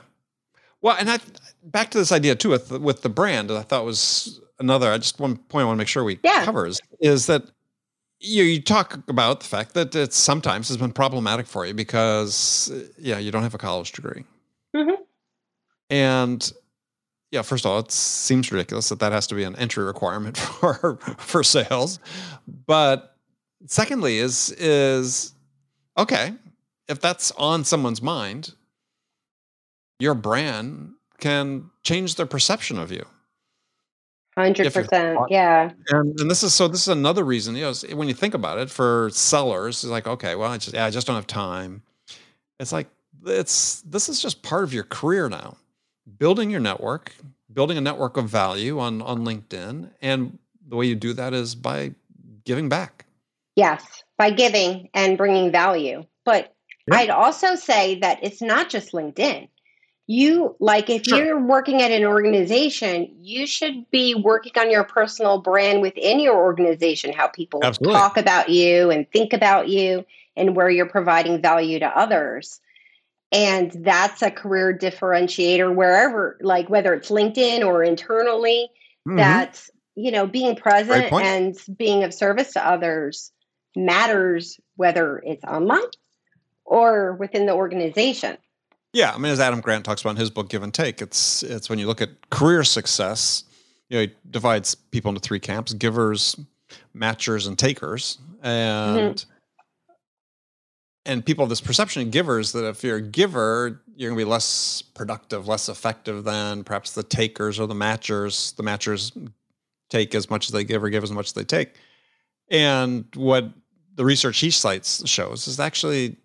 Well, 0.81 0.95
and 0.99 1.09
I 1.09 1.19
back 1.63 1.91
to 1.91 1.97
this 1.97 2.11
idea 2.11 2.35
too 2.35 2.49
with 2.49 2.69
the, 2.69 2.79
with 2.79 3.01
the 3.01 3.09
brand. 3.09 3.51
I 3.51 3.61
thought 3.61 3.85
was 3.85 4.41
another. 4.59 4.91
I 4.91 4.97
just 4.97 5.19
one 5.19 5.37
point 5.37 5.63
I 5.63 5.65
want 5.65 5.77
to 5.77 5.81
make 5.81 5.87
sure 5.87 6.03
we 6.03 6.19
yeah. 6.23 6.45
covers 6.45 6.79
is 6.99 7.25
that 7.27 7.43
you, 8.19 8.43
you 8.43 8.61
talk 8.61 8.99
about 9.07 9.39
the 9.39 9.45
fact 9.45 9.73
that 9.73 9.95
it 9.95 10.13
sometimes 10.13 10.67
has 10.67 10.77
been 10.77 10.91
problematic 10.91 11.47
for 11.47 11.65
you 11.65 11.73
because 11.73 12.71
yeah 12.97 13.17
you 13.17 13.31
don't 13.31 13.43
have 13.43 13.53
a 13.53 13.57
college 13.59 13.91
degree 13.93 14.25
mm-hmm. 14.75 15.01
and 15.89 16.51
yeah 17.31 17.41
first 17.41 17.65
of 17.65 17.71
all 17.71 17.79
it 17.79 17.91
seems 17.91 18.51
ridiculous 18.51 18.89
that 18.89 18.99
that 18.99 19.11
has 19.11 19.27
to 19.27 19.35
be 19.35 19.43
an 19.43 19.55
entry 19.55 19.83
requirement 19.83 20.37
for 20.37 20.97
for 21.17 21.43
sales 21.43 21.99
but 22.65 23.15
secondly 23.65 24.17
is 24.17 24.51
is 24.57 25.33
okay 25.97 26.33
if 26.87 26.99
that's 26.99 27.31
on 27.31 27.63
someone's 27.63 28.01
mind 28.01 28.53
your 29.99 30.13
brand 30.13 30.91
can 31.19 31.69
change 31.83 32.15
their 32.15 32.25
perception 32.25 32.77
of 32.79 32.91
you 32.91 33.05
Hundred 34.39 34.73
percent, 34.73 35.19
yeah. 35.29 35.71
And, 35.89 36.17
and 36.17 36.31
this 36.31 36.43
is 36.43 36.53
so. 36.53 36.69
This 36.69 36.81
is 36.81 36.87
another 36.87 37.25
reason. 37.25 37.55
You 37.55 37.63
know, 37.63 37.73
when 37.97 38.07
you 38.07 38.13
think 38.13 38.33
about 38.33 38.57
it, 38.57 38.69
for 38.69 39.09
sellers, 39.11 39.83
it's 39.83 39.91
like, 39.91 40.07
okay, 40.07 40.35
well, 40.35 40.49
I 40.49 40.57
just, 40.57 40.73
yeah, 40.73 40.85
I 40.85 40.91
just 40.91 41.07
don't 41.07 41.17
have 41.17 41.27
time. 41.27 41.81
It's 42.57 42.71
like 42.71 42.87
it's 43.25 43.81
this 43.81 44.07
is 44.07 44.21
just 44.21 44.41
part 44.41 44.63
of 44.63 44.73
your 44.73 44.85
career 44.85 45.27
now. 45.27 45.57
Building 46.17 46.49
your 46.49 46.59
network, 46.59 47.13
building 47.51 47.77
a 47.77 47.81
network 47.81 48.17
of 48.17 48.29
value 48.29 48.79
on 48.79 49.01
on 49.01 49.25
LinkedIn, 49.25 49.89
and 50.01 50.37
the 50.67 50.75
way 50.75 50.85
you 50.85 50.95
do 50.95 51.13
that 51.13 51.33
is 51.33 51.55
by 51.55 51.93
giving 52.45 52.69
back. 52.69 53.05
Yes, 53.55 54.03
by 54.17 54.31
giving 54.31 54.89
and 54.93 55.17
bringing 55.17 55.51
value. 55.51 56.05
But 56.25 56.55
yep. 56.87 56.99
I'd 56.99 57.09
also 57.09 57.55
say 57.55 57.99
that 57.99 58.19
it's 58.23 58.41
not 58.41 58.69
just 58.69 58.93
LinkedIn 58.93 59.49
you 60.09 60.55
like 60.59 60.89
if 60.89 61.05
sure. 61.05 61.23
you're 61.23 61.39
working 61.39 61.83
at 61.83 61.91
an 61.91 62.03
organization 62.03 63.07
you 63.21 63.45
should 63.45 63.87
be 63.91 64.15
working 64.15 64.51
on 64.57 64.71
your 64.71 64.83
personal 64.83 65.39
brand 65.39 65.83
within 65.83 66.19
your 66.19 66.35
organization 66.35 67.13
how 67.13 67.27
people 67.27 67.59
Absolutely. 67.63 67.93
talk 67.93 68.17
about 68.17 68.49
you 68.49 68.89
and 68.89 69.09
think 69.11 69.33
about 69.33 69.69
you 69.69 70.03
and 70.35 70.55
where 70.55 70.67
you're 70.67 70.89
providing 70.89 71.39
value 71.39 71.77
to 71.77 71.85
others 71.85 72.59
and 73.31 73.71
that's 73.83 74.21
a 74.21 74.31
career 74.31 74.77
differentiator 74.77 75.73
wherever 75.73 76.37
like 76.41 76.69
whether 76.69 76.93
it's 76.93 77.09
linkedin 77.09 77.65
or 77.65 77.83
internally 77.83 78.69
mm-hmm. 79.07 79.17
that's 79.17 79.69
you 79.95 80.11
know 80.11 80.25
being 80.25 80.55
present 80.55 81.11
and 81.13 81.57
being 81.77 82.03
of 82.03 82.13
service 82.13 82.53
to 82.53 82.67
others 82.67 83.31
matters 83.75 84.59
whether 84.75 85.19
it's 85.25 85.43
online 85.43 85.81
or 86.65 87.13
within 87.13 87.45
the 87.45 87.53
organization 87.53 88.37
yeah, 88.93 89.11
I 89.13 89.17
mean, 89.17 89.31
as 89.31 89.39
Adam 89.39 89.61
Grant 89.61 89.85
talks 89.85 90.01
about 90.01 90.11
in 90.11 90.17
his 90.17 90.31
book 90.31 90.49
Give 90.49 90.63
and 90.63 90.73
Take, 90.73 91.01
it's 91.01 91.43
it's 91.43 91.69
when 91.69 91.77
you 91.77 91.85
look 91.85 92.01
at 92.01 92.09
career 92.31 92.63
success, 92.63 93.43
you 93.89 93.97
know, 93.97 94.01
he 94.01 94.13
divides 94.31 94.73
people 94.73 95.09
into 95.09 95.21
three 95.21 95.39
camps: 95.39 95.73
givers, 95.73 96.35
matchers, 96.95 97.47
and 97.47 97.57
takers. 97.57 98.17
And 98.41 99.15
mm-hmm. 99.15 99.29
And 101.09 101.25
people 101.25 101.43
have 101.43 101.49
this 101.49 101.59
perception 101.59 102.03
of 102.03 102.11
givers 102.11 102.51
that 102.51 102.67
if 102.67 102.83
you're 102.83 102.97
a 102.97 103.01
giver, 103.01 103.81
you're 103.95 104.11
going 104.11 104.19
to 104.19 104.25
be 104.25 104.29
less 104.29 104.83
productive, 104.93 105.47
less 105.47 105.67
effective 105.67 106.23
than 106.23 106.63
perhaps 106.63 106.91
the 106.91 107.01
takers 107.01 107.59
or 107.59 107.65
the 107.65 107.73
matchers. 107.73 108.55
The 108.55 108.63
matchers 108.63 109.11
take 109.89 110.13
as 110.13 110.29
much 110.29 110.45
as 110.45 110.51
they 110.51 110.63
give 110.63 110.83
or 110.83 110.89
give 110.89 111.03
as 111.03 111.11
much 111.11 111.27
as 111.27 111.33
they 111.33 111.43
take. 111.43 111.73
And 112.51 113.05
what 113.15 113.49
the 113.95 114.05
research 114.05 114.39
he 114.39 114.51
cites 114.51 115.07
shows 115.09 115.47
is 115.47 115.59
actually 115.59 116.15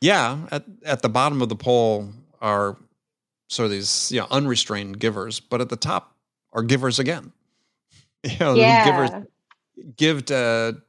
yeah, 0.00 0.38
at 0.50 0.64
at 0.84 1.02
the 1.02 1.08
bottom 1.08 1.42
of 1.42 1.48
the 1.48 1.56
poll 1.56 2.08
are 2.40 2.76
sort 3.48 3.64
of 3.66 3.70
these 3.72 4.10
you 4.12 4.20
know 4.20 4.26
unrestrained 4.30 5.00
givers, 5.00 5.40
but 5.40 5.60
at 5.60 5.68
the 5.68 5.76
top 5.76 6.16
are 6.52 6.62
givers 6.62 6.98
again. 6.98 7.32
You 8.24 8.38
know, 8.38 8.54
yeah. 8.54 8.84
givers 8.84 9.26
give 9.96 10.26
to 10.26 10.80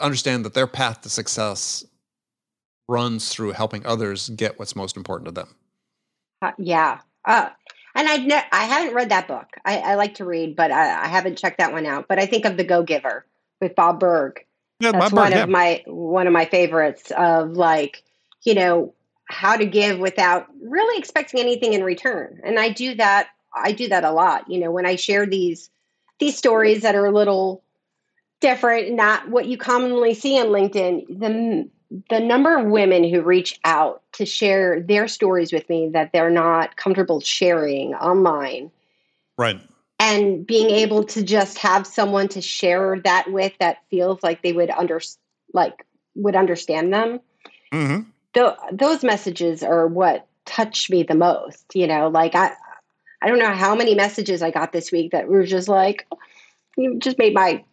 understand 0.00 0.44
that 0.44 0.52
their 0.52 0.66
path 0.66 1.02
to 1.02 1.08
success 1.08 1.84
runs 2.90 3.28
through 3.28 3.52
helping 3.52 3.86
others 3.86 4.28
get 4.30 4.58
what's 4.58 4.76
most 4.76 4.96
important 4.96 5.26
to 5.26 5.32
them. 5.32 5.48
Uh, 6.42 6.52
yeah. 6.58 7.00
Uh, 7.24 7.50
and 7.94 8.08
I've 8.08 8.22
ne- 8.22 8.48
I 8.52 8.64
haven't 8.64 8.94
read 8.94 9.10
that 9.10 9.28
book. 9.28 9.48
I, 9.64 9.78
I 9.78 9.94
like 9.94 10.14
to 10.16 10.24
read, 10.24 10.56
but 10.56 10.70
I, 10.70 11.04
I, 11.04 11.08
haven't 11.08 11.38
checked 11.38 11.58
that 11.58 11.72
one 11.72 11.86
out. 11.86 12.06
But 12.08 12.18
I 12.18 12.26
think 12.26 12.44
of 12.44 12.56
the 12.56 12.64
Go 12.64 12.82
Giver 12.82 13.26
with 13.60 13.74
Bob 13.74 14.00
Burg. 14.00 14.44
Yeah, 14.78 14.92
That's 14.92 15.10
Bob 15.10 15.12
one 15.12 15.32
Burg, 15.32 15.42
of 15.42 15.48
yeah. 15.48 15.52
my 15.52 15.82
one 15.86 16.26
of 16.26 16.32
my 16.32 16.44
favorites 16.44 17.12
of 17.16 17.52
like 17.52 18.02
you 18.42 18.54
know, 18.54 18.94
how 19.28 19.56
to 19.56 19.66
give 19.66 19.98
without 19.98 20.46
really 20.62 20.98
expecting 20.98 21.40
anything 21.40 21.72
in 21.74 21.84
return. 21.84 22.40
And 22.44 22.58
I 22.58 22.70
do 22.70 22.94
that 22.96 23.28
I 23.54 23.72
do 23.72 23.88
that 23.88 24.04
a 24.04 24.12
lot. 24.12 24.50
You 24.50 24.60
know, 24.60 24.70
when 24.70 24.86
I 24.86 24.96
share 24.96 25.26
these 25.26 25.70
these 26.18 26.36
stories 26.36 26.82
that 26.82 26.94
are 26.94 27.06
a 27.06 27.12
little 27.12 27.62
different, 28.40 28.92
not 28.92 29.28
what 29.28 29.46
you 29.46 29.56
commonly 29.56 30.14
see 30.14 30.38
on 30.38 30.46
LinkedIn, 30.46 31.18
the 31.18 31.68
the 32.08 32.20
number 32.20 32.56
of 32.56 32.66
women 32.66 33.04
who 33.04 33.22
reach 33.22 33.58
out 33.64 34.02
to 34.12 34.26
share 34.26 34.80
their 34.80 35.08
stories 35.08 35.52
with 35.52 35.68
me 35.68 35.90
that 35.92 36.12
they're 36.12 36.30
not 36.30 36.76
comfortable 36.76 37.20
sharing 37.20 37.94
online. 37.94 38.70
Right. 39.36 39.60
And 39.98 40.46
being 40.46 40.70
able 40.70 41.04
to 41.04 41.22
just 41.22 41.58
have 41.58 41.86
someone 41.86 42.28
to 42.28 42.40
share 42.40 43.00
that 43.04 43.30
with 43.30 43.52
that 43.58 43.78
feels 43.90 44.22
like 44.22 44.42
they 44.42 44.52
would 44.52 44.70
under 44.70 45.00
like 45.52 45.84
would 46.14 46.36
understand 46.36 46.92
them. 46.92 47.20
Mm-hmm 47.72 48.10
th- 48.34 48.54
those 48.72 49.02
messages 49.02 49.62
are 49.62 49.86
what 49.86 50.26
touch 50.44 50.90
me 50.90 51.02
the 51.02 51.14
most. 51.14 51.74
You 51.74 51.86
know, 51.86 52.08
like 52.08 52.34
I, 52.34 52.52
I 53.22 53.28
don't 53.28 53.38
know 53.38 53.52
how 53.52 53.74
many 53.74 53.94
messages 53.94 54.42
I 54.42 54.50
got 54.50 54.72
this 54.72 54.90
week 54.92 55.12
that 55.12 55.28
were 55.28 55.44
just 55.44 55.68
like, 55.68 56.06
you 56.76 56.98
just 56.98 57.18
made 57.18 57.34
my 57.34 57.64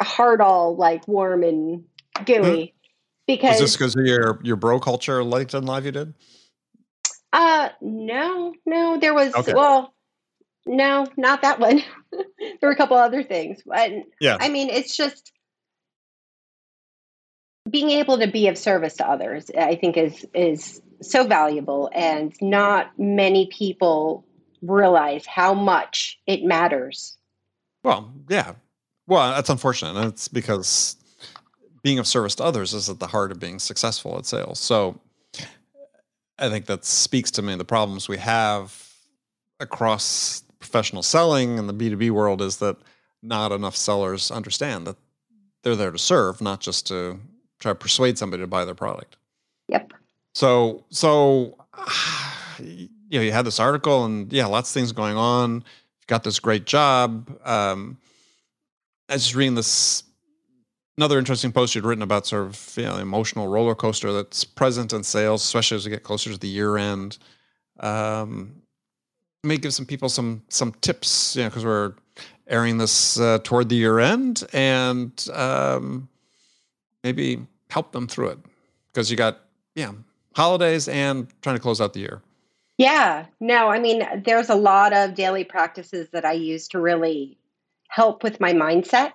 heart 0.00 0.40
all 0.40 0.76
like 0.76 1.06
warm 1.06 1.42
and 1.42 1.84
gooey. 2.24 2.66
Hmm. 2.66 2.75
Because 3.26 3.56
is 3.56 3.60
this 3.60 3.76
because 3.76 3.96
of 3.96 4.06
your 4.06 4.40
your 4.42 4.56
bro 4.56 4.78
culture 4.78 5.20
LinkedIn 5.20 5.66
live 5.66 5.84
you 5.84 5.92
did? 5.92 6.14
Uh, 7.32 7.70
no, 7.80 8.54
no. 8.64 8.98
There 8.98 9.14
was 9.14 9.34
okay. 9.34 9.52
well, 9.52 9.92
no, 10.64 11.06
not 11.16 11.42
that 11.42 11.58
one. 11.58 11.82
there 12.12 12.58
were 12.62 12.70
a 12.70 12.76
couple 12.76 12.96
other 12.96 13.22
things, 13.22 13.62
but 13.66 13.90
yeah. 14.20 14.36
I 14.40 14.48
mean, 14.48 14.70
it's 14.70 14.96
just 14.96 15.32
being 17.70 17.90
able 17.90 18.18
to 18.18 18.26
be 18.26 18.48
of 18.48 18.56
service 18.56 18.94
to 18.94 19.08
others 19.08 19.50
i 19.58 19.74
think 19.74 19.96
is 19.96 20.26
is 20.34 20.80
so 21.02 21.26
valuable 21.26 21.90
and 21.92 22.34
not 22.40 22.92
many 22.98 23.46
people 23.46 24.24
realize 24.62 25.26
how 25.26 25.52
much 25.52 26.18
it 26.26 26.44
matters 26.44 27.16
well 27.82 28.12
yeah 28.28 28.52
well 29.06 29.32
that's 29.32 29.50
unfortunate 29.50 30.06
it's 30.06 30.28
because 30.28 30.96
being 31.86 32.00
of 32.00 32.06
service 32.06 32.34
to 32.34 32.42
others 32.42 32.74
is 32.74 32.88
at 32.88 32.98
the 32.98 33.06
heart 33.06 33.30
of 33.30 33.38
being 33.38 33.60
successful 33.60 34.18
at 34.18 34.26
sales 34.26 34.58
so 34.58 34.98
i 36.38 36.48
think 36.48 36.66
that 36.66 36.84
speaks 36.84 37.30
to 37.30 37.42
me 37.42 37.54
the 37.54 37.64
problems 37.64 38.08
we 38.08 38.16
have 38.16 38.92
across 39.60 40.42
professional 40.58 41.02
selling 41.02 41.58
and 41.58 41.68
the 41.68 41.74
b2b 41.74 42.10
world 42.10 42.42
is 42.42 42.56
that 42.56 42.76
not 43.22 43.52
enough 43.52 43.76
sellers 43.76 44.30
understand 44.32 44.86
that 44.86 44.96
they're 45.62 45.76
there 45.76 45.92
to 45.92 45.98
serve 45.98 46.40
not 46.40 46.60
just 46.60 46.86
to 46.88 47.20
try 47.58 47.72
to 47.72 47.74
persuade 47.74 48.18
somebody 48.18 48.42
to 48.42 48.46
buy 48.46 48.64
their 48.64 48.74
product. 48.74 49.16
Yep. 49.68 49.92
So 50.34 50.84
so 50.90 51.56
you 52.62 52.88
know 53.10 53.20
you 53.20 53.32
had 53.32 53.46
this 53.46 53.60
article 53.60 54.04
and 54.04 54.32
yeah, 54.32 54.46
lots 54.46 54.70
of 54.70 54.74
things 54.74 54.92
going 54.92 55.16
on. 55.16 55.54
You've 55.54 56.06
got 56.06 56.24
this 56.24 56.38
great 56.38 56.66
job. 56.66 57.28
Um, 57.44 57.98
I 59.08 59.14
was 59.14 59.24
just 59.24 59.34
reading 59.34 59.54
this 59.54 60.02
another 60.98 61.18
interesting 61.18 61.52
post 61.52 61.74
you'd 61.74 61.84
written 61.84 62.02
about 62.02 62.26
sort 62.26 62.46
of 62.46 62.72
you 62.76 62.84
know, 62.84 62.96
emotional 62.96 63.48
roller 63.48 63.74
coaster 63.74 64.12
that's 64.12 64.44
present 64.44 64.92
in 64.92 65.02
sales, 65.02 65.44
especially 65.44 65.76
as 65.76 65.84
we 65.84 65.90
get 65.90 66.02
closer 66.02 66.30
to 66.30 66.38
the 66.38 66.48
year 66.48 66.76
end. 66.76 67.18
Um, 67.80 68.62
may 69.44 69.58
give 69.58 69.74
some 69.74 69.86
people 69.86 70.08
some 70.08 70.42
some 70.48 70.72
tips, 70.80 71.36
you 71.36 71.42
know, 71.42 71.48
because 71.48 71.64
we're 71.64 71.94
airing 72.48 72.78
this 72.78 73.18
uh, 73.20 73.38
toward 73.42 73.68
the 73.68 73.76
year 73.76 73.98
end, 73.98 74.44
and 74.52 75.28
um, 75.32 76.08
maybe 77.04 77.46
help 77.70 77.92
them 77.92 78.06
through 78.06 78.28
it. 78.28 78.38
Because 78.88 79.10
you 79.10 79.16
got 79.16 79.40
yeah 79.74 79.92
holidays 80.34 80.88
and 80.88 81.28
trying 81.42 81.56
to 81.56 81.62
close 81.62 81.80
out 81.80 81.92
the 81.92 82.00
year. 82.00 82.22
Yeah. 82.78 83.26
No 83.40 83.68
i 83.68 83.78
mean 83.78 84.06
there's 84.24 84.50
a 84.50 84.54
lot 84.54 84.92
of 84.92 85.14
daily 85.14 85.44
practices 85.44 86.10
that 86.10 86.24
i 86.24 86.32
use 86.32 86.68
to 86.68 86.80
really 86.80 87.38
help 87.88 88.22
with 88.22 88.38
my 88.40 88.52
mindset 88.52 89.12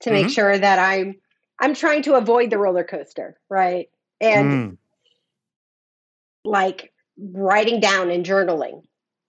to 0.00 0.10
make 0.10 0.26
Mhm. 0.26 0.30
sure 0.34 0.58
that 0.58 0.78
I'm 0.78 1.16
I'm 1.62 1.74
trying 1.74 2.02
to 2.04 2.14
avoid 2.14 2.48
the 2.48 2.56
roller 2.58 2.84
coaster, 2.84 3.38
right? 3.50 3.90
And 4.20 4.72
Mm. 4.72 4.76
like 6.44 6.92
writing 7.18 7.80
down 7.80 8.10
and 8.10 8.24
journaling. 8.24 8.82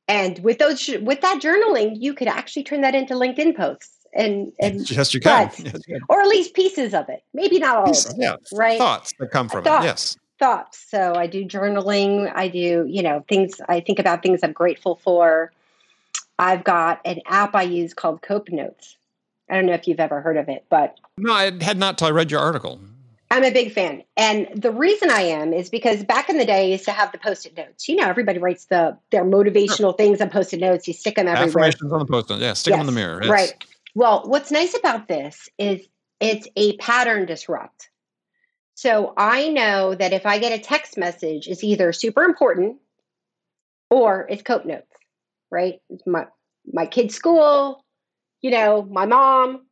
And 0.07 0.39
with 0.39 0.57
those 0.59 0.87
with 1.01 1.21
that 1.21 1.41
journaling, 1.41 1.95
you 1.99 2.13
could 2.13 2.27
actually 2.27 2.63
turn 2.63 2.81
that 2.81 2.95
into 2.95 3.13
LinkedIn 3.15 3.55
posts 3.55 3.97
and 4.13 4.51
and 4.59 4.89
yes, 4.91 5.13
you 5.13 5.19
can. 5.19 5.47
but- 5.47 5.59
Yes, 5.59 5.73
you 5.87 5.95
can. 5.95 6.01
or 6.09 6.21
at 6.21 6.27
least 6.27 6.53
pieces 6.53 6.93
of 6.93 7.09
it. 7.09 7.23
Maybe 7.33 7.59
not 7.59 7.77
all 7.77 7.85
Pieces, 7.85 8.05
of 8.13 8.19
it. 8.19 8.21
yeah, 8.21 8.35
right? 8.53 8.77
thoughts 8.77 9.11
that 9.19 9.29
come 9.31 9.49
from 9.49 9.63
Thoughts. 9.63 9.83
it. 9.83 9.87
Yes. 9.87 10.17
thoughts. 10.39 10.83
So 10.89 11.13
I 11.15 11.27
do 11.27 11.45
journaling. 11.45 12.31
I 12.33 12.47
do, 12.47 12.85
you 12.89 13.03
know, 13.03 13.23
things 13.29 13.61
I 13.69 13.79
think 13.79 13.99
about 13.99 14.23
things 14.23 14.39
I'm 14.41 14.53
grateful 14.53 14.95
for. 15.03 15.51
I've 16.39 16.63
got 16.63 16.99
an 17.05 17.19
app 17.27 17.53
I 17.55 17.61
use 17.61 17.93
called 17.93 18.21
Cope 18.23 18.49
Notes. 18.49 18.95
I 19.51 19.55
don't 19.55 19.65
know 19.65 19.73
if 19.73 19.87
you've 19.87 19.99
ever 19.99 20.21
heard 20.21 20.37
of 20.37 20.49
it, 20.49 20.65
but 20.69 20.97
No, 21.17 21.33
I 21.33 21.51
had 21.61 21.77
not 21.77 21.97
till 21.97 22.07
I 22.07 22.11
read 22.11 22.31
your 22.31 22.39
article. 22.39 22.79
I'm 23.29 23.43
a 23.45 23.51
big 23.51 23.71
fan. 23.71 24.03
And 24.17 24.47
the 24.55 24.71
reason 24.71 25.09
I 25.09 25.21
am 25.21 25.53
is 25.53 25.69
because 25.69 26.03
back 26.03 26.29
in 26.29 26.37
the 26.37 26.45
day, 26.45 26.63
I 26.63 26.65
used 26.65 26.85
to 26.85 26.91
have 26.91 27.11
the 27.13 27.17
post-it 27.17 27.55
notes. 27.55 27.87
You 27.87 27.95
know, 27.95 28.07
everybody 28.07 28.39
writes 28.39 28.65
the 28.65 28.97
their 29.09 29.23
motivational 29.23 29.95
things 29.95 30.19
on 30.19 30.29
post-it 30.29 30.59
notes. 30.59 30.87
You 30.87 30.93
stick 30.93 31.15
them 31.15 31.27
everywhere. 31.27 31.47
Affirmations 31.47 31.93
on 31.93 31.99
the 31.99 32.05
post-it. 32.05 32.39
Yeah, 32.39 32.53
stick 32.53 32.73
them 32.73 32.81
in 32.81 32.85
the 32.87 32.91
mirror. 32.91 33.21
Yes. 33.21 33.29
Right. 33.29 33.65
Well, 33.95 34.23
what's 34.25 34.51
nice 34.51 34.75
about 34.77 35.07
this 35.07 35.49
is 35.57 35.81
it's 36.19 36.47
a 36.55 36.75
pattern 36.77 37.25
disrupt. 37.25 37.89
So 38.73 39.13
I 39.15 39.49
know 39.49 39.95
that 39.95 40.11
if 40.11 40.25
I 40.25 40.37
get 40.37 40.51
a 40.51 40.61
text 40.61 40.97
message, 40.97 41.47
it's 41.47 41.63
either 41.63 41.93
super 41.93 42.23
important 42.23 42.77
or 43.89 44.27
it's 44.29 44.41
cope 44.41 44.65
notes, 44.65 44.91
right? 45.49 45.81
It's 45.89 46.05
my 46.05 46.27
my 46.71 46.85
kid's 46.85 47.15
school, 47.15 47.80
you 48.41 48.51
know, 48.51 48.83
my 48.83 49.05
mom, 49.05 49.65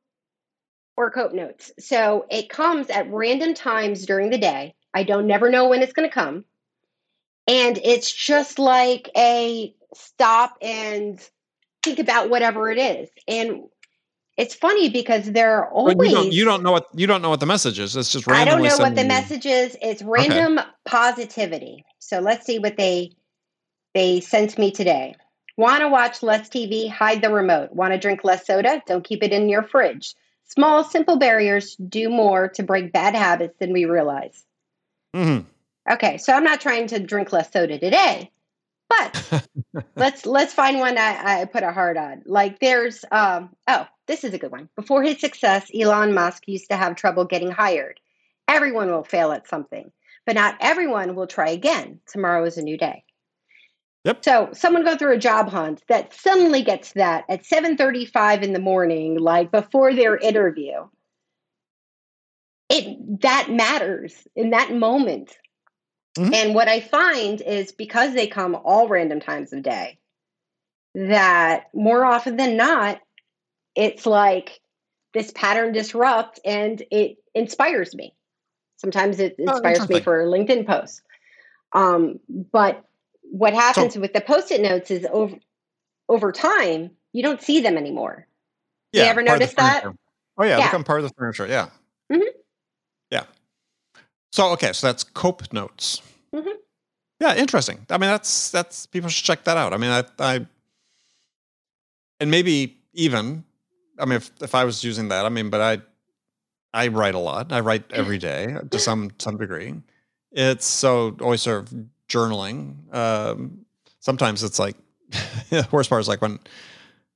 or 0.98 1.12
cope 1.12 1.34
notes. 1.34 1.72
So 1.80 2.26
it 2.30 2.50
comes 2.50 2.90
at 2.90 3.10
random 3.12 3.54
times 3.54 4.06
during 4.06 4.30
the 4.30 4.38
day. 4.38 4.76
I 4.94 5.04
don't 5.04 5.28
never 5.28 5.50
know 5.50 5.70
when 5.70 5.82
it's 5.82 5.94
going 5.94 6.10
to 6.10 6.14
come. 6.14 6.44
And 7.48 7.80
it's 7.84 8.12
just 8.12 8.60
like 8.60 9.10
a 9.16 9.74
stop 9.96 10.58
and 10.62 11.20
think 11.84 12.00
about 12.00 12.30
whatever 12.30 12.70
it 12.70 12.78
is. 12.78 13.10
And 13.28 13.64
it's 14.38 14.54
funny 14.54 14.90
because 14.90 15.32
they're 15.32 15.62
But 15.64 15.72
always 15.72 16.12
you 16.12 16.16
don't 16.16 16.32
you 16.34 16.46
don't 16.46 16.64
know 16.64 16.72
what 16.72 16.88
you 16.96 17.08
don't 17.08 17.22
know 17.22 17.30
what 17.30 17.40
the 17.40 17.46
message 17.46 17.80
is. 17.80 17.96
It's 17.96 18.12
just 18.12 18.30
I 18.30 18.46
don't 18.46 18.64
know 18.64 18.78
what 18.78 18.96
the 18.96 19.02
you- 19.02 19.08
message 19.08 19.46
is. 19.46 19.76
It's 19.82 20.02
random 20.02 20.60
positivity. 20.86 21.86
So 22.00 22.20
let's 22.20 22.46
see 22.46 22.60
what 22.60 22.78
they 22.78 23.12
they 23.94 24.22
sent 24.22 24.58
me 24.58 24.72
today. 24.72 25.16
Want 25.60 25.82
to 25.82 25.90
watch 25.90 26.24
less 26.24 26.48
TV? 26.48 26.90
Hide 26.90 27.22
the 27.22 27.30
remote. 27.30 27.74
Want 27.74 27.92
to 27.92 28.00
drink 28.00 28.24
less 28.24 28.48
soda? 28.48 28.82
Don't 28.88 29.04
keep 29.04 29.22
it 29.22 29.34
in 29.34 29.50
your 29.50 29.62
fridge. 29.62 30.16
Small, 30.46 30.86
simple 30.86 31.18
barriers 31.18 31.76
do 31.76 32.10
more 32.10 32.48
to 32.56 32.64
break 32.64 32.94
bad 32.94 33.14
habits 33.14 33.58
than 33.60 33.74
we 33.74 33.84
realize. 33.84 34.46
Mhm. 35.14 35.46
Okay, 35.92 36.18
so 36.18 36.32
I'm 36.32 36.46
not 36.46 36.62
trying 36.62 36.88
to 36.88 37.00
drink 37.00 37.34
less 37.34 37.52
soda 37.52 37.78
today, 37.78 38.32
but 38.88 39.44
let's 39.98 40.26
let's 40.26 40.54
find 40.54 40.80
one 40.80 40.98
I, 40.98 41.42
I 41.42 41.46
put 41.46 41.64
a 41.64 41.74
heart 41.74 41.98
on. 41.98 42.24
Like 42.26 42.60
there's 42.60 43.04
um 43.12 43.50
oh, 43.68 43.86
this 44.08 44.24
is 44.24 44.34
a 44.34 44.38
good 44.38 44.54
one. 44.54 44.70
Before 44.78 45.04
his 45.04 45.20
success, 45.20 45.70
Elon 45.78 46.14
Musk 46.14 46.48
used 46.48 46.70
to 46.70 46.78
have 46.78 46.96
trouble 46.96 47.26
getting 47.26 47.52
hired. 47.52 48.00
Everyone 48.48 48.90
will 48.90 49.04
fail 49.04 49.34
at 49.34 49.50
something, 49.50 49.92
but 50.26 50.36
not 50.36 50.56
everyone 50.62 51.16
will 51.16 51.28
try 51.28 51.50
again. 51.50 52.00
Tomorrow 52.08 52.46
is 52.46 52.58
a 52.58 52.62
new 52.62 52.78
day. 52.78 53.04
Yep. 54.10 54.26
So 54.26 54.50
someone 54.54 54.84
go 54.84 54.98
through 54.98 55.14
a 55.14 55.20
job 55.20 55.50
hunt 55.50 55.84
that 55.88 56.16
suddenly 56.16 56.64
gets 56.64 56.94
that 56.94 57.26
at 57.30 57.46
7:35 57.46 58.42
in 58.42 58.54
the 58.54 58.60
morning, 58.60 59.20
like 59.20 59.52
before 59.52 59.94
their 59.94 60.18
interview. 60.18 60.88
It 62.70 63.22
that 63.22 63.50
matters 63.52 64.28
in 64.36 64.50
that 64.50 64.74
moment. 64.74 65.38
Mhm. 66.18 66.34
And 66.34 66.56
what 66.56 66.68
I 66.68 66.80
find 66.80 67.40
is 67.40 67.72
because 67.72 68.16
they 68.16 68.26
come 68.26 68.56
all 68.56 68.88
random 68.88 69.20
times 69.20 69.54
of 69.54 69.62
day, 69.62 70.00
that 70.96 71.68
more 71.76 72.04
often 72.04 72.36
than 72.36 72.58
not, 72.58 73.00
it's 73.76 74.08
like 74.08 74.60
this 75.14 75.32
pattern 75.32 75.72
disrupt 75.72 76.40
and 76.44 76.82
it 76.90 77.18
inspires 77.36 77.94
me. 77.94 78.16
Sometimes 78.78 79.20
it 79.20 79.36
Oh, 79.40 79.44
inspires 79.44 79.88
me 79.88 80.00
interesting. 80.00 80.04
for 80.04 80.26
LinkedIn 80.26 80.66
posts. 80.66 81.04
Um, 81.74 82.20
but 82.52 82.84
what 83.32 83.54
happens 83.54 83.98
with 83.98 84.14
the 84.14 84.22
post-it 84.22 84.62
notes 84.62 84.92
is 84.92 85.06
over 85.12 85.36
over 86.08 86.32
time, 86.32 86.92
you 87.14 87.22
don't 87.22 87.42
see 87.42 87.62
them 87.62 87.78
anymore. 87.78 88.28
You 88.94 89.02
ever 89.04 89.22
notice 89.22 89.54
that? 89.54 89.86
Oh 89.86 90.44
yeah, 90.44 90.58
Yeah. 90.58 90.68
become 90.68 90.84
part 90.84 91.02
of 91.02 91.08
the 91.08 91.14
furniture. 91.16 91.46
Yeah. 91.48 91.70
Mhm. 92.12 92.26
Yeah. 93.12 93.26
So 94.32 94.52
okay, 94.54 94.74
so 94.74 94.88
that's 94.88 95.04
cope 95.04 95.52
notes. 95.54 96.02
Mhm. 96.34 96.54
Yeah, 97.20 97.36
interesting. 97.36 97.86
I 97.90 97.98
mean, 97.98 98.10
that's 98.10 98.50
that's 98.52 98.86
people 98.88 99.10
should 99.10 99.26
check 99.26 99.44
that 99.44 99.58
out. 99.58 99.74
I 99.74 99.78
mean, 99.78 99.92
I, 99.92 100.04
I 100.20 100.46
and 102.20 102.32
maybe 102.32 102.78
even, 102.94 103.44
I 104.00 104.06
mean, 104.06 104.18
if 104.18 104.32
if 104.42 104.56
I 104.56 104.64
was 104.66 104.84
using 104.84 105.10
that, 105.10 105.26
I 105.26 105.30
mean, 105.30 105.50
but 105.50 105.62
I 105.62 105.82
I 106.74 106.88
write 106.88 107.16
a 107.16 107.20
lot. 107.20 107.52
I 107.52 107.60
write 107.60 107.92
every 107.92 108.18
day 108.18 108.56
to 108.72 108.80
some 108.80 109.12
some 109.20 109.38
degree. 109.38 109.74
It's 110.32 110.66
so 110.66 111.16
always 111.22 111.42
sort 111.42 111.64
of 111.64 111.74
journaling. 112.10 112.94
Um, 112.94 113.66
sometimes 114.00 114.44
it's 114.44 114.60
like 114.60 114.76
worst 115.72 115.90
part 115.90 116.02
is 116.02 116.08
like 116.08 116.22
when 116.22 116.40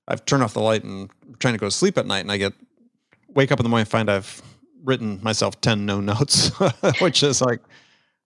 I've 0.07 0.25
turned 0.25 0.43
off 0.43 0.53
the 0.53 0.61
light 0.61 0.83
and 0.83 1.09
I'm 1.27 1.35
trying 1.35 1.53
to 1.53 1.59
go 1.59 1.67
to 1.67 1.71
sleep 1.71 1.97
at 1.97 2.05
night, 2.05 2.19
and 2.19 2.31
I 2.31 2.37
get 2.37 2.53
wake 3.27 3.51
up 3.51 3.59
in 3.59 3.63
the 3.63 3.69
morning 3.69 3.81
and 3.83 3.89
find 3.89 4.09
I've 4.09 4.41
written 4.83 5.19
myself 5.21 5.59
ten 5.61 5.85
no 5.85 5.99
notes, 5.99 6.51
which 6.99 7.23
is 7.23 7.41
like 7.41 7.61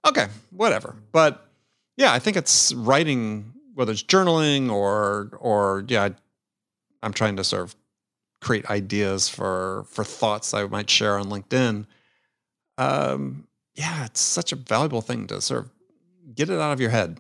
okay, 0.06 0.28
whatever. 0.52 0.96
But 1.12 1.50
yeah, 1.98 2.14
I 2.14 2.20
think 2.20 2.38
it's 2.38 2.74
writing, 2.74 3.54
whether 3.74 3.92
it's 3.92 4.04
journaling 4.04 4.72
or 4.72 5.30
or 5.40 5.86
yeah, 5.88 6.06
I, 6.06 6.16
I'm 7.04 7.14
trying 7.14 7.36
to 7.38 7.44
sort 7.44 7.64
of 7.64 7.76
create 8.42 8.70
ideas 8.70 9.30
for 9.30 9.86
for 9.90 10.04
thoughts 10.04 10.54
I 10.54 10.66
might 10.68 10.90
share 10.90 11.18
on 11.18 11.26
LinkedIn. 11.28 11.86
Um, 12.78 13.48
yeah, 13.76 14.06
it's 14.06 14.22
such 14.22 14.52
a 14.52 14.56
valuable 14.56 15.02
thing 15.02 15.28
to 15.28 15.42
sort 15.42 15.66
of 15.66 15.72
get 16.34 16.50
it 16.50 16.60
out 16.60 16.74
of 16.74 16.82
your 16.82 16.90
head. 16.90 17.20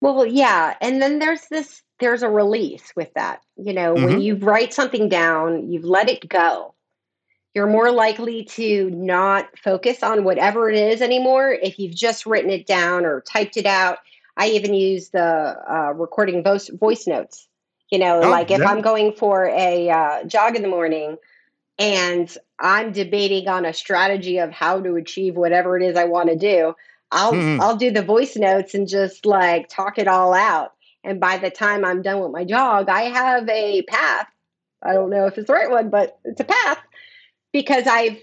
Well, 0.00 0.26
yeah, 0.26 0.76
and 0.80 1.02
then 1.02 1.18
there's 1.18 1.46
this 1.48 1.82
there's 1.98 2.22
a 2.22 2.30
release 2.30 2.92
with 2.94 3.12
that. 3.14 3.42
You 3.56 3.72
know, 3.72 3.94
when 3.94 4.18
Mhm. 4.18 4.22
you 4.22 4.36
write 4.36 4.72
something 4.72 5.08
down, 5.08 5.70
you've 5.70 5.84
let 5.84 6.08
it 6.08 6.28
go. 6.28 6.74
You're 7.54 7.66
more 7.66 7.90
likely 7.90 8.44
to 8.44 8.90
not 8.90 9.58
focus 9.58 10.02
on 10.02 10.22
whatever 10.22 10.70
it 10.70 10.76
is 10.76 11.02
anymore 11.02 11.50
if 11.50 11.78
you've 11.78 11.94
just 11.94 12.26
written 12.26 12.50
it 12.50 12.66
down 12.66 13.04
or 13.04 13.22
typed 13.22 13.56
it 13.56 13.66
out. 13.66 13.98
I 14.36 14.50
even 14.50 14.74
use 14.74 15.08
the 15.08 15.20
uh, 15.68 15.92
recording 15.94 16.44
voice 16.44 16.68
voice 16.68 17.06
notes. 17.08 17.48
You 17.90 17.98
know, 17.98 18.20
Oh, 18.20 18.30
like 18.30 18.50
if 18.52 18.60
yeah. 18.60 18.68
I'm 18.70 18.82
going 18.82 19.12
for 19.14 19.46
a 19.46 19.90
uh, 19.90 20.24
jog 20.24 20.54
in 20.54 20.62
the 20.62 20.68
morning 20.68 21.16
and 21.78 22.36
I'm 22.60 22.92
debating 22.92 23.48
on 23.48 23.64
a 23.64 23.72
strategy 23.72 24.38
of 24.38 24.52
how 24.52 24.80
to 24.80 24.96
achieve 24.96 25.36
whatever 25.36 25.76
it 25.76 25.82
is 25.82 25.96
I 25.96 26.04
want 26.04 26.28
to 26.28 26.36
do, 26.36 26.74
I'll 27.10 27.32
Mhm. 27.32 27.60
I'll 27.60 27.76
do 27.76 27.90
the 27.90 28.02
voice 28.02 28.36
notes 28.36 28.74
and 28.74 28.86
just 28.86 29.24
like 29.24 29.68
talk 29.68 29.98
it 29.98 30.08
all 30.08 30.34
out. 30.34 30.72
And 31.04 31.20
by 31.20 31.38
the 31.38 31.50
time 31.50 31.84
I'm 31.84 32.02
done 32.02 32.20
with 32.20 32.32
my 32.32 32.44
jog, 32.44 32.88
I 32.88 33.02
have 33.02 33.48
a 33.48 33.82
path. 33.82 34.26
I 34.82 34.92
don't 34.92 35.10
know 35.10 35.26
if 35.26 35.38
it's 35.38 35.46
the 35.46 35.52
right 35.52 35.70
one, 35.70 35.90
but 35.90 36.18
it's 36.24 36.40
a 36.40 36.44
path 36.44 36.78
because 37.52 37.86
I've 37.86 38.18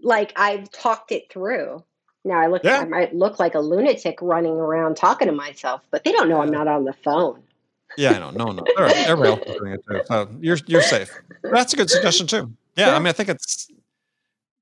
like 0.00 0.32
I've 0.36 0.70
talked 0.70 1.12
it 1.12 1.30
through. 1.32 1.84
Now 2.24 2.34
I 2.38 2.46
look 2.46 2.62
Yeah. 2.64 2.78
I 2.80 2.84
might 2.84 3.14
look 3.14 3.38
like 3.38 3.54
a 3.54 3.60
lunatic 3.60 4.18
running 4.22 4.52
around 4.52 4.96
talking 4.96 5.26
to 5.26 5.32
myself, 5.32 5.82
but 5.90 6.04
they 6.04 6.12
don't 6.12 6.28
know 6.28 6.40
I'm 6.40 6.50
not 6.50 6.68
on 6.68 6.84
the 6.84 6.92
phone. 6.92 7.42
Yeah, 7.96 8.12
I 8.12 8.18
know. 8.20 8.30
No, 8.30 8.52
no. 8.52 8.64
All 8.76 8.84
right, 8.84 8.96
Everybody 9.06 9.30
else 9.30 9.40
is 9.46 9.56
doing 9.56 9.72
it 9.74 9.80
too. 9.88 10.00
So 10.06 10.28
you're 10.40 10.58
you're 10.66 10.82
safe. 10.82 11.10
That's 11.42 11.72
a 11.74 11.76
good 11.76 11.90
suggestion 11.90 12.26
too. 12.26 12.52
Yeah, 12.76 12.94
I 12.94 12.98
mean, 12.98 13.08
I 13.08 13.12
think 13.12 13.28
it's 13.28 13.68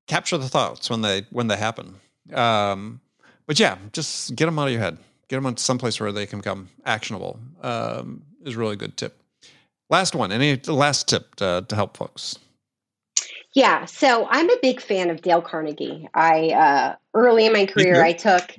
capture 0.07 0.37
the 0.37 0.49
thoughts 0.49 0.89
when 0.89 1.01
they 1.01 1.25
when 1.29 1.47
they 1.47 1.55
happen. 1.55 1.95
Um, 2.33 2.99
but 3.51 3.59
yeah, 3.59 3.77
just 3.91 4.33
get 4.33 4.45
them 4.45 4.57
out 4.57 4.67
of 4.67 4.71
your 4.71 4.79
head. 4.79 4.97
Get 5.27 5.35
them 5.35 5.45
on 5.45 5.57
someplace 5.57 5.99
where 5.99 6.13
they 6.13 6.25
can 6.25 6.39
become 6.39 6.69
actionable. 6.85 7.37
Um, 7.61 8.21
is 8.45 8.55
a 8.55 8.57
really 8.57 8.77
good 8.77 8.95
tip. 8.95 9.21
Last 9.89 10.15
one. 10.15 10.31
Any 10.31 10.55
last 10.55 11.09
tip 11.09 11.35
to, 11.35 11.65
to 11.67 11.75
help 11.75 11.97
folks? 11.97 12.39
Yeah, 13.53 13.83
so 13.83 14.25
I'm 14.29 14.49
a 14.49 14.55
big 14.61 14.79
fan 14.79 15.09
of 15.09 15.21
Dale 15.21 15.41
Carnegie. 15.41 16.07
I 16.13 16.51
uh, 16.51 16.95
early 17.13 17.45
in 17.45 17.51
my 17.51 17.65
career. 17.65 18.01
I 18.01 18.13
took 18.13 18.55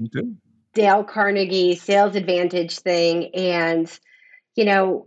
Dale 0.74 1.04
Carnegie 1.04 1.74
sales 1.74 2.14
advantage 2.14 2.78
thing 2.78 3.34
and 3.34 3.98
you 4.56 4.66
know 4.66 5.06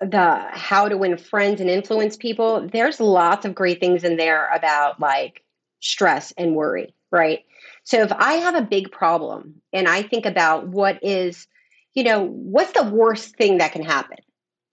the 0.00 0.44
how 0.50 0.88
to 0.88 0.96
win 0.96 1.18
friends 1.18 1.60
and 1.60 1.70
influence 1.70 2.16
people 2.16 2.68
there's 2.72 2.98
lots 2.98 3.46
of 3.46 3.54
great 3.54 3.78
things 3.78 4.02
in 4.02 4.16
there 4.16 4.52
about 4.52 4.98
like 4.98 5.44
stress 5.78 6.32
and 6.36 6.56
worry 6.56 6.92
right 7.12 7.44
so 7.84 8.02
if 8.02 8.12
i 8.12 8.34
have 8.34 8.54
a 8.54 8.62
big 8.62 8.90
problem 8.90 9.62
and 9.72 9.88
i 9.88 10.02
think 10.02 10.26
about 10.26 10.68
what 10.68 10.98
is 11.04 11.46
you 11.94 12.04
know 12.04 12.24
what's 12.24 12.72
the 12.72 12.84
worst 12.84 13.36
thing 13.36 13.58
that 13.58 13.72
can 13.72 13.82
happen 13.84 14.18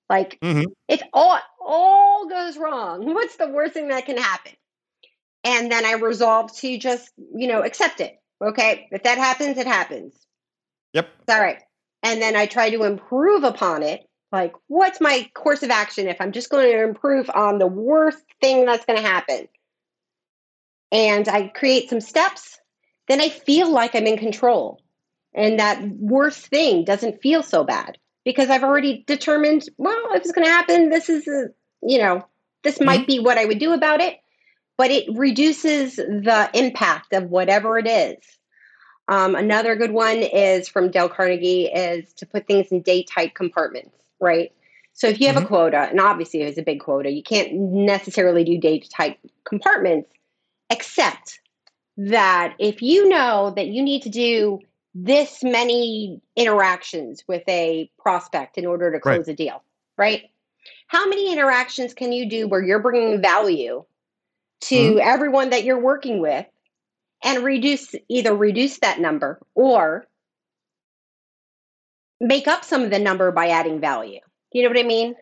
like 0.10 0.40
Mhm. 0.42 0.66
if 0.90 1.02
all 1.14 1.40
all 1.66 2.28
goes 2.30 2.58
wrong 2.58 3.06
what's 3.14 3.38
the 3.38 3.50
worst 3.50 3.74
thing 3.74 3.90
that 3.90 4.06
can 4.06 4.18
happen 4.18 4.54
And 5.44 5.72
then 5.72 5.86
I 5.86 5.94
resolve 5.94 6.56
to 6.58 6.78
just, 6.78 7.12
you 7.36 7.48
know, 7.48 7.64
accept 7.64 8.02
it. 8.02 8.20
Okay. 8.44 8.88
If 8.92 9.04
that 9.04 9.18
happens, 9.18 9.58
it 9.58 9.68
happens. 9.68 10.16
Yep. 10.94 11.10
It's 11.22 11.34
all 11.36 11.42
right. 11.42 11.62
And 12.04 12.22
then 12.22 12.36
I 12.36 12.46
try 12.48 12.70
to 12.72 12.84
improve 12.84 13.44
upon 13.44 13.84
it. 13.84 14.08
Like, 14.32 14.54
what's 14.68 15.02
my 15.02 15.30
course 15.36 15.64
of 15.64 15.72
action 15.72 16.08
if 16.08 16.22
I'm 16.22 16.32
just 16.32 16.50
going 16.52 16.72
to 16.72 16.84
improve 16.84 17.30
on 17.34 17.60
the 17.60 17.68
worst 17.68 18.24
thing 18.42 18.66
that's 18.66 18.86
going 18.86 19.02
to 19.02 19.08
happen? 19.08 19.48
And 20.92 21.28
I 21.28 21.50
create 21.50 21.90
some 21.90 22.02
steps, 22.02 22.60
then 23.08 23.22
I 23.22 23.30
feel 23.30 23.70
like 23.72 23.96
I'm 23.96 24.08
in 24.08 24.18
control. 24.18 24.82
And 25.34 25.60
that 25.60 25.82
worst 25.88 26.48
thing 26.48 26.84
doesn't 26.84 27.22
feel 27.22 27.44
so 27.44 27.64
bad 27.64 27.98
because 28.26 28.50
I've 28.50 28.64
already 28.64 29.04
determined, 29.08 29.64
well, 29.78 30.10
if 30.12 30.24
it's 30.24 30.32
going 30.32 30.46
to 30.46 30.52
happen, 30.52 30.90
this 30.90 31.10
is, 31.10 31.28
a, 31.28 31.48
you 31.82 31.98
know, 31.98 32.26
this 32.64 32.76
mm-hmm. 32.76 32.86
might 32.86 33.08
be 33.08 33.20
what 33.20 33.38
I 33.38 33.46
would 33.46 33.60
do 33.60 33.74
about 33.74 34.02
it, 34.02 34.18
but 34.78 34.92
it 34.92 35.06
reduces 35.16 35.96
the 35.96 36.50
impact 36.54 37.14
of 37.14 37.30
whatever 37.30 37.78
it 37.78 37.88
is. 37.88 38.18
Um, 39.08 39.36
another 39.36 39.76
good 39.76 39.92
one 39.92 40.18
is 40.18 40.68
from 40.68 40.92
Dale 40.92 41.10
Carnegie 41.10 41.66
is 41.66 42.14
to 42.14 42.26
put 42.26 42.48
things 42.48 42.68
in 42.72 42.82
day 42.82 43.04
tight 43.04 43.36
compartments, 43.36 43.98
right? 44.20 44.52
So 44.94 45.08
if 45.08 45.20
you 45.20 45.28
have 45.28 45.36
mm-hmm. 45.38 45.46
a 45.46 45.50
quota, 45.50 45.78
and 45.90 46.00
obviously 46.00 46.42
it's 46.42 46.58
a 46.58 46.64
big 46.64 46.80
quota, 46.82 47.10
you 47.10 47.24
can't 47.24 47.54
necessarily 47.54 48.44
do 48.44 48.58
day 48.58 48.80
tight 48.80 49.20
compartments, 49.44 50.10
except 50.70 51.40
that 51.98 52.56
if 52.60 52.82
you 52.82 53.10
know 53.10 53.54
that 53.56 53.68
you 53.68 53.84
need 53.84 54.04
to 54.04 54.10
do 54.10 54.60
this 54.94 55.44
many 55.44 56.22
interactions 56.36 57.24
with 57.28 57.44
a 57.48 57.90
prospect 57.98 58.58
in 58.58 58.66
order 58.66 58.92
to 58.92 59.00
close 59.00 59.20
right. 59.20 59.30
a 59.30 59.36
deal, 59.36 59.64
right? 59.98 60.24
How 60.88 61.08
many 61.08 61.32
interactions 61.32 61.94
can 61.94 62.12
you 62.12 62.30
do 62.30 62.48
where 62.48 62.64
you're 62.64 62.80
bringing 62.80 63.22
value 63.22 63.86
to 64.62 64.76
mm-hmm. 64.76 65.00
everyone 65.02 65.52
that 65.52 65.64
you're 65.64 65.80
working 65.80 66.20
with 66.20 66.46
and 67.24 67.44
reduce 67.44 67.96
either 68.10 68.36
reduce 68.36 68.80
that 68.80 69.00
number 69.00 69.40
or 69.56 70.06
make 72.20 72.48
up 72.48 72.66
some 72.66 72.82
of 72.84 72.90
the 72.90 73.00
number 73.00 73.32
by 73.32 73.48
adding 73.48 73.80
value? 73.80 74.20
You 74.52 74.64
know 74.64 74.70
what 74.70 74.80
I 74.80 74.84
mean? 74.84 75.16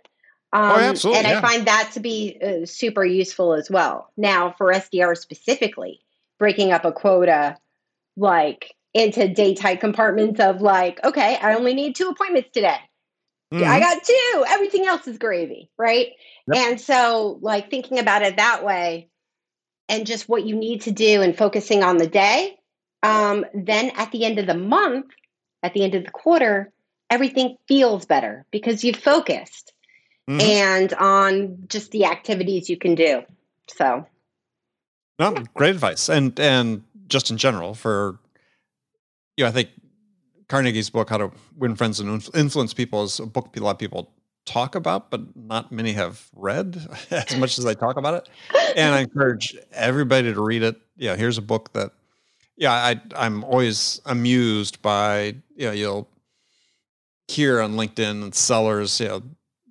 Oh, 0.52 0.60
um, 0.60 0.72
oh, 0.72 0.80
absolutely. 0.80 1.20
And 1.20 1.28
yeah. 1.28 1.38
I 1.38 1.42
find 1.42 1.68
that 1.68 1.92
to 1.94 2.00
be 2.00 2.40
uh, 2.44 2.66
super 2.66 3.06
useful 3.06 3.54
as 3.54 3.70
well. 3.70 4.12
Now, 4.18 4.56
for 4.58 4.74
SDR 4.74 5.16
specifically, 5.16 6.02
breaking 6.40 6.72
up 6.72 6.86
a 6.86 6.92
quota 6.92 7.58
like 8.18 8.74
into 8.94 9.28
day 9.28 9.54
tight 9.54 9.80
compartments 9.80 10.40
of 10.40 10.62
like, 10.62 11.04
okay, 11.04 11.38
I 11.42 11.54
only 11.54 11.74
need 11.74 11.96
two 11.96 12.10
appointments 12.10 12.50
today. 12.52 12.80
Mm-hmm. 13.54 13.70
I 13.70 13.80
got 13.80 14.04
two. 14.04 14.46
Everything 14.48 14.86
else 14.86 15.08
is 15.08 15.18
gravy, 15.18 15.70
right? 15.78 16.10
Yep. 16.52 16.58
And 16.58 16.82
so, 16.82 17.40
like, 17.42 17.70
thinking 17.70 18.00
about 18.00 18.22
it 18.22 18.38
that 18.38 18.64
way 18.64 19.10
and 19.88 20.06
just 20.06 20.30
what 20.30 20.46
you 20.46 20.56
need 20.56 20.82
to 20.82 20.92
do 20.92 21.22
and 21.22 21.36
focusing 21.36 21.84
on 21.84 21.98
the 21.98 22.08
day, 22.08 22.58
um, 23.02 23.46
then 23.54 23.92
at 23.96 24.12
the 24.12 24.24
end 24.24 24.38
of 24.38 24.46
the 24.46 24.56
month, 24.56 25.08
at 25.64 25.74
the 25.74 25.84
end 25.84 25.96
of 25.96 26.06
the 26.06 26.12
quarter, 26.12 26.72
everything 27.10 27.58
feels 27.68 28.06
better 28.06 28.46
because 28.52 28.84
you've 28.84 28.98
focused 28.98 29.74
mm-hmm. 30.30 30.42
and 30.42 30.94
on 30.94 31.58
just 31.68 31.92
the 31.92 32.06
activities 32.06 32.70
you 32.70 32.78
can 32.78 32.94
do. 32.94 33.24
So, 33.68 34.06
no, 35.20 35.34
great 35.54 35.72
advice. 35.72 36.10
And, 36.10 36.40
and 36.40 36.84
just 37.08 37.30
in 37.32 37.38
general 37.38 37.74
for 37.74 38.20
you 39.40 39.46
know, 39.46 39.50
I 39.50 39.52
think 39.54 39.70
Carnegie's 40.50 40.90
book, 40.90 41.10
How 41.10 41.18
to 41.18 41.32
Win 41.56 41.76
Friends 41.76 42.02
and 42.02 42.28
Influence 42.36 42.74
People, 42.74 43.04
is 43.04 43.22
a 43.22 43.26
book 43.26 43.56
a 43.56 43.60
lot 43.62 43.72
of 43.72 43.78
people 43.78 44.12
talk 44.46 44.76
about, 44.76 45.10
but 45.10 45.22
not 45.36 45.72
many 45.72 45.94
have 45.94 46.28
read 46.36 46.76
as 47.12 47.38
much 47.38 47.58
as 47.58 47.66
I 47.66 47.74
talk 47.74 47.96
about 47.96 48.16
it. 48.16 48.30
And 48.76 48.94
I 48.94 49.00
encourage 49.00 49.56
everybody 49.72 50.34
to 50.34 50.42
read 50.42 50.64
it. 50.64 50.76
Yeah, 50.98 51.16
here's 51.16 51.38
a 51.38 51.42
book 51.42 51.72
that, 51.72 51.92
yeah, 52.58 52.74
I 52.74 53.00
I'm 53.16 53.46
always 53.46 54.02
amused 54.06 54.82
by. 54.82 55.36
You 55.56 55.68
know, 55.68 55.72
you'll 55.72 56.10
hear 57.30 57.62
on 57.62 57.76
LinkedIn 57.76 58.24
and 58.24 58.36
sellers, 58.36 59.00
you 59.00 59.08
know, 59.08 59.24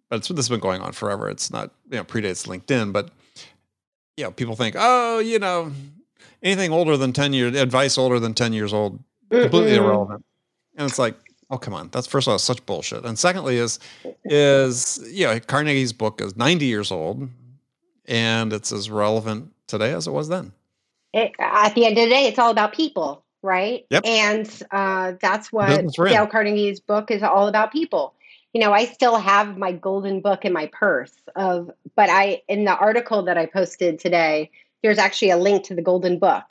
but 0.09 0.23
this 0.23 0.29
has 0.35 0.49
been 0.49 0.61
going 0.61 0.81
on 0.81 0.93
forever. 0.93 1.29
It's 1.29 1.51
not 1.51 1.73
you 1.91 1.99
know 1.99 2.05
predates 2.05 2.47
LinkedIn, 2.47 2.95
but 2.95 3.11
you 4.19 4.25
know, 4.25 4.33
people 4.33 4.57
think, 4.57 4.75
oh, 4.77 5.21
you 5.21 5.39
know, 5.39 5.71
anything 6.43 6.73
older 6.73 6.97
than 6.97 7.13
ten 7.13 7.33
years, 7.33 7.57
advice 7.57 7.97
older 7.97 8.19
than 8.19 8.35
ten 8.35 8.53
years 8.53 8.73
old 8.73 8.99
completely 9.31 9.77
irrelevant. 9.77 10.25
And 10.77 10.89
it's 10.89 10.99
like, 10.99 11.15
oh 11.51 11.57
come 11.57 11.73
on, 11.73 11.89
that's 11.93 12.09
first 12.09 12.27
of 12.27 12.33
all 12.33 12.39
such 12.39 12.65
bullshit. 12.67 13.05
And 13.05 13.17
secondly 13.17 13.57
is 13.59 13.79
is 14.25 15.01
you 15.11 15.27
know 15.27 15.39
Carnegie's 15.39 15.93
book 15.93 16.21
is 16.21 16.37
90 16.37 16.67
years 16.67 16.91
old, 16.91 17.29
and 18.07 18.53
it's 18.53 18.73
as 18.73 18.91
relevant 18.91 19.53
today 19.69 19.93
as 19.93 20.09
it 20.09 20.11
was 20.11 20.29
then. 20.29 20.53
It, 21.13 21.33
at 21.39 21.75
the 21.75 21.87
end 21.87 21.97
of 21.97 22.05
the 22.05 22.11
day, 22.11 22.27
it's 22.27 22.39
all 22.39 22.51
about 22.51 22.73
people, 22.73 23.25
right? 23.43 23.87
Yep. 23.91 24.05
And 24.05 24.63
uh, 24.73 25.13
that's 25.21 25.53
what 25.53 25.95
Dale 25.95 26.27
Carnegie's 26.27 26.81
book 26.81 27.11
is 27.11 27.23
all 27.23 27.47
about 27.47 27.73
people. 27.73 28.15
You 28.53 28.61
know, 28.61 28.73
I 28.73 28.87
still 28.87 29.19
have 29.19 29.59
my 29.59 29.73
golden 29.73 30.21
book 30.21 30.45
in 30.45 30.53
my 30.53 30.71
purse 30.73 31.15
of, 31.37 31.71
but 31.95 32.09
I 32.11 32.43
in 32.49 32.65
the 32.65 32.77
article 32.77 33.23
that 33.25 33.39
I 33.39 33.47
posted 33.47 33.99
today, 33.99 34.51
there's 34.83 34.99
actually 34.99 35.31
a 35.31 35.37
link 35.37 35.65
to 35.65 35.75
the 35.75 35.83
golden 35.83 36.19
book. 36.19 36.45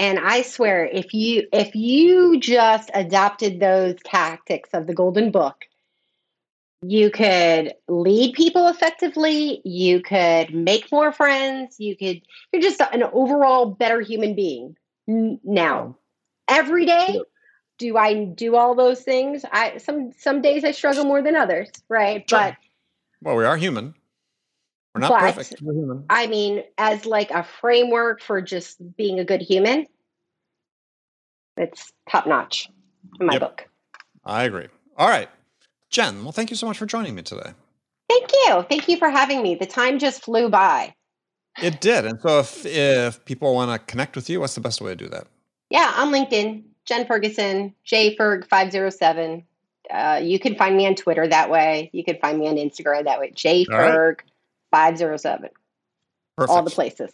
And 0.00 0.20
i 0.20 0.42
swear 0.42 0.86
if 0.86 1.12
you 1.12 1.48
if 1.52 1.74
you 1.74 2.38
just 2.38 2.90
adopted 2.94 3.58
those 3.58 3.96
tactics 4.04 4.70
of 4.72 4.86
the 4.86 4.94
golden 4.94 5.32
book 5.32 5.64
you 6.82 7.10
could 7.10 7.74
lead 7.88 8.32
people 8.34 8.68
effectively 8.68 9.60
you 9.64 10.00
could 10.00 10.54
make 10.54 10.92
more 10.92 11.10
friends 11.10 11.80
you 11.80 11.96
could 11.96 12.22
you're 12.52 12.62
just 12.62 12.80
an 12.80 13.02
overall 13.02 13.66
better 13.66 14.00
human 14.00 14.36
being 14.36 14.76
now. 15.08 15.96
Every 16.48 16.86
day 16.86 17.20
do 17.78 17.96
i 17.96 18.24
do 18.24 18.56
all 18.56 18.74
those 18.74 19.00
things 19.00 19.44
i 19.52 19.78
some 19.78 20.12
some 20.18 20.42
days 20.42 20.64
i 20.64 20.70
struggle 20.70 21.04
more 21.04 21.22
than 21.22 21.36
others 21.36 21.70
right 21.88 22.28
sure. 22.28 22.38
but 22.38 22.56
well 23.22 23.36
we 23.36 23.44
are 23.44 23.56
human 23.56 23.94
we're 24.98 25.08
not 25.08 25.20
but, 25.20 25.34
perfect. 25.34 25.62
I 26.10 26.26
mean, 26.26 26.64
as 26.76 27.06
like 27.06 27.30
a 27.30 27.44
framework 27.44 28.20
for 28.20 28.40
just 28.40 28.78
being 28.96 29.20
a 29.20 29.24
good 29.24 29.40
human, 29.40 29.86
it's 31.56 31.92
top 32.10 32.26
notch 32.26 32.68
in 33.20 33.26
my 33.26 33.34
yep. 33.34 33.42
book. 33.42 33.68
I 34.24 34.44
agree. 34.44 34.66
All 34.96 35.08
right. 35.08 35.28
Jen, 35.90 36.22
well, 36.22 36.32
thank 36.32 36.50
you 36.50 36.56
so 36.56 36.66
much 36.66 36.78
for 36.78 36.86
joining 36.86 37.14
me 37.14 37.22
today. 37.22 37.52
Thank 38.08 38.30
you. 38.32 38.64
Thank 38.68 38.88
you 38.88 38.96
for 38.96 39.10
having 39.10 39.42
me. 39.42 39.54
The 39.54 39.66
time 39.66 39.98
just 39.98 40.24
flew 40.24 40.48
by. 40.48 40.94
It 41.62 41.80
did. 41.80 42.04
And 42.04 42.20
so 42.20 42.40
if 42.40 42.64
if 42.66 43.24
people 43.24 43.54
want 43.54 43.70
to 43.70 43.86
connect 43.90 44.16
with 44.16 44.28
you, 44.28 44.40
what's 44.40 44.54
the 44.54 44.60
best 44.60 44.80
way 44.80 44.92
to 44.92 44.96
do 44.96 45.08
that? 45.08 45.26
Yeah, 45.70 45.92
on 45.96 46.12
LinkedIn, 46.12 46.62
Jen 46.88 47.06
Ferguson, 47.06 47.74
jferg507. 47.86 49.44
Uh, 49.90 50.20
you 50.22 50.38
can 50.38 50.54
find 50.54 50.76
me 50.76 50.86
on 50.86 50.94
Twitter 50.94 51.26
that 51.28 51.50
way. 51.50 51.90
You 51.92 52.02
can 52.02 52.18
find 52.18 52.38
me 52.38 52.48
on 52.48 52.56
Instagram 52.56 53.04
that 53.04 53.20
way, 53.20 53.30
jferg507. 53.32 54.22
Right. 54.72 56.48
All 56.48 56.62
the 56.62 56.70
places. 56.70 57.10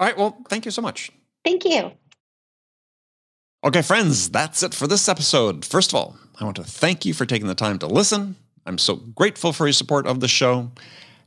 All 0.00 0.06
right. 0.06 0.16
Well, 0.16 0.38
thank 0.48 0.64
you 0.64 0.70
so 0.70 0.80
much. 0.80 1.10
Thank 1.44 1.64
you. 1.64 1.92
Okay, 3.64 3.82
friends, 3.82 4.30
that's 4.30 4.62
it 4.62 4.74
for 4.74 4.86
this 4.86 5.08
episode. 5.08 5.64
First 5.64 5.92
of 5.92 5.96
all, 5.96 6.16
I 6.40 6.44
want 6.44 6.56
to 6.56 6.64
thank 6.64 7.04
you 7.04 7.14
for 7.14 7.26
taking 7.26 7.48
the 7.48 7.54
time 7.54 7.78
to 7.80 7.86
listen. 7.86 8.36
I'm 8.64 8.78
so 8.78 8.96
grateful 8.96 9.52
for 9.52 9.66
your 9.66 9.72
support 9.72 10.06
of 10.06 10.20
the 10.20 10.28
show. 10.28 10.72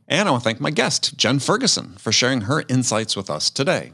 And 0.08 0.28
I 0.28 0.32
want 0.32 0.43
to 0.43 0.50
thank 0.50 0.60
my 0.60 0.72
guest, 0.72 1.18
Jen 1.18 1.39
Ferguson, 1.39 1.96
for 1.98 2.12
sharing 2.12 2.41
her 2.41 2.64
insights 2.70 3.16
with 3.16 3.30
us 3.30 3.50
today. 3.50 3.93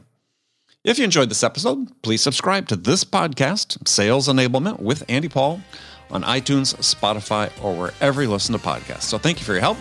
If 0.84 0.98
you 0.98 1.04
enjoyed 1.06 1.30
this 1.30 1.44
episode, 1.44 1.90
please 2.02 2.24
subscribe 2.24 2.68
to 2.70 2.76
this 2.76 3.04
podcast, 3.04 3.88
Sales 3.88 4.28
Enablement 4.28 4.80
with 4.80 5.04
Andy 5.08 5.30
Paul, 5.30 5.62
on 6.10 6.24
iTunes, 6.24 6.74
Spotify, 6.78 7.52
or 7.64 7.76
wherever 7.76 8.24
you 8.24 8.32
listen 8.32 8.58
to 8.58 8.60
podcasts. 8.60 9.04
So 9.04 9.20
thank 9.20 9.38
you 9.38 9.46
for 9.46 9.52
your 9.52 9.62
help. 9.62 9.78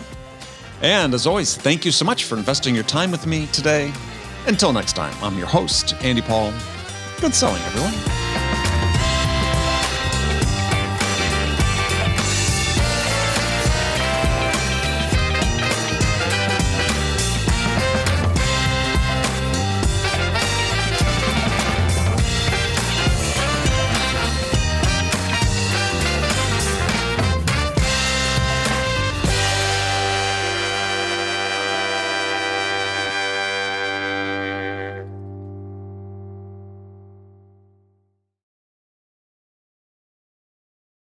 And 0.83 1.15
as 1.15 1.25
always, 1.25 1.57
thank 1.57 1.85
you 1.85 1.91
so 1.91 2.05
much 2.05 2.25
for 2.25 2.37
investing 2.37 2.75
your 2.75 2.83
time 2.83 3.09
with 3.09 3.25
me 3.25 3.47
today. 3.47 3.91
Until 4.45 4.73
next 4.73 4.93
time, 4.93 5.15
I'm 5.23 5.39
your 5.39 5.47
host, 5.47 5.95
Andy 6.03 6.21
Paul. 6.21 6.53
Good 7.19 7.33
selling, 7.33 7.61
everyone. 7.63 8.40